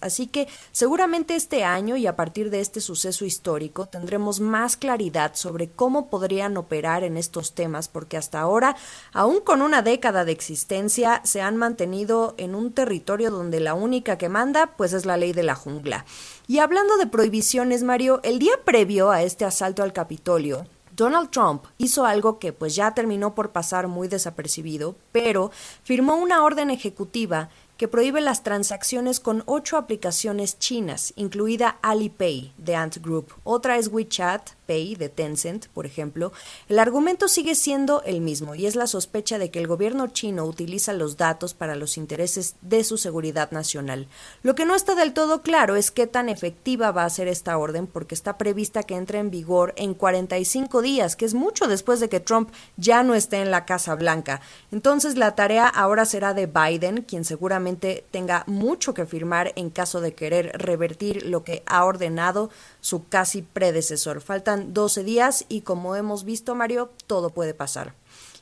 Así 0.00 0.26
que 0.26 0.48
seguramente 0.72 1.34
este 1.34 1.64
año 1.64 1.96
y 1.96 2.06
a 2.06 2.16
partir 2.16 2.50
de 2.50 2.60
este 2.60 2.80
suceso 2.80 3.24
histórico 3.24 3.86
tendremos 3.86 4.40
más 4.40 4.76
claridad 4.76 5.32
sobre 5.34 5.68
cómo 5.68 6.08
podrían 6.08 6.56
operar 6.56 7.04
en 7.04 7.16
estos 7.16 7.54
temas, 7.54 7.88
porque 7.88 8.16
hasta 8.16 8.40
ahora, 8.40 8.76
aún 9.12 9.40
con 9.40 9.62
una 9.62 9.82
década 9.82 10.24
de 10.24 10.32
existencia, 10.32 11.20
se 11.24 11.40
han 11.40 11.56
mantenido 11.56 12.34
en 12.38 12.54
un 12.54 12.72
territorio 12.72 13.30
donde 13.30 13.60
la 13.60 13.74
única 13.74 14.18
que 14.18 14.28
manda 14.28 14.74
pues 14.76 14.92
es 14.92 15.04
la 15.04 15.16
ley 15.16 15.32
de 15.32 15.42
la 15.42 15.54
jungla. 15.54 16.04
Y 16.46 16.58
hablando 16.58 16.96
de 16.96 17.06
prohibiciones, 17.06 17.82
Mario, 17.82 18.20
el 18.22 18.38
día 18.38 18.54
previo 18.64 19.10
a 19.10 19.22
este 19.22 19.44
asalto 19.44 19.82
al 19.82 19.92
Capitolio, 19.92 20.66
Donald 20.98 21.30
Trump 21.30 21.64
hizo 21.78 22.04
algo 22.04 22.40
que 22.40 22.52
pues 22.52 22.74
ya 22.74 22.92
terminó 22.92 23.34
por 23.34 23.52
pasar 23.52 23.86
muy 23.86 24.08
desapercibido, 24.08 24.96
pero 25.12 25.52
firmó 25.84 26.16
una 26.16 26.42
orden 26.42 26.70
ejecutiva 26.70 27.50
que 27.78 27.88
prohíbe 27.88 28.20
las 28.20 28.42
transacciones 28.42 29.20
con 29.20 29.44
ocho 29.46 29.78
aplicaciones 29.78 30.58
chinas, 30.58 31.14
incluida 31.16 31.78
Alipay 31.80 32.52
de 32.58 32.74
Ant 32.74 32.98
Group. 32.98 33.32
Otra 33.44 33.78
es 33.78 33.88
WeChat, 33.88 34.50
Pay 34.66 34.96
de 34.96 35.08
Tencent, 35.08 35.68
por 35.68 35.86
ejemplo, 35.86 36.32
el 36.68 36.78
argumento 36.78 37.26
sigue 37.26 37.54
siendo 37.54 38.02
el 38.02 38.20
mismo 38.20 38.54
y 38.54 38.66
es 38.66 38.76
la 38.76 38.86
sospecha 38.86 39.38
de 39.38 39.50
que 39.50 39.60
el 39.60 39.66
gobierno 39.66 40.08
chino 40.08 40.44
utiliza 40.44 40.92
los 40.92 41.16
datos 41.16 41.54
para 41.54 41.74
los 41.74 41.96
intereses 41.96 42.56
de 42.60 42.84
su 42.84 42.98
seguridad 42.98 43.50
nacional. 43.50 44.08
Lo 44.42 44.54
que 44.54 44.66
no 44.66 44.74
está 44.74 44.94
del 44.94 45.14
todo 45.14 45.40
claro 45.40 45.76
es 45.76 45.90
qué 45.90 46.06
tan 46.06 46.28
efectiva 46.28 46.90
va 46.90 47.04
a 47.04 47.10
ser 47.10 47.28
esta 47.28 47.56
orden 47.56 47.86
porque 47.86 48.14
está 48.14 48.36
prevista 48.36 48.82
que 48.82 48.96
entre 48.96 49.20
en 49.20 49.30
vigor 49.30 49.72
en 49.76 49.94
45 49.94 50.82
días, 50.82 51.16
que 51.16 51.24
es 51.24 51.32
mucho 51.32 51.66
después 51.68 52.00
de 52.00 52.08
que 52.08 52.20
Trump 52.20 52.50
ya 52.76 53.02
no 53.02 53.14
esté 53.14 53.40
en 53.40 53.50
la 53.50 53.64
Casa 53.64 53.94
Blanca. 53.94 54.42
Entonces 54.70 55.16
la 55.16 55.34
tarea 55.34 55.66
ahora 55.66 56.04
será 56.04 56.34
de 56.34 56.46
Biden, 56.46 57.02
quien 57.02 57.24
seguramente 57.24 57.67
tenga 57.76 58.44
mucho 58.46 58.94
que 58.94 59.06
firmar 59.06 59.52
en 59.56 59.70
caso 59.70 60.00
de 60.00 60.14
querer 60.14 60.52
revertir 60.54 61.26
lo 61.26 61.44
que 61.44 61.62
ha 61.66 61.84
ordenado 61.84 62.50
su 62.80 63.08
casi 63.08 63.42
predecesor. 63.42 64.20
Faltan 64.20 64.74
12 64.74 65.04
días 65.04 65.44
y 65.48 65.62
como 65.62 65.96
hemos 65.96 66.24
visto, 66.24 66.54
Mario, 66.54 66.90
todo 67.06 67.30
puede 67.30 67.54
pasar. 67.54 67.94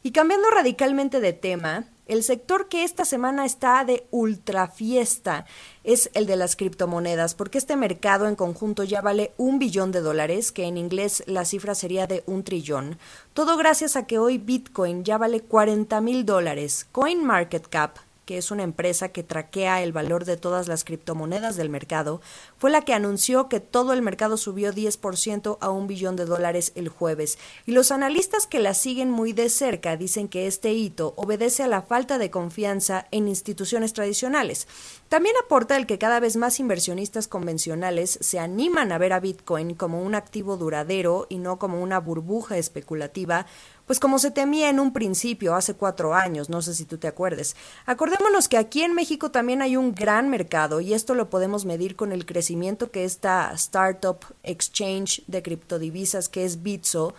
Y 0.03 0.12
cambiando 0.12 0.51
radicalmente 0.51 1.20
de 1.20 1.33
tema, 1.33 1.87
el 2.07 2.22
sector 2.22 2.68
que 2.68 2.85
esta 2.85 3.05
semana 3.05 3.45
está 3.45 3.85
de 3.85 4.07
ultra 4.12 4.68
fiesta 4.68 5.45
es 5.83 6.09
el 6.14 6.27
de 6.27 6.37
las 6.37 6.55
criptomonedas, 6.55 7.35
porque 7.35 7.59
este 7.59 7.74
mercado 7.74 8.29
en 8.29 8.37
conjunto 8.37 8.85
ya 8.85 9.01
vale 9.01 9.33
un 9.37 9.59
billón 9.59 9.91
de 9.91 10.01
dólares, 10.01 10.53
que 10.53 10.66
en 10.66 10.77
inglés 10.77 11.24
la 11.27 11.45
cifra 11.45 11.74
sería 11.74 12.07
de 12.07 12.22
un 12.27 12.45
trillón. 12.45 12.99
Todo 13.35 13.57
gracias 13.57 13.97
a 13.97 14.07
que 14.07 14.20
hoy 14.20 14.39
Bitcoin 14.39 15.03
ya 15.03 15.18
vale 15.18 15.41
40 15.41 16.01
mil 16.01 16.24
dólares. 16.24 16.87
CoinMarketCap 16.93 18.05
que 18.27 18.37
es 18.37 18.51
una 18.51 18.64
empresa 18.64 19.09
que 19.09 19.22
traquea 19.22 19.83
el 19.83 19.93
valor 19.93 20.24
de 20.24 20.37
todas 20.37 20.68
las 20.68 20.85
criptomonedas 20.85 21.57
del 21.57 21.70
mercado, 21.70 22.20
fue 22.59 22.70
la 22.70 22.83
que 22.83 22.93
anunció 22.93 23.49
que 23.49 23.61
todo 23.61 23.93
el 23.93 24.03
mercado 24.03 24.37
subió 24.37 24.72
10% 24.72 25.59
a 25.61 25.70
un 25.70 25.87
billón 25.87 26.16
de 26.16 26.27
dólares 26.27 26.72
el 26.74 26.89
jueves. 26.89 27.39
Y 27.66 27.72
los 27.72 27.93
analistas 27.93 28.47
que 28.47 28.59
la 28.59 28.74
siguen 28.74 29.11
muy 29.11 29.33
de 29.33 29.49
cerca 29.49 29.97
dicen 29.97 30.29
que 30.29 30.49
este 30.49 30.72
hito 30.72 31.14
obedece 31.16 31.62
a 31.62 31.68
la 31.68 31.83
falta 31.83 32.18
de 32.18 32.31
confianza 32.31 33.07
en 33.12 33.29
instituciones 33.29 33.93
tradicionales. 33.93 34.66
También 35.09 35.37
aporta 35.43 35.77
el 35.77 35.87
que 35.87 35.99
cada 35.99 36.18
vez 36.18 36.37
más 36.37 36.59
inversionistas 36.59 37.29
convencionales 37.29 38.18
se 38.20 38.41
animan 38.41 38.91
a 38.91 38.99
ver 38.99 39.12
a 39.12 39.20
Bitcoin 39.20 39.74
como 39.74 40.03
un 40.03 40.16
activo 40.16 40.57
duradero 40.57 41.27
y 41.29 41.39
no 41.39 41.61
como 41.61 41.81
una 41.81 42.01
burbuja 42.01 42.59
especulativa, 42.59 43.47
pues 43.87 44.01
como 44.01 44.18
se 44.18 44.30
temía 44.30 44.68
en 44.68 44.80
un 44.80 44.93
principio 44.93 45.55
hace 45.55 45.74
cuatro 45.74 46.14
años, 46.14 46.51
no 46.51 46.62
sé 46.62 46.74
si 46.74 46.84
tú 46.84 46.99
te 46.99 47.09
acuerdes. 47.09 47.57
Acordémonos 47.87 48.49
que 48.49 48.59
aquí 48.59 48.82
en 48.82 48.95
México 48.95 49.30
también 49.30 49.62
hay 49.62 49.76
un 49.76 49.95
gran 49.95 50.28
mercado 50.28 50.80
y 50.80 50.93
esto 50.95 51.14
lo 51.14 51.30
podemos 51.30 51.64
medir 51.64 51.97
con 51.97 52.12
el 52.12 52.26
crecimiento 52.26 52.91
que 52.91 53.05
esta 53.05 53.53
startup 53.55 54.18
exchange 54.43 55.22
de 55.26 55.43
criptodivisas 55.43 56.28
que 56.28 56.45
es 56.45 56.62
Bitso 56.62 57.14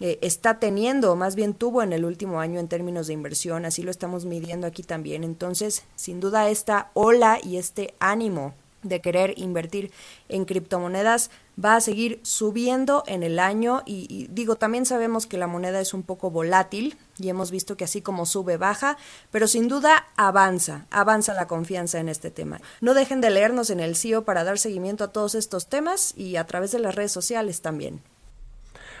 eh, 0.00 0.18
está 0.22 0.60
teniendo, 0.60 1.16
más 1.16 1.34
bien 1.34 1.54
tuvo 1.54 1.82
en 1.82 1.92
el 1.92 2.04
último 2.04 2.40
año 2.40 2.60
en 2.60 2.68
términos 2.68 3.08
de 3.08 3.14
inversión, 3.14 3.64
así 3.64 3.82
lo 3.82 3.90
estamos 3.90 4.24
midiendo 4.24 4.66
aquí 4.66 4.82
también. 4.82 5.24
Entonces, 5.24 5.84
sin 5.96 6.20
duda, 6.20 6.48
esta 6.50 6.90
ola 6.94 7.38
y 7.42 7.56
este 7.56 7.94
ánimo 7.98 8.54
de 8.82 9.00
querer 9.00 9.34
invertir 9.36 9.92
en 10.28 10.44
criptomonedas 10.44 11.30
va 11.62 11.76
a 11.76 11.80
seguir 11.80 12.20
subiendo 12.22 13.02
en 13.06 13.22
el 13.22 13.38
año 13.38 13.82
y, 13.84 14.28
digo, 14.30 14.56
también 14.56 14.86
sabemos 14.86 15.26
que 15.26 15.38
la 15.38 15.46
moneda 15.46 15.80
es 15.80 15.92
un 15.92 16.04
poco 16.04 16.30
volátil, 16.30 16.96
y 17.18 17.28
hemos 17.28 17.50
visto 17.50 17.76
que 17.76 17.84
así 17.84 18.00
como 18.00 18.26
sube, 18.26 18.56
baja, 18.56 18.96
pero 19.32 19.48
sin 19.48 19.66
duda 19.66 20.06
avanza, 20.16 20.86
avanza 20.90 21.34
la 21.34 21.48
confianza 21.48 21.98
en 21.98 22.08
este 22.08 22.30
tema. 22.30 22.60
No 22.80 22.94
dejen 22.94 23.20
de 23.20 23.30
leernos 23.30 23.70
en 23.70 23.80
el 23.80 23.96
CIO 23.96 24.24
para 24.24 24.44
dar 24.44 24.58
seguimiento 24.58 25.04
a 25.04 25.12
todos 25.12 25.34
estos 25.34 25.66
temas 25.66 26.14
y 26.16 26.36
a 26.36 26.46
través 26.46 26.70
de 26.70 26.78
las 26.78 26.94
redes 26.94 27.12
sociales 27.12 27.60
también. 27.60 28.02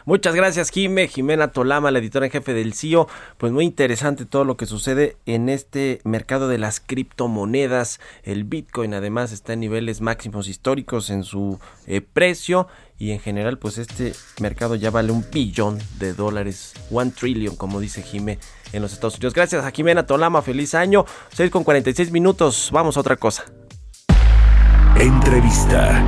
Muchas 0.08 0.34
gracias, 0.34 0.70
Jime. 0.70 1.06
Jimena 1.06 1.48
Tolama, 1.48 1.90
la 1.90 1.98
editora 1.98 2.24
en 2.24 2.32
jefe 2.32 2.54
del 2.54 2.72
CIO. 2.72 3.08
Pues 3.36 3.52
muy 3.52 3.66
interesante 3.66 4.24
todo 4.24 4.46
lo 4.46 4.56
que 4.56 4.64
sucede 4.64 5.18
en 5.26 5.50
este 5.50 6.00
mercado 6.02 6.48
de 6.48 6.56
las 6.56 6.80
criptomonedas. 6.80 8.00
El 8.22 8.44
Bitcoin 8.44 8.94
además 8.94 9.32
está 9.32 9.52
en 9.52 9.60
niveles 9.60 10.00
máximos 10.00 10.48
históricos 10.48 11.10
en 11.10 11.24
su 11.24 11.60
eh, 11.86 12.00
precio 12.00 12.68
y 12.96 13.10
en 13.10 13.20
general 13.20 13.58
pues 13.58 13.76
este 13.76 14.14
mercado 14.40 14.76
ya 14.76 14.90
vale 14.90 15.12
un 15.12 15.26
billón 15.30 15.78
de 15.98 16.14
dólares, 16.14 16.72
one 16.90 17.10
trillion 17.10 17.54
como 17.54 17.78
dice 17.78 18.02
Jime 18.02 18.38
en 18.72 18.80
los 18.80 18.94
Estados 18.94 19.16
Unidos. 19.16 19.34
Gracias 19.34 19.62
a 19.62 19.70
Jimena 19.72 20.06
Tolama, 20.06 20.40
feliz 20.40 20.74
año, 20.74 21.04
6 21.34 21.50
con 21.50 21.64
46 21.64 22.12
minutos, 22.12 22.70
vamos 22.72 22.96
a 22.96 23.00
otra 23.00 23.16
cosa. 23.16 23.44
Entrevista. 24.98 26.02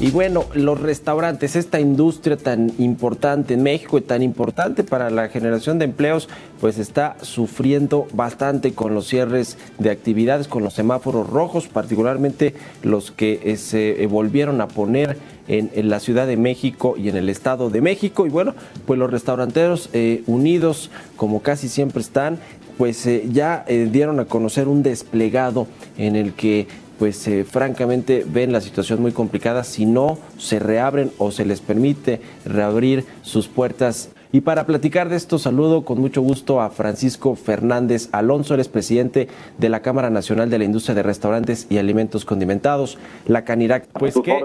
Y 0.00 0.12
bueno, 0.12 0.44
los 0.54 0.80
restaurantes, 0.80 1.56
esta 1.56 1.80
industria 1.80 2.36
tan 2.36 2.70
importante 2.78 3.54
en 3.54 3.64
México 3.64 3.98
y 3.98 4.02
tan 4.02 4.22
importante 4.22 4.84
para 4.84 5.10
la 5.10 5.28
generación 5.28 5.80
de 5.80 5.86
empleos, 5.86 6.28
pues 6.60 6.78
está 6.78 7.16
sufriendo 7.22 8.06
bastante 8.12 8.74
con 8.74 8.94
los 8.94 9.08
cierres 9.08 9.58
de 9.78 9.90
actividades, 9.90 10.46
con 10.46 10.62
los 10.62 10.74
semáforos 10.74 11.28
rojos, 11.28 11.66
particularmente 11.66 12.54
los 12.84 13.10
que 13.10 13.40
eh, 13.42 13.56
se 13.56 14.06
volvieron 14.06 14.60
a 14.60 14.68
poner 14.68 15.16
en, 15.48 15.88
la 15.88 15.98
Ciudad 15.98 16.28
de 16.28 16.36
México 16.36 16.94
y 16.96 17.08
en 17.08 17.16
el 17.16 17.28
Estado 17.28 17.68
de 17.68 17.80
México. 17.80 18.24
Y 18.24 18.30
bueno, 18.30 18.54
pues 18.86 19.00
los 19.00 19.10
restauranteros 19.10 19.90
eh, 19.94 20.22
unidos, 20.28 20.92
como 21.16 21.42
casi 21.42 21.68
siempre 21.68 22.02
están, 22.02 22.38
pues 22.76 23.04
eh, 23.06 23.24
ya 23.32 23.64
dieron 23.66 24.20
a 24.20 24.26
conocer 24.26 24.68
un 24.68 24.84
desplegado 24.84 25.66
en 25.96 26.14
el 26.14 26.34
que 26.34 26.68
pues 26.98 27.26
eh, 27.28 27.44
francamente 27.44 28.24
ven 28.26 28.52
la 28.52 28.60
situación 28.60 29.00
muy 29.00 29.12
complicada 29.12 29.64
si 29.64 29.86
no 29.86 30.18
se 30.36 30.58
reabren 30.58 31.12
o 31.18 31.30
se 31.30 31.44
les 31.44 31.60
permite 31.60 32.20
reabrir 32.44 33.04
sus 33.22 33.48
puertas. 33.48 34.10
Y 34.30 34.42
para 34.42 34.66
platicar 34.66 35.08
de 35.08 35.16
esto, 35.16 35.38
saludo 35.38 35.86
con 35.86 36.00
mucho 36.00 36.20
gusto 36.20 36.60
a 36.60 36.68
Francisco 36.68 37.34
Fernández 37.34 38.10
Alonso, 38.12 38.52
eres 38.52 38.68
presidente 38.68 39.28
de 39.56 39.68
la 39.70 39.80
Cámara 39.80 40.10
Nacional 40.10 40.50
de 40.50 40.58
la 40.58 40.64
Industria 40.64 40.94
de 40.94 41.02
Restaurantes 41.02 41.66
y 41.70 41.78
Alimentos 41.78 42.26
Condimentados, 42.26 42.98
la 43.26 43.44
Canirac. 43.44 43.86
Pues, 43.98 44.14
¿qué, 44.22 44.38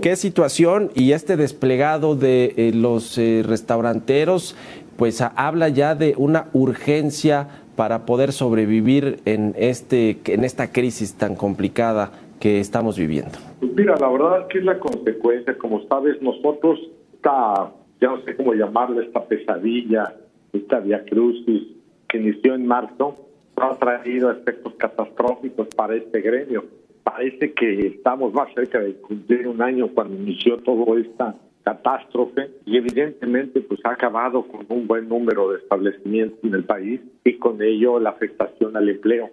¿qué, 0.00 0.16
situación 0.16 0.90
y 0.94 1.12
este 1.12 1.36
desplegado 1.36 2.16
de 2.16 2.54
eh, 2.56 2.72
los 2.74 3.18
eh, 3.18 3.42
restauranteros, 3.44 4.56
pues 4.96 5.20
habla 5.20 5.68
ya 5.68 5.94
de 5.94 6.14
una 6.16 6.46
urgencia 6.54 7.48
para 7.76 8.06
poder 8.06 8.32
sobrevivir 8.32 9.20
en, 9.24 9.54
este, 9.56 10.18
en 10.26 10.44
esta 10.44 10.72
crisis 10.72 11.14
tan 11.14 11.36
complicada 11.36 12.10
que 12.40 12.60
estamos 12.60 12.98
viviendo? 12.98 13.38
Pues 13.60 13.72
mira, 13.74 13.96
la 13.96 14.08
verdad 14.08 14.40
es 14.40 14.46
que 14.48 14.58
es 14.58 14.64
la 14.64 14.78
consecuencia, 14.78 15.56
como 15.58 15.86
sabes, 15.86 16.20
nosotros 16.22 16.80
esta, 17.14 17.72
ya 18.00 18.08
no 18.08 18.22
sé 18.22 18.36
cómo 18.36 18.54
llamarla, 18.54 19.02
esta 19.02 19.24
pesadilla, 19.24 20.14
esta 20.52 20.82
crucis 21.04 21.68
que 22.08 22.18
inició 22.18 22.54
en 22.54 22.66
marzo, 22.66 23.14
ha 23.56 23.74
traído 23.74 24.30
efectos 24.30 24.74
catastróficos 24.74 25.68
para 25.74 25.94
este 25.94 26.20
gremio. 26.20 26.64
Parece 27.02 27.52
que 27.52 27.86
estamos 27.86 28.32
más 28.32 28.52
cerca 28.54 28.80
de 28.80 28.94
cumplir 28.94 29.46
un 29.48 29.62
año 29.62 29.88
cuando 29.88 30.14
inició 30.14 30.58
todo 30.58 30.96
esta 30.98 31.34
catástrofe 31.66 32.52
y 32.64 32.76
evidentemente 32.76 33.60
pues 33.60 33.80
ha 33.84 33.90
acabado 33.90 34.46
con 34.46 34.64
un 34.68 34.86
buen 34.86 35.08
número 35.08 35.50
de 35.50 35.58
establecimientos 35.58 36.38
en 36.44 36.54
el 36.54 36.62
país 36.62 37.00
y 37.24 37.38
con 37.38 37.60
ello 37.60 37.98
la 37.98 38.10
afectación 38.10 38.76
al 38.76 38.88
empleo. 38.88 39.30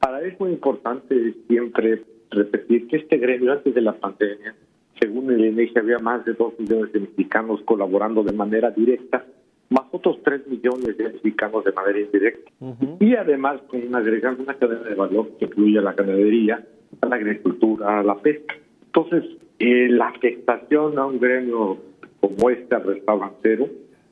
Para 0.00 0.18
eso 0.18 0.28
es 0.28 0.40
muy 0.40 0.50
importante 0.50 1.34
siempre 1.46 2.02
repetir 2.30 2.88
que 2.88 2.96
este 2.96 3.18
gremio 3.18 3.52
antes 3.52 3.72
de 3.72 3.80
la 3.80 3.92
pandemia, 3.92 4.56
según 5.00 5.30
el 5.30 5.44
INEGI, 5.44 5.78
había 5.78 5.98
más 6.00 6.24
de 6.24 6.32
dos 6.34 6.52
millones 6.58 6.92
de 6.92 6.98
mexicanos 6.98 7.60
colaborando 7.64 8.24
de 8.24 8.32
manera 8.32 8.72
directa, 8.72 9.24
más 9.70 9.84
otros 9.92 10.18
tres 10.24 10.44
millones 10.48 10.96
de 10.98 11.04
mexicanos 11.04 11.64
de 11.64 11.72
manera 11.72 12.00
indirecta. 12.00 12.50
Y 12.98 13.14
además 13.14 13.60
con 13.68 13.94
agregando 13.94 14.42
una 14.42 14.54
cadena 14.54 14.82
de 14.82 14.96
valor 14.96 15.30
que 15.38 15.44
incluye 15.44 15.78
a 15.78 15.82
la 15.82 15.92
ganadería, 15.92 16.66
a 17.00 17.06
la 17.06 17.14
agricultura, 17.14 18.00
a 18.00 18.02
la 18.02 18.16
pesca. 18.16 18.56
Entonces, 18.86 19.22
eh, 19.58 19.88
la 19.88 20.08
afectación 20.08 20.98
a 20.98 21.06
un 21.06 21.18
gremio 21.18 21.78
como 22.20 22.50
este 22.50 22.78
restaurantero 22.78 23.68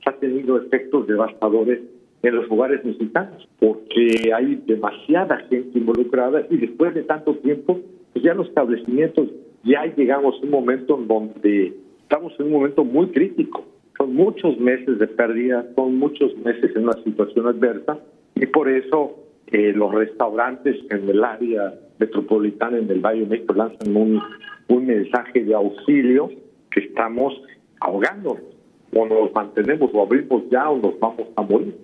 ha 0.07 0.13
tenido 0.13 0.57
efectos 0.57 1.07
devastadores 1.07 1.81
en 2.23 2.35
los 2.35 2.51
hogares 2.51 2.85
mexicanos, 2.85 3.49
porque 3.59 4.33
hay 4.35 4.63
demasiada 4.67 5.39
gente 5.49 5.79
involucrada 5.79 6.47
y 6.51 6.57
después 6.57 6.95
de 6.95 7.03
tanto 7.03 7.35
tiempo, 7.37 7.81
pues 8.13 8.25
ya 8.25 8.35
los 8.35 8.49
establecimientos, 8.49 9.29
ya 9.65 9.85
llegamos 9.97 10.37
a 10.41 10.45
un 10.45 10.51
momento 10.51 10.99
en 10.99 11.09
donde 11.09 11.75
estamos 12.03 12.33
en 12.39 12.47
un 12.47 12.53
momento 12.53 12.85
muy 12.85 13.09
crítico. 13.09 13.65
Son 13.99 14.15
muchos 14.15 14.59
meses 14.59 14.99
de 14.99 15.07
pérdida, 15.07 15.67
son 15.75 15.97
muchos 15.97 16.37
meses 16.39 16.75
en 16.75 16.85
una 16.85 17.03
situación 17.05 17.47
adversa 17.47 17.99
y 18.35 18.47
por 18.47 18.69
eso 18.69 19.26
eh, 19.49 19.73
los 19.75 19.93
restaurantes 19.95 20.77
en 20.91 21.09
el 21.09 21.25
área 21.25 21.75
metropolitana, 21.99 22.79
en 22.79 22.91
el 22.91 23.01
Valle 23.01 23.21
de 23.21 23.27
México, 23.27 23.55
lanzan 23.55 23.97
un 23.97 24.21
un 24.69 24.87
mensaje 24.87 25.45
de 25.45 25.55
auxilio 25.55 26.31
que 26.71 26.81
estamos 26.81 27.35
ahogando. 27.81 28.39
O 28.95 29.05
nos 29.05 29.33
mantenemos 29.35 29.91
o 29.93 30.03
abrimos 30.03 30.45
ya 30.51 30.71
o 30.71 30.79
nos 30.79 30.99
vamos 30.99 31.27
a 31.37 31.43
morir. 31.43 31.77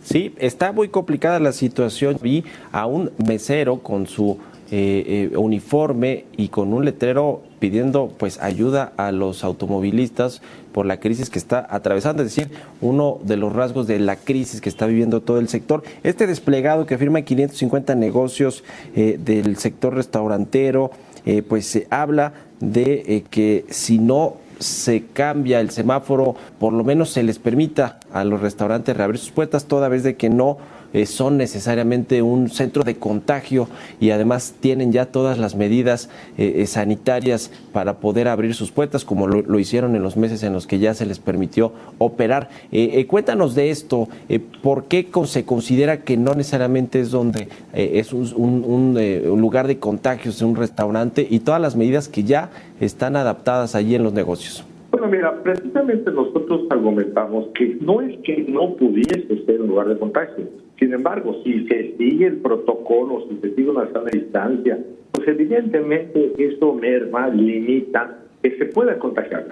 Sí, 0.00 0.34
está 0.38 0.72
muy 0.72 0.88
complicada 0.88 1.40
la 1.40 1.52
situación. 1.52 2.16
Vi 2.20 2.44
a 2.72 2.86
un 2.86 3.10
mesero 3.26 3.78
con 3.78 4.06
su 4.06 4.38
eh, 4.70 5.30
eh, 5.32 5.36
uniforme 5.36 6.24
y 6.36 6.48
con 6.48 6.74
un 6.74 6.84
letrero 6.84 7.42
pidiendo 7.60 8.12
pues 8.18 8.42
ayuda 8.42 8.92
a 8.96 9.12
los 9.12 9.44
automovilistas 9.44 10.42
por 10.76 10.84
la 10.84 11.00
crisis 11.00 11.30
que 11.30 11.38
está 11.38 11.66
atravesando, 11.70 12.22
es 12.22 12.36
decir, 12.36 12.52
uno 12.82 13.18
de 13.22 13.38
los 13.38 13.50
rasgos 13.50 13.86
de 13.86 13.98
la 13.98 14.16
crisis 14.16 14.60
que 14.60 14.68
está 14.68 14.84
viviendo 14.84 15.22
todo 15.22 15.38
el 15.38 15.48
sector. 15.48 15.82
Este 16.02 16.26
desplegado 16.26 16.84
que 16.84 16.96
afirma 16.96 17.22
550 17.22 17.94
negocios 17.94 18.62
eh, 18.94 19.18
del 19.18 19.56
sector 19.56 19.94
restaurantero, 19.94 20.90
eh, 21.24 21.40
pues 21.40 21.64
se 21.64 21.86
habla 21.88 22.34
de 22.60 23.04
eh, 23.06 23.24
que 23.30 23.64
si 23.70 23.98
no 23.98 24.34
se 24.58 25.04
cambia 25.14 25.60
el 25.60 25.70
semáforo, 25.70 26.36
por 26.58 26.74
lo 26.74 26.84
menos 26.84 27.08
se 27.08 27.22
les 27.22 27.38
permita 27.38 27.98
a 28.12 28.24
los 28.24 28.42
restaurantes 28.42 28.94
reabrir 28.94 29.18
sus 29.18 29.30
puertas, 29.30 29.64
toda 29.64 29.88
vez 29.88 30.02
de 30.02 30.16
que 30.16 30.28
no 30.28 30.58
eh, 30.92 31.06
son 31.06 31.36
necesariamente 31.36 32.22
un 32.22 32.50
centro 32.50 32.84
de 32.84 32.96
contagio 32.96 33.68
y 34.00 34.10
además 34.10 34.54
tienen 34.60 34.92
ya 34.92 35.06
todas 35.06 35.38
las 35.38 35.54
medidas 35.54 36.08
eh, 36.38 36.54
eh, 36.56 36.66
sanitarias 36.66 37.50
para 37.72 37.98
poder 37.98 38.28
abrir 38.28 38.54
sus 38.54 38.70
puertas, 38.70 39.04
como 39.04 39.26
lo, 39.26 39.58
hicieron 39.58 39.96
en 39.96 40.02
los 40.02 40.16
meses 40.16 40.42
en 40.42 40.52
los 40.52 40.66
que 40.66 40.78
ya 40.78 40.94
se 40.94 41.06
les 41.06 41.18
permitió 41.18 41.72
operar. 41.98 42.48
cuéntanos 43.08 43.54
de 43.54 43.70
esto, 43.70 44.08
¿por 44.62 44.84
qué 44.84 45.08
se 45.24 45.44
considera 45.44 46.02
que 46.02 46.16
no 46.16 46.34
necesariamente 46.34 47.00
es 47.00 47.10
donde 47.10 47.48
es 47.72 48.12
un, 48.12 48.34
un 48.36 49.40
lugar 49.40 49.66
de 49.66 49.78
contagios, 49.78 50.42
un 50.42 50.56
restaurante 50.56 51.26
y 51.28 51.40
todas 51.40 51.60
las 51.60 51.76
medidas 51.76 52.08
que 52.08 52.24
ya 52.24 52.50
están 52.80 53.16
adaptadas 53.16 53.74
allí 53.74 53.94
en 53.94 54.02
los 54.02 54.12
negocios? 54.12 54.65
Bueno, 54.90 55.08
mira, 55.08 55.42
precisamente 55.42 56.10
nosotros 56.10 56.62
argumentamos 56.70 57.48
que 57.54 57.76
no 57.80 58.00
es 58.00 58.18
que 58.20 58.44
no 58.48 58.74
pudiese 58.76 59.44
ser 59.44 59.60
un 59.60 59.68
lugar 59.68 59.88
de 59.88 59.98
contagio. 59.98 60.48
Sin 60.78 60.92
embargo, 60.92 61.40
si 61.44 61.66
se 61.66 61.96
sigue 61.96 62.26
el 62.26 62.36
protocolo, 62.38 63.26
si 63.28 63.36
se 63.38 63.54
sigue 63.54 63.70
una 63.70 63.90
sana 63.92 64.10
distancia, 64.12 64.78
pues 65.12 65.26
evidentemente 65.28 66.32
eso 66.38 66.74
merma, 66.74 67.28
limita 67.28 68.18
que 68.42 68.56
se 68.58 68.66
pueda 68.66 68.98
contagiar 68.98 69.46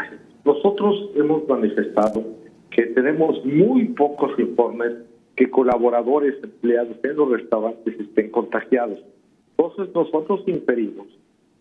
Nosotros 0.44 1.10
hemos 1.16 1.48
manifestado 1.48 2.22
que 2.70 2.86
tenemos 2.86 3.44
muy 3.44 3.86
pocos 3.86 4.38
informes 4.38 4.92
que 5.36 5.50
colaboradores 5.50 6.34
empleados 6.42 6.96
en 7.02 7.16
los 7.16 7.30
restaurantes 7.30 7.98
estén 7.98 8.30
contagiados. 8.30 8.98
Entonces 9.56 9.94
nosotros 9.94 10.42
inferimos 10.46 11.06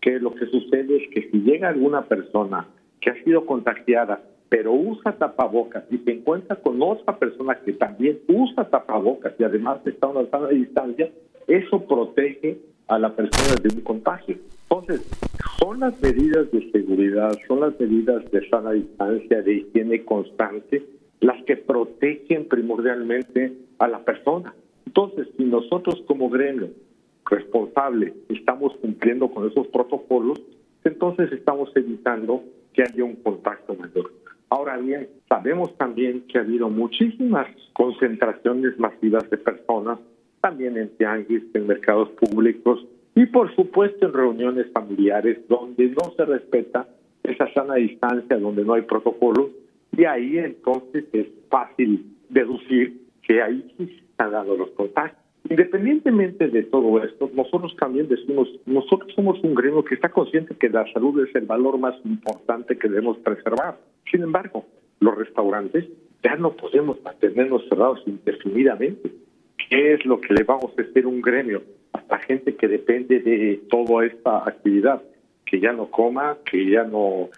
que 0.00 0.18
lo 0.20 0.34
que 0.34 0.46
sucede 0.46 0.96
es 0.96 1.08
que 1.10 1.30
si 1.30 1.38
llega 1.38 1.68
alguna 1.68 2.02
persona 2.02 2.68
que 3.04 3.10
ha 3.10 3.22
sido 3.22 3.44
contagiada, 3.44 4.22
pero 4.48 4.72
usa 4.72 5.12
tapabocas 5.12 5.84
y 5.90 5.98
se 5.98 6.10
encuentra 6.10 6.56
con 6.56 6.80
otra 6.80 7.18
persona 7.18 7.54
que 7.56 7.74
también 7.74 8.18
usa 8.28 8.64
tapabocas 8.70 9.34
y 9.38 9.44
además 9.44 9.80
está 9.84 10.06
a 10.06 10.10
una 10.10 10.30
sana 10.30 10.48
distancia, 10.48 11.10
eso 11.46 11.84
protege 11.86 12.56
a 12.88 12.98
la 12.98 13.14
persona 13.14 13.60
de 13.62 13.68
un 13.74 13.82
contagio. 13.82 14.38
Entonces, 14.62 15.06
son 15.60 15.80
las 15.80 16.00
medidas 16.00 16.50
de 16.50 16.70
seguridad, 16.70 17.36
son 17.46 17.60
las 17.60 17.78
medidas 17.78 18.30
de 18.30 18.48
sana 18.48 18.72
distancia, 18.72 19.42
de 19.42 19.52
higiene 19.52 20.02
constante, 20.04 20.82
las 21.20 21.42
que 21.44 21.56
protegen 21.58 22.48
primordialmente 22.48 23.52
a 23.78 23.86
la 23.86 23.98
persona. 23.98 24.54
Entonces, 24.86 25.28
si 25.36 25.44
nosotros 25.44 26.02
como 26.06 26.30
gremio 26.30 26.70
responsable 27.30 28.14
estamos 28.30 28.74
cumpliendo 28.76 29.28
con 29.28 29.50
esos 29.50 29.66
protocolos, 29.68 30.40
entonces 30.84 31.32
estamos 31.32 31.70
evitando 31.74 32.42
que 32.74 32.82
haya 32.82 33.04
un 33.04 33.16
contacto 33.16 33.74
mayor. 33.74 34.12
Ahora 34.50 34.76
bien, 34.76 35.08
sabemos 35.28 35.76
también 35.78 36.26
que 36.28 36.38
ha 36.38 36.42
habido 36.42 36.68
muchísimas 36.68 37.46
concentraciones 37.72 38.78
masivas 38.78 39.28
de 39.30 39.38
personas, 39.38 39.98
también 40.40 40.76
en 40.76 40.90
tianguis, 40.96 41.42
en 41.54 41.66
mercados 41.66 42.10
públicos 42.10 42.84
y 43.14 43.26
por 43.26 43.54
supuesto 43.54 44.06
en 44.06 44.12
reuniones 44.12 44.70
familiares 44.72 45.38
donde 45.48 45.88
no 45.88 46.12
se 46.16 46.24
respeta 46.24 46.86
esa 47.22 47.52
sana 47.54 47.76
distancia, 47.76 48.38
donde 48.38 48.64
no 48.64 48.74
hay 48.74 48.82
protocolo, 48.82 49.50
y 49.96 50.04
ahí 50.04 50.38
entonces 50.38 51.04
es 51.12 51.26
fácil 51.48 52.04
deducir 52.28 53.00
que 53.22 53.40
ahí 53.40 53.72
sí 53.78 53.86
se 53.86 54.04
están 54.04 54.32
dando 54.32 54.56
los 54.56 54.70
contagios. 54.70 55.23
Independientemente 55.48 56.48
de 56.48 56.62
todo 56.62 57.02
esto, 57.04 57.30
nosotros 57.34 57.76
también 57.78 58.08
decimos, 58.08 58.48
nosotros 58.64 59.12
somos 59.14 59.38
un 59.42 59.54
gremio 59.54 59.84
que 59.84 59.94
está 59.94 60.08
consciente 60.08 60.56
que 60.56 60.70
la 60.70 60.90
salud 60.92 61.22
es 61.22 61.34
el 61.34 61.44
valor 61.44 61.78
más 61.78 61.94
importante 62.04 62.78
que 62.78 62.88
debemos 62.88 63.18
preservar. 63.18 63.78
Sin 64.10 64.22
embargo, 64.22 64.64
los 65.00 65.16
restaurantes 65.16 65.84
ya 66.22 66.36
no 66.36 66.52
podemos 66.52 67.02
mantenernos 67.02 67.62
cerrados 67.68 68.00
indefinidamente. 68.06 69.12
¿Qué 69.68 69.94
es 69.94 70.06
lo 70.06 70.18
que 70.18 70.32
le 70.32 70.44
vamos 70.44 70.72
a 70.78 70.82
hacer 70.82 71.06
un 71.06 71.20
gremio 71.20 71.62
a 71.92 72.02
la 72.08 72.18
gente 72.20 72.56
que 72.56 72.66
depende 72.66 73.20
de 73.20 73.60
toda 73.68 74.06
esta 74.06 74.38
actividad? 74.38 75.02
Que 75.44 75.60
ya 75.60 75.72
no 75.72 75.90
coma, 75.90 76.38
que 76.50 76.70
ya 76.70 76.84
no... 76.84 77.28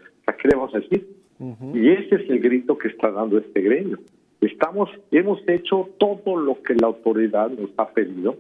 ¿Qué 0.41 0.49
le 0.49 0.57
vamos 0.57 0.75
a 0.75 0.79
decir? 0.79 1.09
Y 1.75 1.91
ese 1.91 2.17
es 2.17 2.31
el 2.31 2.41
grito 2.41 2.79
que 2.79 2.89
está 2.89 3.11
dando 3.11 3.39
este 3.39 3.61
gremio. 3.61 3.99
Estamos, 4.41 4.91
hemos 5.11 5.41
hecho 5.49 5.89
todo 5.99 6.37
lo 6.37 6.63
que 6.63 6.75
la 6.75 6.89
autoridad 6.89 7.51
nos 7.51 7.71
ha 7.77 7.89
pedido. 7.89 8.37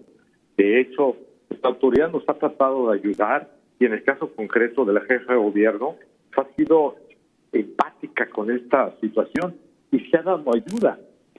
De 0.56 0.80
hecho, 0.80 1.16
esta 1.50 1.68
autoridad 1.68 2.10
nos 2.10 2.28
ha 2.28 2.34
tratado 2.34 2.90
de 2.90 2.98
ayudar 2.98 3.50
y 3.78 3.86
en 3.86 3.92
el 3.92 4.04
caso 4.04 4.30
concreto 4.34 4.84
de 4.84 4.94
la 4.94 5.00
jefa 5.02 5.32
de 5.32 5.38
gobierno 5.38 5.96
ha 6.36 6.44
sido 6.54 6.96
empática 7.52 8.28
con 8.28 8.50
esta 8.50 8.94
situación 9.00 9.54
y 9.90 10.00
se 10.00 10.18
ha 10.18 10.22
dado 10.22 10.50
ayuda. 10.54 10.98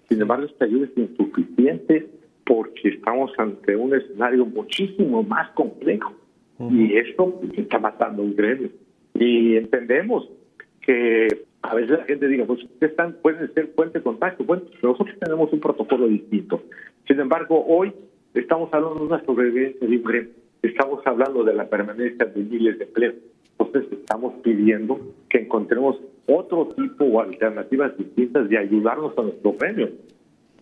Sin 0.09 0.21
embargo, 0.21 0.45
esta 0.45 0.65
ayuda 0.65 0.87
es 0.87 0.97
insuficiente 0.97 2.07
porque 2.45 2.89
estamos 2.89 3.31
ante 3.37 3.75
un 3.75 3.93
escenario 3.93 4.45
muchísimo 4.45 5.21
más 5.23 5.51
complejo 5.51 6.13
y 6.59 6.97
esto 6.97 7.39
está 7.55 7.77
matando 7.77 8.23
un 8.23 8.35
gremio. 8.35 8.69
Y 9.13 9.57
entendemos 9.57 10.27
que 10.81 11.45
a 11.61 11.75
veces 11.75 11.97
la 11.97 12.05
gente 12.05 12.27
diga, 12.27 12.45
pues 12.45 12.59
están, 12.81 13.13
pueden 13.21 13.53
ser 13.53 13.67
fuente 13.75 13.99
de 13.99 14.03
contacto. 14.03 14.43
Bueno, 14.43 14.63
nosotros 14.81 15.15
tenemos 15.19 15.51
un 15.51 15.59
protocolo 15.59 16.07
distinto. 16.07 16.61
Sin 17.07 17.19
embargo, 17.19 17.65
hoy 17.67 17.93
estamos 18.33 18.73
hablando 18.73 18.99
de 18.99 19.05
una 19.05 19.25
sobrevivencia 19.25 19.87
de 19.87 19.97
un 19.97 20.03
gremio. 20.03 20.31
Estamos 20.61 21.05
hablando 21.05 21.43
de 21.43 21.53
la 21.53 21.67
permanencia 21.67 22.25
de 22.25 22.43
miles 22.43 22.77
de 22.77 22.85
empleos. 22.85 23.15
Entonces 23.59 23.91
estamos 23.91 24.33
pidiendo 24.43 24.99
que 25.29 25.39
encontremos 25.39 25.99
otro 26.27 26.67
tipo 26.75 27.05
o 27.05 27.21
alternativas 27.21 27.97
distintas 27.97 28.49
de 28.49 28.57
ayudarnos 28.57 29.17
a 29.17 29.23
nuestro 29.23 29.53
gremio. 29.53 29.89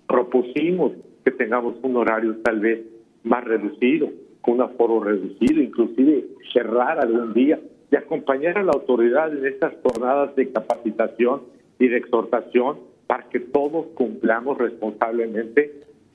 Propusimos 0.08 0.94
que 1.24 1.32
tengamos 1.32 1.76
un 1.82 1.98
horario 1.98 2.38
tal 2.44 2.60
vez 2.60 2.82
más 3.24 3.44
reducido, 3.44 4.10
con 4.42 4.56
un 4.56 4.62
aforo 4.62 5.04
reducido, 5.04 5.62
inclusive 5.62 6.26
cerrar 6.54 7.00
algún 7.00 7.34
día 7.34 7.60
y 7.96 7.98
acompañar 7.98 8.58
a 8.58 8.64
la 8.64 8.74
autoridad 8.74 9.32
en 9.32 9.46
estas 9.46 9.74
jornadas 9.82 10.36
de 10.36 10.52
capacitación 10.52 11.44
y 11.80 11.88
de 11.88 11.96
exhortación 11.96 12.80
para 13.08 13.30
que 13.30 13.40
todos 13.40 13.86
cumplamos 13.96 14.58
responsablemente 14.58 15.72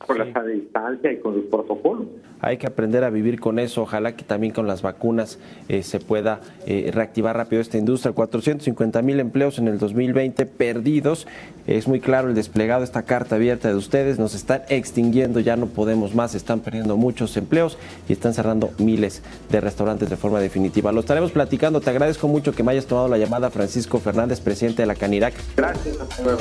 con 0.06 0.18
la 0.18 0.32
sana 0.32 0.46
distancia 0.46 1.12
y 1.12 1.18
con 1.18 1.36
los 1.36 1.44
protocolos. 1.46 2.06
Hay 2.40 2.56
que 2.56 2.66
aprender 2.66 3.04
a 3.04 3.10
vivir 3.10 3.38
con 3.38 3.58
eso. 3.58 3.82
Ojalá 3.82 4.16
que 4.16 4.24
también 4.24 4.52
con 4.52 4.66
las 4.66 4.80
vacunas 4.80 5.38
eh, 5.68 5.82
se 5.82 6.00
pueda 6.00 6.40
eh, 6.66 6.90
reactivar 6.92 7.36
rápido 7.36 7.60
esta 7.60 7.76
industria. 7.76 8.12
450 8.12 9.02
mil 9.02 9.20
empleos 9.20 9.58
en 9.58 9.68
el 9.68 9.78
2020 9.78 10.46
perdidos. 10.46 11.26
Es 11.66 11.86
muy 11.86 12.00
claro 12.00 12.28
el 12.28 12.34
desplegado, 12.34 12.82
esta 12.82 13.02
carta 13.02 13.36
abierta 13.36 13.68
de 13.68 13.74
ustedes. 13.74 14.18
Nos 14.18 14.34
están 14.34 14.62
extinguiendo, 14.70 15.38
ya 15.38 15.56
no 15.56 15.66
podemos 15.66 16.14
más. 16.14 16.34
Están 16.34 16.60
perdiendo 16.60 16.96
muchos 16.96 17.36
empleos 17.36 17.76
y 18.08 18.14
están 18.14 18.32
cerrando 18.32 18.70
miles 18.78 19.22
de 19.50 19.60
restaurantes 19.60 20.08
de 20.08 20.16
forma 20.16 20.40
definitiva. 20.40 20.92
Lo 20.92 21.00
estaremos 21.00 21.30
platicando. 21.30 21.80
Te 21.82 21.90
agradezco 21.90 22.26
mucho 22.26 22.52
que 22.52 22.62
me 22.62 22.72
hayas 22.72 22.86
tomado 22.86 23.08
la 23.08 23.18
llamada, 23.18 23.50
Francisco 23.50 23.98
Fernández, 23.98 24.40
presidente 24.40 24.82
de 24.82 24.86
la 24.86 24.94
Canirac. 24.94 25.34
Gracias, 25.56 26.00
hasta 26.00 26.22
luego. 26.22 26.40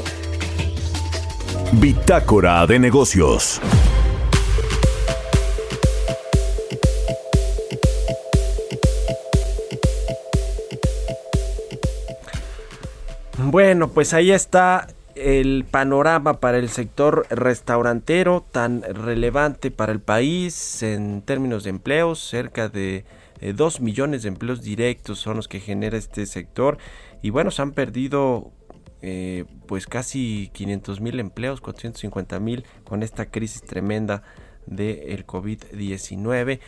Bitácora 1.74 2.65
de 2.65 2.80
negocios. 2.80 3.61
Bueno, 13.38 13.89
pues 13.89 14.15
ahí 14.15 14.32
está 14.32 14.88
el 15.13 15.63
panorama 15.70 16.39
para 16.39 16.57
el 16.57 16.70
sector 16.70 17.28
restaurantero 17.30 18.43
tan 18.51 18.82
relevante 18.82 19.70
para 19.70 19.91
el 19.91 19.99
país 19.99 20.82
en 20.82 21.22
términos 21.22 21.65
de 21.65 21.70
empleos, 21.70 22.20
cerca 22.20 22.67
de 22.67 23.05
2 23.41 23.76
eh, 23.76 23.82
millones 23.84 24.24
de 24.24 24.30
empleos 24.30 24.63
directos 24.63 25.20
son 25.20 25.38
los 25.38 25.47
que 25.47 25.59
genera 25.59 25.97
este 25.97 26.26
sector 26.26 26.80
y 27.22 27.30
bueno, 27.30 27.51
se 27.51 27.61
han 27.61 27.74
perdido 27.74 28.51
eh, 29.02 29.45
pues 29.66 29.88
casi 29.88 30.50
500 30.54 31.02
mil 31.02 31.20
empleos, 31.20 31.62
450 31.62 32.39
mil 32.39 32.66
con 32.84 33.04
esta 33.04 33.28
crisis 33.28 33.62
tremenda 33.62 34.24
del 34.66 35.26
COVID-19. 35.26 36.60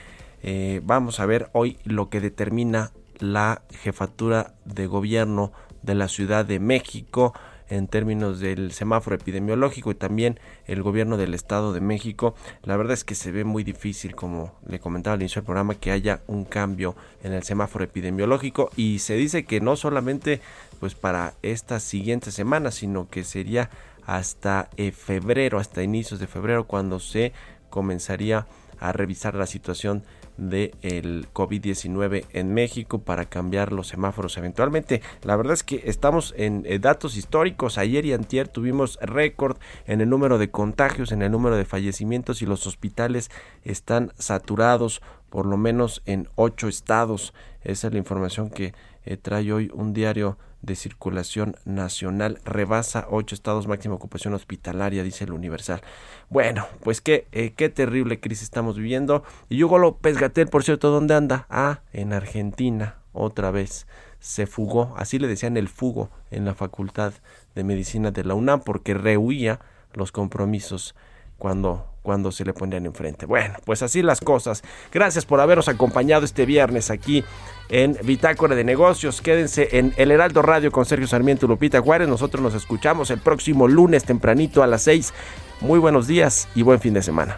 Eh, 0.43 0.81
vamos 0.83 1.19
a 1.19 1.25
ver 1.25 1.49
hoy 1.53 1.77
lo 1.83 2.09
que 2.09 2.19
determina 2.19 2.91
la 3.19 3.61
jefatura 3.81 4.55
de 4.65 4.87
gobierno 4.87 5.51
de 5.83 5.95
la 5.95 6.07
Ciudad 6.07 6.45
de 6.45 6.59
México 6.59 7.33
en 7.71 7.87
términos 7.87 8.39
del 8.39 8.73
semáforo 8.73 9.15
epidemiológico 9.15 9.91
y 9.91 9.95
también 9.95 10.39
el 10.65 10.83
gobierno 10.83 11.15
del 11.15 11.33
Estado 11.33 11.71
de 11.71 11.79
México. 11.79 12.35
La 12.63 12.75
verdad 12.75 12.93
es 12.93 13.05
que 13.05 13.15
se 13.15 13.31
ve 13.31 13.45
muy 13.45 13.63
difícil, 13.63 14.13
como 14.13 14.53
le 14.67 14.79
comentaba 14.79 15.13
al 15.13 15.21
inicio 15.21 15.41
del 15.41 15.45
programa, 15.45 15.75
que 15.75 15.91
haya 15.91 16.21
un 16.27 16.43
cambio 16.43 16.95
en 17.23 17.31
el 17.33 17.43
semáforo 17.43 17.85
epidemiológico 17.85 18.69
y 18.75 18.99
se 18.99 19.15
dice 19.15 19.45
que 19.45 19.61
no 19.61 19.77
solamente 19.77 20.41
pues 20.81 20.95
para 20.95 21.35
esta 21.43 21.79
siguiente 21.79 22.31
semana, 22.31 22.71
sino 22.71 23.07
que 23.07 23.23
sería 23.23 23.69
hasta 24.03 24.67
eh, 24.77 24.91
febrero, 24.91 25.59
hasta 25.59 25.83
inicios 25.83 26.19
de 26.19 26.25
febrero, 26.25 26.65
cuando 26.65 26.99
se 26.99 27.33
comenzaría 27.69 28.47
a 28.79 28.91
revisar 28.91 29.35
la 29.35 29.45
situación 29.45 30.03
del 30.37 31.27
COVID-19 31.33 32.25
en 32.33 32.55
México 32.55 33.03
para 33.03 33.25
cambiar 33.25 33.71
los 33.71 33.89
semáforos 33.89 34.37
eventualmente. 34.37 35.03
La 35.21 35.35
verdad 35.35 35.53
es 35.53 35.61
que 35.61 35.83
estamos 35.85 36.33
en 36.35 36.63
eh, 36.65 36.79
datos 36.79 37.15
históricos. 37.15 37.77
Ayer 37.77 38.07
y 38.07 38.13
antier 38.13 38.47
tuvimos 38.47 38.97
récord 39.03 39.57
en 39.85 40.01
el 40.01 40.09
número 40.09 40.39
de 40.39 40.49
contagios, 40.49 41.11
en 41.11 41.21
el 41.21 41.31
número 41.31 41.57
de 41.57 41.65
fallecimientos 41.65 42.41
y 42.41 42.47
los 42.47 42.65
hospitales 42.65 43.29
están 43.63 44.13
saturados 44.17 45.03
por 45.31 45.47
lo 45.47 45.57
menos 45.57 46.03
en 46.05 46.27
ocho 46.35 46.67
estados. 46.67 47.33
Esa 47.63 47.87
es 47.87 47.93
la 47.93 47.99
información 47.99 48.51
que 48.51 48.75
eh, 49.05 49.17
trae 49.17 49.51
hoy 49.51 49.71
un 49.73 49.93
diario 49.93 50.37
de 50.61 50.75
circulación 50.75 51.55
nacional 51.65 52.39
rebasa 52.45 53.07
ocho 53.09 53.33
estados 53.33 53.65
máxima 53.65 53.95
ocupación 53.95 54.35
hospitalaria, 54.35 55.03
dice 55.03 55.23
el 55.23 55.31
Universal. 55.31 55.81
Bueno, 56.29 56.67
pues 56.83 57.01
qué, 57.01 57.27
eh, 57.31 57.53
qué 57.55 57.69
terrible 57.69 58.19
crisis 58.19 58.43
estamos 58.43 58.77
viviendo. 58.77 59.23
Y 59.49 59.63
Hugo 59.63 59.79
López 59.79 60.19
Gatel, 60.19 60.49
por 60.49 60.63
cierto, 60.63 60.91
¿dónde 60.91 61.15
anda? 61.15 61.47
Ah, 61.49 61.79
en 61.93 62.13
Argentina, 62.13 62.97
otra 63.13 63.49
vez. 63.49 63.87
Se 64.19 64.45
fugó, 64.45 64.93
así 64.97 65.17
le 65.17 65.27
decían 65.27 65.57
el 65.57 65.67
fugo 65.67 66.11
en 66.29 66.45
la 66.45 66.53
Facultad 66.53 67.13
de 67.55 67.63
Medicina 67.63 68.11
de 68.11 68.23
la 68.23 68.35
UNAM, 68.35 68.61
porque 68.61 68.93
rehuía 68.93 69.61
los 69.93 70.11
compromisos 70.11 70.93
cuando, 71.41 71.87
cuando 72.03 72.31
se 72.31 72.45
le 72.45 72.53
ponían 72.53 72.85
enfrente. 72.85 73.25
Bueno, 73.25 73.55
pues 73.65 73.81
así 73.81 74.03
las 74.03 74.21
cosas. 74.21 74.61
Gracias 74.91 75.25
por 75.25 75.41
haberos 75.41 75.69
acompañado 75.69 76.23
este 76.23 76.45
viernes 76.45 76.91
aquí 76.91 77.23
en 77.67 77.97
Bitácora 78.03 78.53
de 78.53 78.63
Negocios. 78.63 79.23
Quédense 79.23 79.69
en 79.79 79.91
El 79.97 80.11
Heraldo 80.11 80.43
Radio 80.43 80.71
con 80.71 80.85
Sergio 80.85 81.07
Sarmiento 81.07 81.47
y 81.47 81.49
Lupita 81.49 81.81
Juárez. 81.81 82.07
Nosotros 82.07 82.43
nos 82.43 82.53
escuchamos 82.53 83.09
el 83.09 83.21
próximo 83.21 83.67
lunes 83.67 84.03
tempranito 84.03 84.61
a 84.61 84.67
las 84.67 84.83
6. 84.83 85.15
Muy 85.61 85.79
buenos 85.79 86.05
días 86.05 86.47
y 86.53 86.61
buen 86.61 86.79
fin 86.79 86.93
de 86.93 87.01
semana. 87.01 87.37